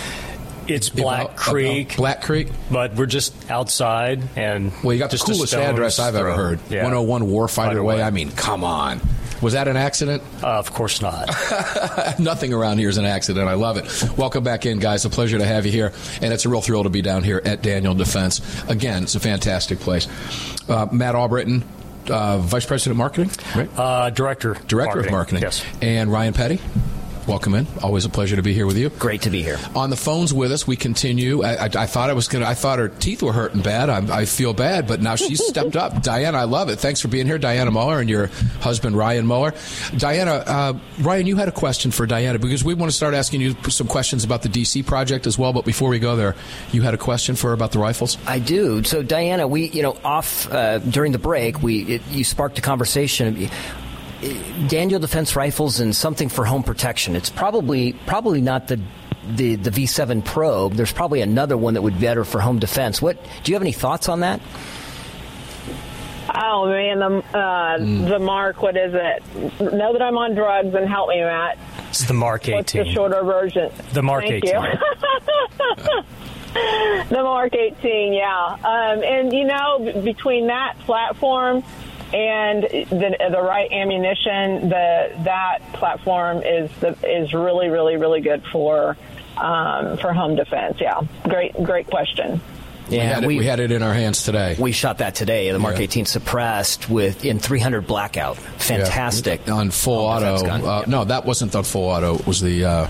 it's 0.68 0.88
Black 0.88 1.24
about, 1.26 1.36
Creek. 1.36 1.88
About 1.88 1.96
Black 1.96 2.22
Creek. 2.22 2.48
But 2.70 2.94
we're 2.94 3.06
just 3.06 3.50
outside 3.50 4.22
and 4.36 4.72
Well, 4.82 4.92
you 4.92 4.98
got 4.98 5.10
the 5.10 5.18
coolest 5.18 5.54
address 5.54 5.98
I've 5.98 6.14
ever 6.14 6.32
heard. 6.34 6.60
Yeah. 6.70 6.82
101 6.82 7.22
Warfighter 7.22 7.84
Way. 7.84 8.02
I 8.02 8.10
mean, 8.10 8.30
come 8.32 8.64
on. 8.64 9.00
Was 9.42 9.52
that 9.52 9.68
an 9.68 9.76
accident? 9.76 10.22
Uh, 10.42 10.58
of 10.58 10.72
course 10.72 11.02
not. 11.02 11.28
Nothing 12.18 12.54
around 12.54 12.78
here 12.78 12.88
is 12.88 12.96
an 12.96 13.04
accident. 13.04 13.46
I 13.46 13.54
love 13.54 13.76
it. 13.76 14.16
Welcome 14.16 14.42
back 14.42 14.64
in, 14.64 14.78
guys. 14.78 15.04
A 15.04 15.10
pleasure 15.10 15.36
to 15.36 15.44
have 15.44 15.66
you 15.66 15.72
here. 15.72 15.92
And 16.22 16.32
it's 16.32 16.46
a 16.46 16.48
real 16.48 16.62
thrill 16.62 16.84
to 16.84 16.88
be 16.88 17.02
down 17.02 17.24
here 17.24 17.42
at 17.44 17.60
Daniel 17.60 17.94
Defense. 17.94 18.40
Again, 18.68 19.02
it's 19.02 19.16
a 19.16 19.20
fantastic 19.20 19.80
place. 19.80 20.08
Uh, 20.68 20.86
Matt 20.90 21.14
Albritton, 21.14 21.62
uh, 22.08 22.38
Vice 22.38 22.64
President 22.64 22.92
of 22.92 22.96
Marketing, 22.96 23.30
right? 23.54 23.78
Uh, 23.78 24.10
director. 24.10 24.54
Director 24.66 24.96
marketing. 24.96 25.06
of 25.06 25.12
Marketing. 25.12 25.42
Yes. 25.42 25.64
And 25.82 26.10
Ryan 26.10 26.32
Petty? 26.32 26.60
Welcome 27.26 27.54
in. 27.54 27.66
Always 27.82 28.04
a 28.04 28.10
pleasure 28.10 28.36
to 28.36 28.42
be 28.42 28.52
here 28.52 28.66
with 28.66 28.76
you. 28.76 28.90
Great 28.90 29.22
to 29.22 29.30
be 29.30 29.42
here. 29.42 29.56
On 29.74 29.88
the 29.88 29.96
phones 29.96 30.34
with 30.34 30.52
us, 30.52 30.66
we 30.66 30.76
continue. 30.76 31.42
I, 31.42 31.54
I, 31.54 31.64
I 31.64 31.86
thought 31.86 32.10
I 32.10 32.12
was 32.12 32.28
going 32.28 32.44
to. 32.44 32.48
I 32.48 32.52
thought 32.52 32.78
her 32.78 32.88
teeth 32.88 33.22
were 33.22 33.32
hurting 33.32 33.62
bad. 33.62 33.88
I, 33.88 34.20
I 34.20 34.24
feel 34.26 34.52
bad, 34.52 34.86
but 34.86 35.00
now 35.00 35.14
she's 35.14 35.44
stepped 35.48 35.74
up. 35.74 35.94
Dianna, 35.94 36.34
I 36.34 36.44
love 36.44 36.68
it. 36.68 36.76
Thanks 36.76 37.00
for 37.00 37.08
being 37.08 37.26
here, 37.26 37.38
Dianna 37.38 37.72
Muller, 37.72 38.00
and 38.00 38.10
your 38.10 38.26
husband 38.60 38.94
Ryan 38.94 39.26
Muller. 39.26 39.52
Dianna, 39.52 40.42
uh, 40.46 40.74
Ryan, 41.00 41.26
you 41.26 41.36
had 41.36 41.48
a 41.48 41.52
question 41.52 41.90
for 41.90 42.06
Dianna 42.06 42.40
because 42.40 42.62
we 42.62 42.74
want 42.74 42.90
to 42.90 42.96
start 42.96 43.14
asking 43.14 43.40
you 43.40 43.54
some 43.70 43.86
questions 43.86 44.22
about 44.24 44.42
the 44.42 44.50
DC 44.50 44.84
project 44.84 45.26
as 45.26 45.38
well. 45.38 45.54
But 45.54 45.64
before 45.64 45.88
we 45.88 45.98
go 45.98 46.16
there, 46.16 46.34
you 46.72 46.82
had 46.82 46.92
a 46.92 46.98
question 46.98 47.36
for 47.36 47.48
her 47.48 47.54
about 47.54 47.72
the 47.72 47.78
rifles. 47.78 48.18
I 48.26 48.38
do. 48.38 48.84
So, 48.84 49.02
Dianna, 49.02 49.48
we 49.48 49.68
you 49.68 49.82
know 49.82 49.96
off 50.04 50.52
uh, 50.52 50.78
during 50.78 51.12
the 51.12 51.18
break, 51.18 51.62
we 51.62 51.84
it, 51.84 52.02
you 52.10 52.22
sparked 52.22 52.58
a 52.58 52.62
conversation. 52.62 53.48
Daniel 54.68 55.00
Defense 55.00 55.36
Rifles 55.36 55.80
and 55.80 55.94
something 55.94 56.28
for 56.28 56.44
home 56.44 56.62
protection. 56.62 57.16
It's 57.16 57.30
probably 57.30 57.92
probably 58.06 58.40
not 58.40 58.68
the 58.68 58.80
the 59.36 59.56
the 59.56 59.70
V7 59.70 60.24
Probe. 60.24 60.74
There's 60.74 60.92
probably 60.92 61.20
another 61.20 61.56
one 61.56 61.74
that 61.74 61.82
would 61.82 61.94
be 61.94 62.00
better 62.00 62.24
for 62.24 62.40
home 62.40 62.58
defense. 62.58 63.02
What 63.02 63.22
do 63.42 63.52
you 63.52 63.56
have 63.56 63.62
any 63.62 63.72
thoughts 63.72 64.08
on 64.08 64.20
that? 64.20 64.40
Oh 66.34 66.68
man, 66.68 66.98
the 66.98 67.06
uh, 67.06 67.78
mm. 67.78 68.08
the 68.08 68.18
Mark. 68.18 68.62
What 68.62 68.76
is 68.76 68.92
it? 68.94 69.22
Know 69.60 69.92
that 69.92 70.02
I'm 70.02 70.16
on 70.16 70.34
drugs 70.34 70.74
and 70.74 70.88
help 70.88 71.10
me, 71.10 71.20
Matt. 71.20 71.58
It's 71.90 72.04
the 72.04 72.14
Mark 72.14 72.48
18. 72.48 72.56
What's 72.56 72.72
the 72.72 72.92
shorter 72.92 73.22
version? 73.22 73.70
The 73.92 74.02
Mark 74.02 74.24
Thank 74.24 74.46
18. 74.46 74.52
the 77.08 77.22
Mark 77.22 77.54
18, 77.54 78.12
yeah. 78.12 78.56
Um, 78.64 79.04
and 79.04 79.32
you 79.32 79.44
know, 79.44 79.78
between 80.02 80.48
that 80.48 80.76
platform 80.80 81.62
and 82.14 82.62
the, 82.62 83.16
the 83.30 83.42
right 83.42 83.70
ammunition, 83.72 84.68
the 84.68 85.12
that 85.24 85.58
platform 85.72 86.42
is 86.44 86.70
the, 86.78 86.96
is 87.02 87.34
really, 87.34 87.68
really, 87.68 87.96
really 87.96 88.20
good 88.20 88.44
for 88.52 88.96
um, 89.36 89.96
for 89.98 90.12
home 90.12 90.36
defense. 90.36 90.78
Yeah, 90.80 91.00
great, 91.24 91.52
great 91.54 91.88
question. 91.88 92.40
Yeah, 92.88 92.98
we 92.98 92.98
had, 92.98 93.24
it, 93.24 93.26
we, 93.26 93.38
we 93.38 93.46
had, 93.46 93.60
it, 93.60 93.72
in 93.72 93.82
our 93.82 93.94
hands 93.94 94.24
today. 94.24 94.56
We 94.58 94.70
shot 94.70 94.98
that 94.98 95.14
today. 95.14 95.50
The 95.50 95.58
Mark 95.58 95.76
yeah. 95.76 95.84
18 95.84 96.04
suppressed 96.04 96.88
with 96.90 97.24
in 97.24 97.38
300 97.38 97.86
blackout. 97.86 98.36
Fantastic 98.36 99.40
yeah. 99.46 99.54
on 99.54 99.70
full 99.70 100.04
auto. 100.04 100.46
Uh, 100.46 100.84
no, 100.86 101.04
that 101.04 101.24
wasn't 101.24 101.52
the 101.52 101.64
full 101.64 101.88
auto. 101.88 102.16
It 102.16 102.26
was 102.26 102.40
the. 102.40 102.64
Uh, 102.64 102.88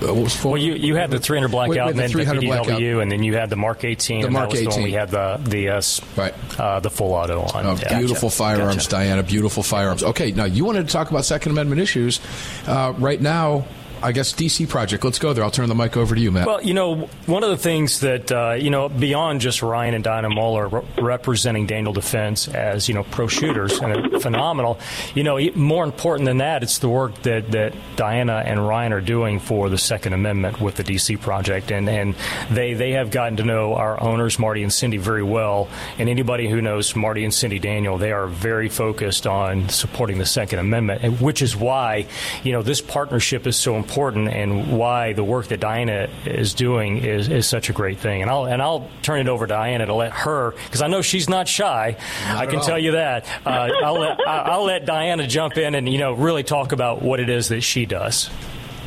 well, 0.00 0.56
you, 0.56 0.74
you 0.74 0.94
had 0.96 1.10
the 1.10 1.18
300 1.18 1.48
blackout, 1.48 1.90
and 1.90 1.98
then 1.98 2.10
the, 2.10 2.24
the 2.24 2.24
PDW, 2.24 2.46
blackout. 2.46 2.80
and 2.80 3.10
then 3.12 3.22
you 3.22 3.34
had 3.34 3.50
the 3.50 3.56
Mark 3.56 3.84
18. 3.84 4.22
The 4.22 4.30
Mark 4.30 4.54
18. 4.54 4.70
The 4.70 4.82
we 4.82 4.92
had 4.92 5.10
the 5.10 5.40
the 5.42 5.68
uh, 5.70 5.82
right 6.16 6.34
uh, 6.60 6.80
the 6.80 6.90
full 6.90 7.12
auto 7.12 7.40
on. 7.40 7.66
Oh, 7.66 7.76
yeah. 7.76 7.98
Beautiful 7.98 8.28
gotcha. 8.28 8.38
firearms, 8.38 8.86
gotcha. 8.86 8.96
Dianna. 8.96 9.26
Beautiful 9.26 9.62
firearms. 9.62 10.02
Okay, 10.02 10.32
now 10.32 10.44
you 10.44 10.64
wanted 10.64 10.86
to 10.86 10.92
talk 10.92 11.10
about 11.10 11.24
Second 11.24 11.52
Amendment 11.52 11.80
issues. 11.80 12.20
Uh, 12.66 12.94
right 12.98 13.20
now, 13.20 13.64
I 14.02 14.12
guess 14.12 14.32
DC 14.34 14.68
project. 14.68 15.04
Let's 15.04 15.18
go 15.18 15.32
there. 15.32 15.42
I'll 15.42 15.50
turn 15.50 15.68
the 15.68 15.74
mic 15.74 15.96
over 15.96 16.14
to 16.14 16.20
you, 16.20 16.30
Matt. 16.30 16.46
Well, 16.46 16.62
you 16.62 16.74
know, 16.74 17.08
one 17.24 17.42
of 17.42 17.50
the 17.50 17.56
things 17.56 18.00
that 18.00 18.30
uh, 18.30 18.52
you 18.52 18.68
know 18.68 18.88
beyond 18.88 19.40
just 19.40 19.62
Ryan 19.62 19.94
and 19.94 20.04
Dianna 20.04 20.32
Muller 20.34 20.68
re- 20.68 20.82
representing 20.98 21.66
Daniel 21.66 21.92
Defense 21.92 22.46
as 22.48 22.88
you 22.88 22.94
know 22.94 23.04
pro 23.04 23.26
shooters 23.26 23.78
and 23.80 24.20
phenomenal. 24.20 24.78
You 25.14 25.24
know, 25.24 25.40
more 25.54 25.84
important 25.84 26.26
than 26.26 26.38
that, 26.38 26.62
it's 26.62 26.78
the 26.78 26.90
work 26.90 27.22
that 27.22 27.50
that 27.52 27.72
Dianna 27.96 28.44
and 28.44 28.66
Ryan 28.66 28.92
are 28.92 29.00
doing 29.00 29.40
for 29.40 29.70
the 29.70 29.78
Second 29.78 30.12
Amendment 30.12 30.60
with 30.60 30.76
the 30.76 30.84
DC 30.84 31.18
project, 31.20 31.70
and 31.70 31.88
and 31.88 32.14
they 32.50 32.74
they 32.74 32.92
have 32.92 33.10
gotten 33.10 33.38
to 33.38 33.44
know 33.44 33.74
our 33.74 34.00
owners 34.00 34.38
Marty 34.38 34.62
and 34.62 34.72
Cindy 34.72 34.98
very 34.98 35.22
well, 35.22 35.68
and 35.98 36.10
anybody 36.10 36.48
who 36.48 36.60
knows 36.60 36.94
Marty 36.94 37.24
and 37.24 37.32
Cindy 37.32 37.58
Daniel, 37.58 37.96
they 37.96 38.12
are 38.12 38.26
very 38.26 38.68
focused 38.68 39.26
on 39.26 39.70
supporting 39.70 40.18
the 40.18 40.26
Second 40.26 40.58
Amendment, 40.58 41.20
which 41.20 41.40
is 41.40 41.56
why 41.56 42.06
you 42.44 42.52
know 42.52 42.60
this 42.60 42.82
partnership 42.82 43.46
is 43.46 43.56
so 43.56 43.74
important 43.76 43.85
important 43.86 44.28
and 44.28 44.76
why 44.76 45.12
the 45.12 45.22
work 45.22 45.46
that 45.48 45.60
Dianna 45.60 46.10
is 46.26 46.54
doing 46.54 46.98
is, 46.98 47.28
is 47.28 47.46
such 47.46 47.70
a 47.70 47.72
great 47.72 47.98
thing. 47.98 48.20
And 48.20 48.30
I'll 48.30 48.46
and 48.46 48.60
I'll 48.60 48.90
turn 49.02 49.20
it 49.20 49.28
over 49.28 49.46
to 49.46 49.54
Dianna 49.54 49.86
to 49.86 49.94
let 49.94 50.12
her 50.12 50.50
because 50.50 50.82
I 50.82 50.88
know 50.88 51.02
she's 51.02 51.28
not 51.28 51.46
shy. 51.46 51.96
Not 52.26 52.36
I 52.36 52.46
can 52.46 52.60
tell 52.60 52.78
you 52.78 52.92
that. 52.92 53.26
Uh, 53.44 53.70
I'll 53.84 53.98
let 53.98 54.20
I'll 54.26 54.64
let 54.64 54.86
Dianna 54.86 55.28
jump 55.28 55.56
in 55.56 55.74
and 55.74 55.88
you 55.88 55.98
know 55.98 56.14
really 56.14 56.42
talk 56.42 56.72
about 56.72 57.00
what 57.00 57.20
it 57.20 57.28
is 57.28 57.48
that 57.48 57.60
she 57.60 57.86
does. 57.86 58.28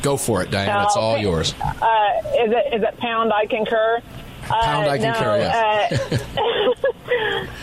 Go 0.02 0.16
for 0.16 0.42
it, 0.42 0.50
Dianna. 0.50 0.84
It's 0.86 0.96
all 0.96 1.16
yours. 1.18 1.54
Uh, 1.60 1.72
is 2.42 2.52
it 2.52 2.74
is 2.74 2.82
it 2.82 2.96
pound? 2.98 3.32
I 3.32 3.46
concur. 3.46 4.02
Pound 4.50 4.88
I 4.88 4.98
concur, 4.98 5.24
no, 5.24 5.34
yes. 5.36 5.92
uh, 5.92 6.16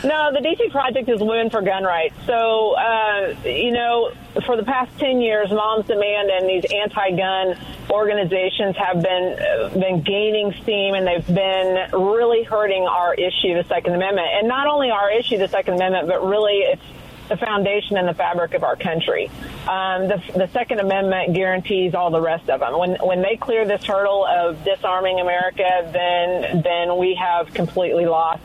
no, 0.08 0.32
the 0.32 0.40
DC 0.40 0.72
Project 0.72 1.10
is 1.10 1.20
Women 1.20 1.50
for 1.50 1.62
Gun 1.62 1.84
Rights. 1.84 2.16
So, 2.26 2.76
uh, 2.76 3.36
you 3.44 3.72
know, 3.72 4.12
for 4.46 4.56
the 4.56 4.64
past 4.64 4.98
10 5.00 5.22
years, 5.22 5.50
Moms 5.50 5.88
Demand 5.88 6.30
and 6.30 6.48
these 6.48 6.66
anti-gun 6.72 7.58
organizations 7.90 8.76
have 8.78 9.02
been 9.02 9.38
uh, 9.40 9.70
been 9.70 10.02
gaining 10.02 10.54
steam 10.64 10.94
and 10.94 11.08
they've 11.08 11.28
been 11.28 11.90
really 11.94 12.44
hurting 12.44 12.84
our 12.84 13.14
issue, 13.14 13.54
the 13.56 13.66
Second 13.68 13.96
Amendment. 13.96 14.28
And 14.34 14.48
not 14.48 14.68
only 14.68 14.90
our 14.90 15.12
issue, 15.12 15.38
the 15.38 15.48
Second 15.48 15.76
Amendment, 15.76 16.08
but 16.08 16.26
really 16.26 16.58
it's 16.58 16.84
the 17.28 17.38
foundation 17.38 17.98
and 17.98 18.08
the 18.08 18.14
fabric 18.14 18.54
of 18.54 18.64
our 18.64 18.76
country. 18.76 19.30
Um, 19.68 20.08
the, 20.08 20.22
the, 20.36 20.50
Second 20.54 20.80
Amendment 20.80 21.34
guarantees 21.34 21.94
all 21.94 22.10
the 22.10 22.22
rest 22.22 22.50
of 22.50 22.62
them. 22.62 22.78
When 22.78 22.96
when 22.96 23.22
they 23.22 23.38
clear 23.38 23.66
this 23.66 23.84
hurdle 23.84 24.26
of 24.26 24.64
disarming 24.64 25.20
America, 25.20 25.90
then 25.92 26.62
then 26.62 26.98
we 26.98 27.16
have 27.16 27.54
completely 27.54 28.06
lost 28.06 28.44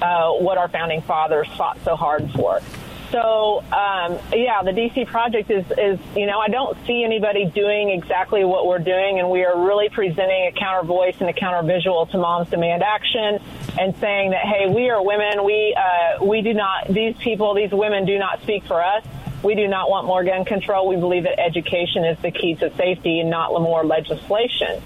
uh, 0.00 0.32
what 0.32 0.58
our 0.58 0.68
founding 0.68 1.02
fathers 1.02 1.48
fought 1.56 1.78
so 1.84 1.96
hard 1.96 2.30
for. 2.32 2.60
So, 3.10 3.60
um, 3.72 4.18
yeah, 4.34 4.62
the 4.62 4.72
DC 4.72 5.06
project 5.06 5.50
is, 5.50 5.64
is, 5.78 5.98
you 6.14 6.26
know, 6.26 6.38
I 6.38 6.48
don't 6.48 6.76
see 6.86 7.04
anybody 7.04 7.46
doing 7.46 7.88
exactly 7.88 8.44
what 8.44 8.66
we're 8.66 8.80
doing, 8.80 9.18
and 9.18 9.30
we 9.30 9.44
are 9.44 9.58
really 9.58 9.88
presenting 9.88 10.46
a 10.46 10.52
counter 10.52 10.86
voice 10.86 11.16
and 11.20 11.28
a 11.28 11.32
counter 11.32 11.66
visual 11.66 12.04
to 12.06 12.18
Moms 12.18 12.50
Demand 12.50 12.82
Action 12.82 13.40
and 13.78 13.96
saying 13.96 14.30
that, 14.32 14.44
hey, 14.44 14.68
we 14.68 14.90
are 14.90 15.02
women. 15.02 15.42
We, 15.44 15.74
uh, 15.74 16.22
we 16.22 16.42
do 16.42 16.52
not, 16.52 16.88
these 16.88 17.16
people, 17.16 17.54
these 17.54 17.70
women 17.70 18.04
do 18.04 18.18
not 18.18 18.42
speak 18.42 18.64
for 18.66 18.82
us. 18.82 19.04
We 19.42 19.54
do 19.54 19.68
not 19.68 19.88
want 19.88 20.06
more 20.06 20.22
gun 20.22 20.44
control. 20.44 20.86
We 20.88 20.96
believe 20.96 21.22
that 21.22 21.40
education 21.40 22.04
is 22.04 22.18
the 22.18 22.30
key 22.30 22.56
to 22.56 22.74
safety 22.76 23.20
and 23.20 23.30
not 23.30 23.52
more 23.52 23.84
legislation. 23.84 24.82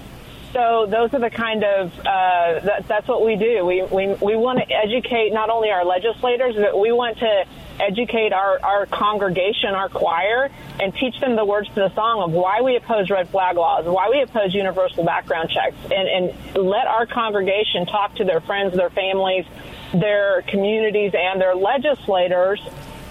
So 0.53 0.85
those 0.85 1.11
are 1.15 1.19
the 1.19 1.31
kind 1.31 1.63
of 1.63 1.99
uh, 1.99 2.59
that, 2.59 2.85
that's 2.87 3.07
what 3.07 3.25
we 3.25 3.35
do. 3.35 3.65
We 3.65 3.81
we 3.81 4.13
we 4.21 4.35
want 4.35 4.59
to 4.59 4.71
educate 4.71 5.33
not 5.33 5.49
only 5.49 5.71
our 5.71 5.83
legislators, 5.83 6.55
but 6.55 6.79
we 6.79 6.91
want 6.91 7.17
to 7.17 7.45
educate 7.79 8.33
our, 8.33 8.59
our 8.63 8.85
congregation, 8.85 9.69
our 9.69 9.89
choir, 9.89 10.49
and 10.79 10.93
teach 10.95 11.19
them 11.19 11.35
the 11.35 11.45
words 11.45 11.67
to 11.69 11.75
the 11.75 11.93
song 11.93 12.21
of 12.21 12.31
why 12.31 12.61
we 12.61 12.75
oppose 12.75 13.09
red 13.09 13.29
flag 13.29 13.55
laws, 13.55 13.85
why 13.85 14.09
we 14.09 14.21
oppose 14.21 14.53
universal 14.53 15.03
background 15.03 15.49
checks, 15.49 15.75
and, 15.91 16.07
and 16.07 16.55
let 16.55 16.87
our 16.87 17.05
congregation 17.05 17.85
talk 17.85 18.15
to 18.15 18.23
their 18.23 18.41
friends, 18.41 18.75
their 18.75 18.89
families, 18.89 19.45
their 19.93 20.41
communities, 20.43 21.13
and 21.15 21.39
their 21.39 21.55
legislators 21.55 22.59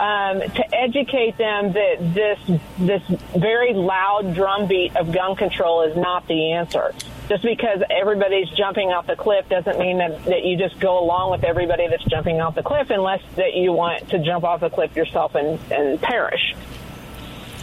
um, 0.00 0.40
to 0.40 0.74
educate 0.74 1.36
them 1.36 1.72
that 1.74 1.96
this 2.14 2.60
this 2.78 3.02
very 3.36 3.72
loud 3.74 4.34
drumbeat 4.34 4.96
of 4.96 5.12
gun 5.12 5.36
control 5.36 5.82
is 5.82 5.96
not 5.96 6.26
the 6.26 6.52
answer 6.52 6.94
just 7.32 7.42
because 7.44 7.82
everybody's 7.88 8.48
jumping 8.50 8.90
off 8.90 9.06
the 9.06 9.16
cliff 9.16 9.48
doesn't 9.48 9.78
mean 9.78 9.96
that, 9.98 10.22
that 10.26 10.44
you 10.44 10.58
just 10.58 10.78
go 10.78 11.02
along 11.02 11.30
with 11.30 11.44
everybody 11.44 11.88
that's 11.88 12.04
jumping 12.04 12.42
off 12.42 12.54
the 12.54 12.62
cliff 12.62 12.90
unless 12.90 13.22
that 13.36 13.54
you 13.54 13.72
want 13.72 14.06
to 14.10 14.18
jump 14.18 14.44
off 14.44 14.60
the 14.60 14.68
cliff 14.68 14.94
yourself 14.94 15.34
and, 15.34 15.58
and 15.72 15.98
perish. 16.02 16.54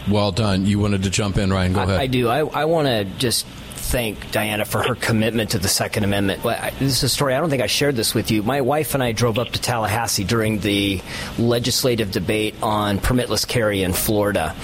Well 0.10 0.32
done. 0.32 0.66
You 0.66 0.80
wanted 0.80 1.04
to 1.04 1.12
jump 1.12 1.38
in, 1.38 1.54
Ryan. 1.54 1.74
Go 1.74 1.84
ahead. 1.84 2.00
I, 2.00 2.04
I 2.04 2.08
do. 2.08 2.30
I, 2.30 2.40
I 2.40 2.66
want 2.66 2.88
to 2.88 3.06
just 3.20 3.46
thank 3.90 4.20
Dianna 4.32 4.68
for 4.68 4.84
her 4.84 4.94
commitment 4.94 5.52
to 5.52 5.58
the 5.58 5.68
Second 5.68 6.04
Amendment. 6.04 6.44
This 6.44 6.98
is 6.98 7.04
a 7.04 7.10
story, 7.10 7.34
I 7.34 7.40
don't 7.40 7.50
think 7.50 7.64
I 7.64 7.68
shared 7.68 7.96
this 7.96 8.14
with 8.14 8.30
you. 8.30 8.44
My 8.44 8.62
wife 8.62 8.94
and 8.94 9.02
I 9.02 9.14
drove 9.14 9.40
up 9.40 9.50
to 9.50 9.62
Tallahassee 9.62 10.24
during 10.24 10.60
the 10.60 11.02
legislative 11.40 12.12
debate 12.12 12.54
on 12.62 13.00
permitless 13.00 13.48
carry 13.48 13.82
in 13.82 13.94
Florida. 13.94 14.56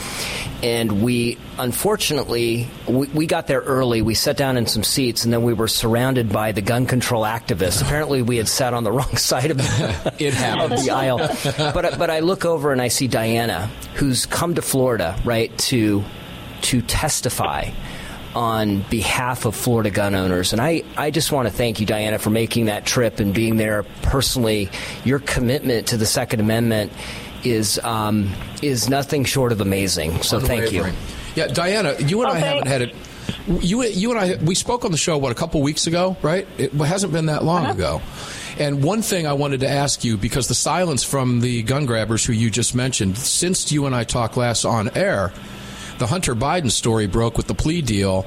And 0.62 1.02
we, 1.02 1.40
unfortunately, 1.58 2.68
we, 2.88 3.08
we 3.08 3.26
got 3.26 3.48
there 3.48 3.62
early. 3.62 4.04
We 4.04 4.14
sat 4.14 4.38
down 4.38 4.58
in 4.58 4.68
some 4.68 4.84
seats, 4.84 5.26
and 5.26 5.34
then 5.34 5.42
we 5.42 5.54
were 5.54 5.68
surrounded 5.68 6.32
by 6.32 6.52
the 6.52 6.62
gun 6.62 6.86
control 6.86 7.24
activists. 7.24 7.82
Apparently, 7.82 8.22
we 8.22 8.38
had 8.38 8.48
sat 8.48 8.76
on 8.76 8.84
the 8.84 8.92
wrong 8.92 9.18
side 9.18 9.50
of 9.50 9.58
the, 9.58 10.14
it 10.20 10.40
of 10.60 10.70
the 10.70 10.92
aisle. 10.92 11.18
But, 11.74 11.98
but 11.98 12.10
I 12.12 12.20
look 12.20 12.46
over 12.46 12.72
and 12.72 12.82
I 12.82 12.90
see 12.90 13.08
Dianna, 13.08 13.68
who's 13.96 14.28
come 14.28 14.56
to 14.56 14.62
Florida, 14.62 15.20
right, 15.26 15.56
to, 15.58 16.04
to 16.62 16.82
testify 16.84 17.72
on 18.36 18.82
behalf 18.90 19.46
of 19.46 19.56
Florida 19.56 19.90
gun 19.90 20.14
owners. 20.14 20.52
And 20.52 20.62
I, 20.62 20.84
I 20.98 21.10
just 21.10 21.32
want 21.32 21.48
to 21.48 21.54
thank 21.54 21.80
you, 21.80 21.88
Dianna, 21.88 22.20
for 22.20 22.30
making 22.30 22.66
that 22.66 22.86
trip 22.86 23.20
and 23.20 23.34
being 23.34 23.58
there 23.58 23.84
personally. 24.02 24.70
Your 25.04 25.20
commitment 25.20 25.88
to 25.88 25.98
the 25.98 26.06
Second 26.06 26.42
Amendment 26.42 26.92
is 27.44 27.80
um, 27.80 28.32
is 28.62 28.90
nothing 28.90 29.24
short 29.24 29.52
of 29.52 29.62
amazing. 29.62 30.22
So 30.22 30.40
thank 30.40 30.72
you. 30.72 30.86
Yeah, 31.36 31.48
Dianna, 31.48 32.10
you 32.10 32.22
and 32.22 32.32
oh, 32.32 32.34
I 32.34 32.40
haven't 32.40 32.68
had 32.68 32.82
it. 32.82 32.96
You, 33.48 33.84
you 33.84 34.12
and 34.12 34.20
I, 34.20 34.36
we 34.44 34.56
spoke 34.56 34.86
on 34.86 34.92
the 34.92 34.98
show 34.98 35.18
what 35.18 35.32
a 35.32 35.36
couple 35.36 35.62
weeks 35.62 35.88
ago, 35.88 36.16
right? 36.22 36.48
It 36.58 36.72
hasn't 36.74 37.14
been 37.14 37.28
that 37.28 37.44
long 37.44 37.66
uh-huh. 37.66 37.74
ago. 37.74 38.02
And 38.58 38.84
one 38.84 39.02
thing 39.02 39.28
I 39.28 39.34
wanted 39.34 39.60
to 39.62 39.70
ask 39.70 40.06
you 40.06 40.18
because 40.18 40.48
the 40.48 40.56
silence 40.56 41.04
from 41.04 41.42
the 41.42 41.62
gun 41.64 41.86
grabbers 41.86 42.24
who 42.24 42.32
you 42.32 42.50
just 42.50 42.74
mentioned, 42.74 43.18
since 43.18 43.70
you 43.72 43.86
and 43.86 43.94
I 43.94 44.06
talked 44.06 44.38
last 44.38 44.64
on 44.64 44.90
air, 44.96 45.34
the 45.98 46.08
Hunter 46.08 46.36
Biden 46.36 46.72
story 46.72 47.08
broke 47.08 47.38
with 47.38 47.48
the 47.48 47.56
plea 47.56 47.82
deal 47.82 48.26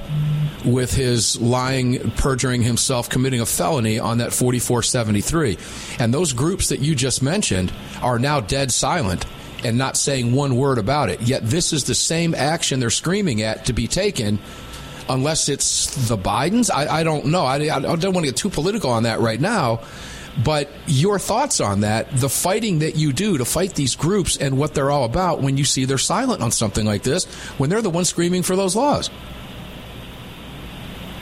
with 0.65 0.93
his 0.93 1.39
lying, 1.39 2.11
perjuring 2.11 2.61
himself, 2.61 3.09
committing 3.09 3.41
a 3.41 3.45
felony 3.45 3.99
on 3.99 4.17
that 4.17 4.33
4473. 4.33 5.57
And 5.99 6.13
those 6.13 6.33
groups 6.33 6.69
that 6.69 6.79
you 6.79 6.95
just 6.95 7.21
mentioned 7.21 7.71
are 8.01 8.19
now 8.19 8.41
dead 8.41 8.71
silent 8.71 9.25
and 9.63 9.77
not 9.77 9.97
saying 9.97 10.33
one 10.33 10.55
word 10.55 10.77
about 10.77 11.09
it. 11.09 11.21
Yet 11.21 11.45
this 11.45 11.73
is 11.73 11.85
the 11.85 11.95
same 11.95 12.33
action 12.33 12.79
they're 12.79 12.89
screaming 12.89 13.41
at 13.41 13.65
to 13.65 13.73
be 13.73 13.87
taken. 13.87 14.39
Unless 15.07 15.49
it's 15.49 16.07
the 16.07 16.17
Bidens, 16.17 16.69
I, 16.71 16.99
I 16.99 17.03
don't 17.03 17.27
know. 17.27 17.43
I, 17.43 17.55
I 17.55 17.79
don't 17.79 18.13
want 18.13 18.25
to 18.25 18.31
get 18.31 18.35
too 18.35 18.49
political 18.49 18.91
on 18.91 19.03
that 19.03 19.19
right 19.19 19.39
now. 19.39 19.81
But 20.43 20.69
your 20.87 21.19
thoughts 21.19 21.59
on 21.59 21.81
that, 21.81 22.11
the 22.11 22.29
fighting 22.29 22.79
that 22.79 22.95
you 22.95 23.13
do 23.13 23.37
to 23.37 23.45
fight 23.45 23.75
these 23.75 23.95
groups 23.95 24.37
and 24.37 24.57
what 24.57 24.73
they're 24.73 24.91
all 24.91 25.03
about 25.03 25.41
when 25.41 25.57
you 25.57 25.65
see 25.65 25.85
they're 25.85 25.97
silent 25.97 26.41
on 26.41 26.51
something 26.51 26.85
like 26.85 27.03
this, 27.03 27.25
when 27.57 27.69
they're 27.69 27.81
the 27.81 27.89
ones 27.89 28.09
screaming 28.09 28.43
for 28.43 28.55
those 28.55 28.75
laws. 28.75 29.09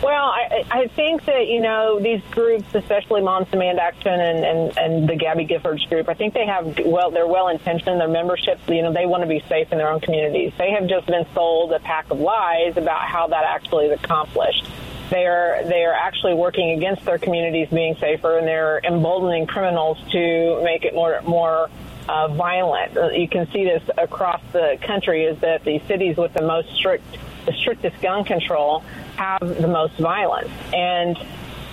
Well, 0.01 0.25
I, 0.25 0.63
I 0.69 0.87
think 0.87 1.25
that 1.25 1.47
you 1.47 1.59
know 1.59 1.99
these 1.99 2.21
groups, 2.29 2.73
especially 2.75 3.21
Moms 3.21 3.49
Demand 3.49 3.79
Action 3.79 4.13
and, 4.13 4.45
and, 4.45 4.77
and 4.77 5.09
the 5.09 5.15
Gabby 5.15 5.45
Giffords 5.47 5.87
group, 5.89 6.07
I 6.07 6.13
think 6.13 6.35
they 6.35 6.45
have 6.45 6.79
well, 6.85 7.09
they're 7.09 7.27
well 7.27 7.47
intentioned. 7.47 7.99
Their 7.99 8.07
membership, 8.07 8.59
you 8.67 8.83
know, 8.83 8.93
they 8.93 9.07
want 9.07 9.23
to 9.23 9.27
be 9.27 9.43
safe 9.49 9.71
in 9.71 9.79
their 9.79 9.89
own 9.89 9.99
communities. 9.99 10.53
They 10.57 10.71
have 10.71 10.87
just 10.87 11.07
been 11.07 11.25
sold 11.33 11.73
a 11.73 11.79
pack 11.79 12.11
of 12.11 12.19
lies 12.19 12.77
about 12.77 13.07
how 13.07 13.27
that 13.27 13.43
actually 13.43 13.87
is 13.87 13.99
accomplished. 13.99 14.65
They 15.09 15.25
are 15.25 15.63
they 15.63 15.85
are 15.85 15.93
actually 15.93 16.33
working 16.33 16.71
against 16.71 17.05
their 17.05 17.17
communities 17.17 17.69
being 17.69 17.95
safer, 17.95 18.37
and 18.37 18.47
they're 18.47 18.79
emboldening 18.83 19.47
criminals 19.47 19.97
to 20.11 20.61
make 20.63 20.83
it 20.83 20.93
more 20.93 21.21
more 21.21 21.69
uh, 22.09 22.27
violent. 22.29 22.93
You 23.15 23.27
can 23.27 23.49
see 23.51 23.63
this 23.63 23.83
across 23.97 24.41
the 24.51 24.77
country. 24.81 25.23
Is 25.23 25.39
that 25.39 25.63
the 25.63 25.79
cities 25.87 26.17
with 26.17 26.33
the 26.33 26.43
most 26.43 26.75
strict 26.75 27.05
the 27.45 27.53
strictest 27.53 28.01
gun 28.01 28.25
control 28.25 28.79
have 29.15 29.39
the 29.39 29.67
most 29.67 29.97
violence, 29.97 30.51
and 30.73 31.17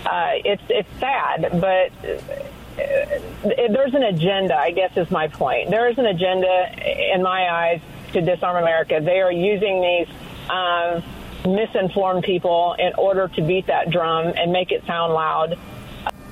uh, 0.06 0.32
it's 0.44 0.62
it's 0.68 1.00
sad, 1.00 1.60
but. 1.60 1.90
Uh, 2.04 3.20
there's 3.44 3.94
an 3.94 4.02
agenda, 4.02 4.56
I 4.56 4.72
guess 4.72 4.96
is 4.96 5.08
my 5.08 5.28
point. 5.28 5.70
There 5.70 5.88
is 5.88 5.96
an 5.96 6.06
agenda 6.06 6.74
in 7.14 7.22
my 7.22 7.48
eyes 7.48 7.80
to 8.14 8.20
disarm 8.20 8.56
America. 8.56 9.00
They 9.00 9.20
are 9.20 9.30
using 9.30 9.80
these 9.80 10.08
um, 10.50 11.04
misinformed 11.46 12.24
people 12.24 12.74
in 12.78 12.92
order 12.96 13.28
to 13.28 13.42
beat 13.42 13.66
that 13.66 13.90
drum 13.90 14.32
and 14.36 14.52
make 14.52 14.72
it 14.72 14.84
sound 14.86 15.12
loud. 15.12 15.58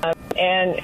Uh, 0.01 0.13
and 0.37 0.75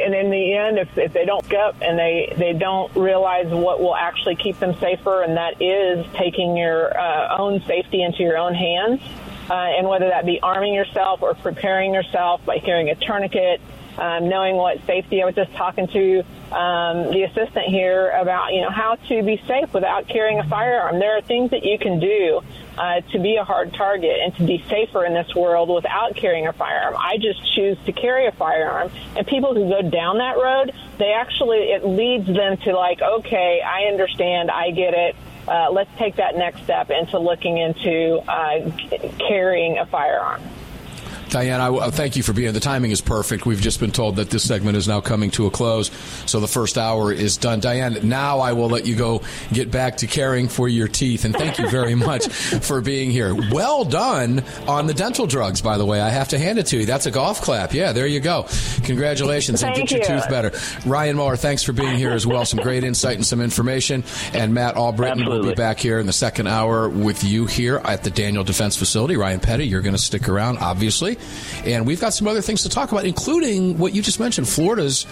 and 0.00 0.14
in 0.14 0.30
the 0.30 0.54
end, 0.54 0.78
if, 0.78 0.96
if 0.96 1.12
they 1.12 1.24
don't 1.24 1.46
get 1.48 1.60
up 1.60 1.76
and 1.82 1.98
they, 1.98 2.32
they 2.36 2.52
don't 2.52 2.94
realize 2.96 3.48
what 3.48 3.80
will 3.80 3.94
actually 3.94 4.36
keep 4.36 4.58
them 4.58 4.78
safer, 4.80 5.22
and 5.22 5.36
that 5.36 5.60
is 5.60 6.06
taking 6.14 6.56
your 6.56 6.96
uh, 6.98 7.36
own 7.38 7.62
safety 7.66 8.02
into 8.02 8.22
your 8.22 8.38
own 8.38 8.54
hands, 8.54 9.00
uh, 9.50 9.54
and 9.54 9.86
whether 9.88 10.08
that 10.08 10.24
be 10.24 10.40
arming 10.40 10.74
yourself 10.74 11.22
or 11.22 11.34
preparing 11.34 11.92
yourself 11.94 12.44
by 12.46 12.58
carrying 12.58 12.88
a 12.90 12.94
tourniquet, 12.94 13.60
um, 13.98 14.28
knowing 14.28 14.56
what 14.56 14.84
safety. 14.86 15.22
I 15.22 15.26
was 15.26 15.34
just 15.34 15.52
talking 15.52 15.86
to 15.88 16.20
um, 16.52 17.10
the 17.12 17.24
assistant 17.24 17.66
here 17.66 18.10
about 18.10 18.52
you 18.52 18.62
know 18.62 18.70
how 18.70 18.94
to 18.94 19.22
be 19.22 19.42
safe 19.46 19.72
without 19.74 20.08
carrying 20.08 20.38
a 20.38 20.44
firearm. 20.44 20.98
There 20.98 21.16
are 21.16 21.22
things 21.22 21.50
that 21.50 21.64
you 21.64 21.78
can 21.78 22.00
do 22.00 22.42
uh, 22.80 23.00
to 23.12 23.18
be 23.18 23.36
a 23.36 23.44
hard 23.44 23.74
target 23.74 24.16
and 24.24 24.34
to 24.36 24.44
be 24.44 24.64
safer 24.68 25.04
in 25.04 25.12
this 25.12 25.34
world 25.34 25.68
without 25.68 26.16
carrying 26.16 26.46
a 26.46 26.52
firearm. 26.52 26.96
I 26.96 27.18
just 27.18 27.54
choose 27.54 27.76
to 27.84 27.92
carry 27.92 28.26
a 28.26 28.32
firearm, 28.32 28.90
and 29.16 29.26
people 29.26 29.54
who 29.54 29.68
go 29.68 29.82
down 29.82 30.18
that 30.18 30.36
road, 30.38 30.72
they 30.98 31.12
actually 31.12 31.58
it 31.58 31.84
leads 31.84 32.26
them 32.26 32.56
to 32.58 32.74
like, 32.74 33.02
okay, 33.02 33.60
I 33.60 33.90
understand, 33.90 34.50
I 34.50 34.70
get 34.70 34.94
it 34.94 35.16
uh, 35.48 35.68
let's 35.70 35.90
take 35.98 36.16
that 36.16 36.36
next 36.36 36.62
step 36.62 36.90
into 36.90 37.18
looking 37.18 37.58
into 37.58 38.18
uh, 38.28 38.70
carrying 39.18 39.78
a 39.78 39.86
firearm. 39.86 40.42
Diane, 41.30 41.60
I, 41.60 41.68
uh, 41.68 41.90
thank 41.90 42.16
you 42.16 42.22
for 42.22 42.32
being. 42.32 42.40
Here. 42.40 42.52
The 42.52 42.60
timing 42.60 42.90
is 42.90 43.00
perfect. 43.00 43.46
We've 43.46 43.60
just 43.60 43.80
been 43.80 43.92
told 43.92 44.16
that 44.16 44.30
this 44.30 44.42
segment 44.46 44.76
is 44.76 44.88
now 44.88 45.00
coming 45.00 45.30
to 45.32 45.46
a 45.46 45.50
close, 45.50 45.90
so 46.26 46.40
the 46.40 46.48
first 46.48 46.78
hour 46.78 47.12
is 47.12 47.36
done. 47.36 47.60
Diane, 47.60 47.98
now 48.08 48.40
I 48.40 48.52
will 48.52 48.68
let 48.68 48.86
you 48.86 48.96
go 48.96 49.22
get 49.52 49.70
back 49.70 49.98
to 49.98 50.06
caring 50.06 50.48
for 50.48 50.68
your 50.68 50.88
teeth, 50.88 51.24
and 51.24 51.34
thank 51.34 51.58
you 51.58 51.68
very 51.68 51.94
much 52.10 52.28
for 52.28 52.80
being 52.80 53.10
here. 53.10 53.34
Well 53.34 53.84
done 53.84 54.42
on 54.66 54.86
the 54.86 54.94
dental 54.94 55.26
drugs, 55.26 55.60
by 55.60 55.78
the 55.78 55.84
way. 55.84 56.00
I 56.00 56.08
have 56.08 56.28
to 56.28 56.38
hand 56.38 56.58
it 56.58 56.66
to 56.66 56.78
you. 56.78 56.86
That's 56.86 57.06
a 57.06 57.10
golf 57.10 57.40
clap. 57.42 57.72
Yeah, 57.74 57.92
there 57.92 58.06
you 58.06 58.20
go. 58.20 58.46
Congratulations, 58.84 59.60
thank 59.60 59.78
and 59.78 59.88
get 59.88 60.08
you. 60.08 60.14
your 60.14 60.20
tooth 60.20 60.30
better. 60.30 60.52
Ryan 60.88 61.16
Muller, 61.16 61.36
thanks 61.36 61.62
for 61.62 61.72
being 61.72 61.96
here 61.96 62.12
as 62.12 62.26
well. 62.26 62.44
Some 62.44 62.60
great 62.60 62.84
insight 62.84 63.16
and 63.16 63.26
some 63.26 63.40
information. 63.40 64.04
And 64.32 64.54
Matt 64.54 64.76
Albritton 64.76 65.26
will 65.26 65.42
be 65.42 65.54
back 65.54 65.78
here 65.78 65.98
in 65.98 66.06
the 66.06 66.12
second 66.12 66.46
hour 66.46 66.88
with 66.88 67.22
you 67.22 67.46
here 67.46 67.76
at 67.84 68.02
the 68.04 68.10
Daniel 68.10 68.44
Defense 68.44 68.76
Facility. 68.76 69.16
Ryan 69.16 69.40
Petty, 69.40 69.66
you're 69.66 69.82
going 69.82 69.94
to 69.94 70.02
stick 70.02 70.28
around, 70.28 70.58
obviously. 70.58 71.18
And 71.64 71.86
we've 71.86 72.00
got 72.00 72.14
some 72.14 72.26
other 72.26 72.40
things 72.40 72.62
to 72.62 72.68
talk 72.68 72.92
about, 72.92 73.04
including 73.04 73.78
what 73.78 73.94
you 73.94 74.02
just 74.02 74.20
mentioned 74.20 74.48
Florida's 74.48 75.06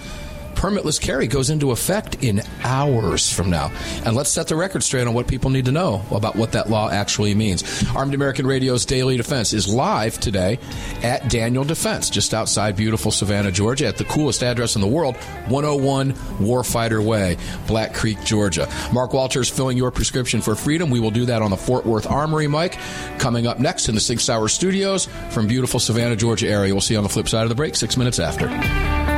permitless 0.59 1.01
carry 1.01 1.29
goes 1.29 1.51
into 1.51 1.71
effect 1.71 2.23
in 2.23 2.43
hours 2.65 3.33
from 3.33 3.49
now. 3.49 3.71
And 4.05 4.17
let's 4.17 4.29
set 4.29 4.49
the 4.49 4.57
record 4.57 4.83
straight 4.83 5.07
on 5.07 5.15
what 5.15 5.29
people 5.29 5.51
need 5.51 5.67
to 5.67 5.73
know 5.73 6.03
about 6.11 6.35
what 6.35 6.51
that 6.53 6.69
law 6.69 6.91
actually 6.91 7.33
means. 7.37 7.85
Armed 7.95 8.13
American 8.13 8.45
Radio's 8.45 8.85
Daily 8.85 9.17
Defense 9.17 9.53
is 9.53 9.73
live 9.73 10.19
today 10.19 10.59
at 11.05 11.31
Daniel 11.31 11.63
Defense, 11.63 12.11
just 12.11 12.35
outside 12.35 12.75
beautiful 12.75 13.13
Savannah, 13.13 13.53
Georgia, 13.53 13.87
at 13.87 13.99
the 13.99 14.05
coolest 14.05 14.43
address 14.43 14.75
in 14.75 14.81
the 14.81 14.89
world, 14.89 15.17
101 15.47 16.13
Warfighter 16.13 17.05
Way, 17.05 17.37
Black 17.69 17.95
Creek, 17.95 18.19
Georgia. 18.25 18.69
Mark 18.93 19.13
Walters 19.13 19.49
filling 19.49 19.79
your 19.79 19.93
prescription 19.93 20.41
for 20.41 20.57
freedom. 20.57 20.91
We 20.91 20.99
will 20.99 21.13
do 21.13 21.25
that 21.27 21.41
on 21.41 21.53
the 21.53 21.57
Fort 21.57 21.87
Worth 21.87 22.11
Armory 22.11 22.49
mic 22.49 22.77
coming 23.19 23.47
up 23.47 23.61
next 23.61 23.89
in 23.89 23.95
the 23.95 24.01
Sig 24.01 24.19
Sauer 24.19 24.49
Studios 24.49 25.07
from 25.31 25.47
beautiful 25.47 25.79
Savannah, 25.79 26.17
Georgia 26.17 26.49
area. 26.49 26.75
We'll 26.75 26.81
see 26.81 26.95
you 26.95 26.99
on 26.99 27.05
the 27.05 27.11
flip 27.11 27.29
side 27.29 27.45
of 27.45 27.49
the 27.49 27.55
break, 27.55 27.77
six 27.77 27.97
minutes 27.97 28.19
after. 28.19 29.18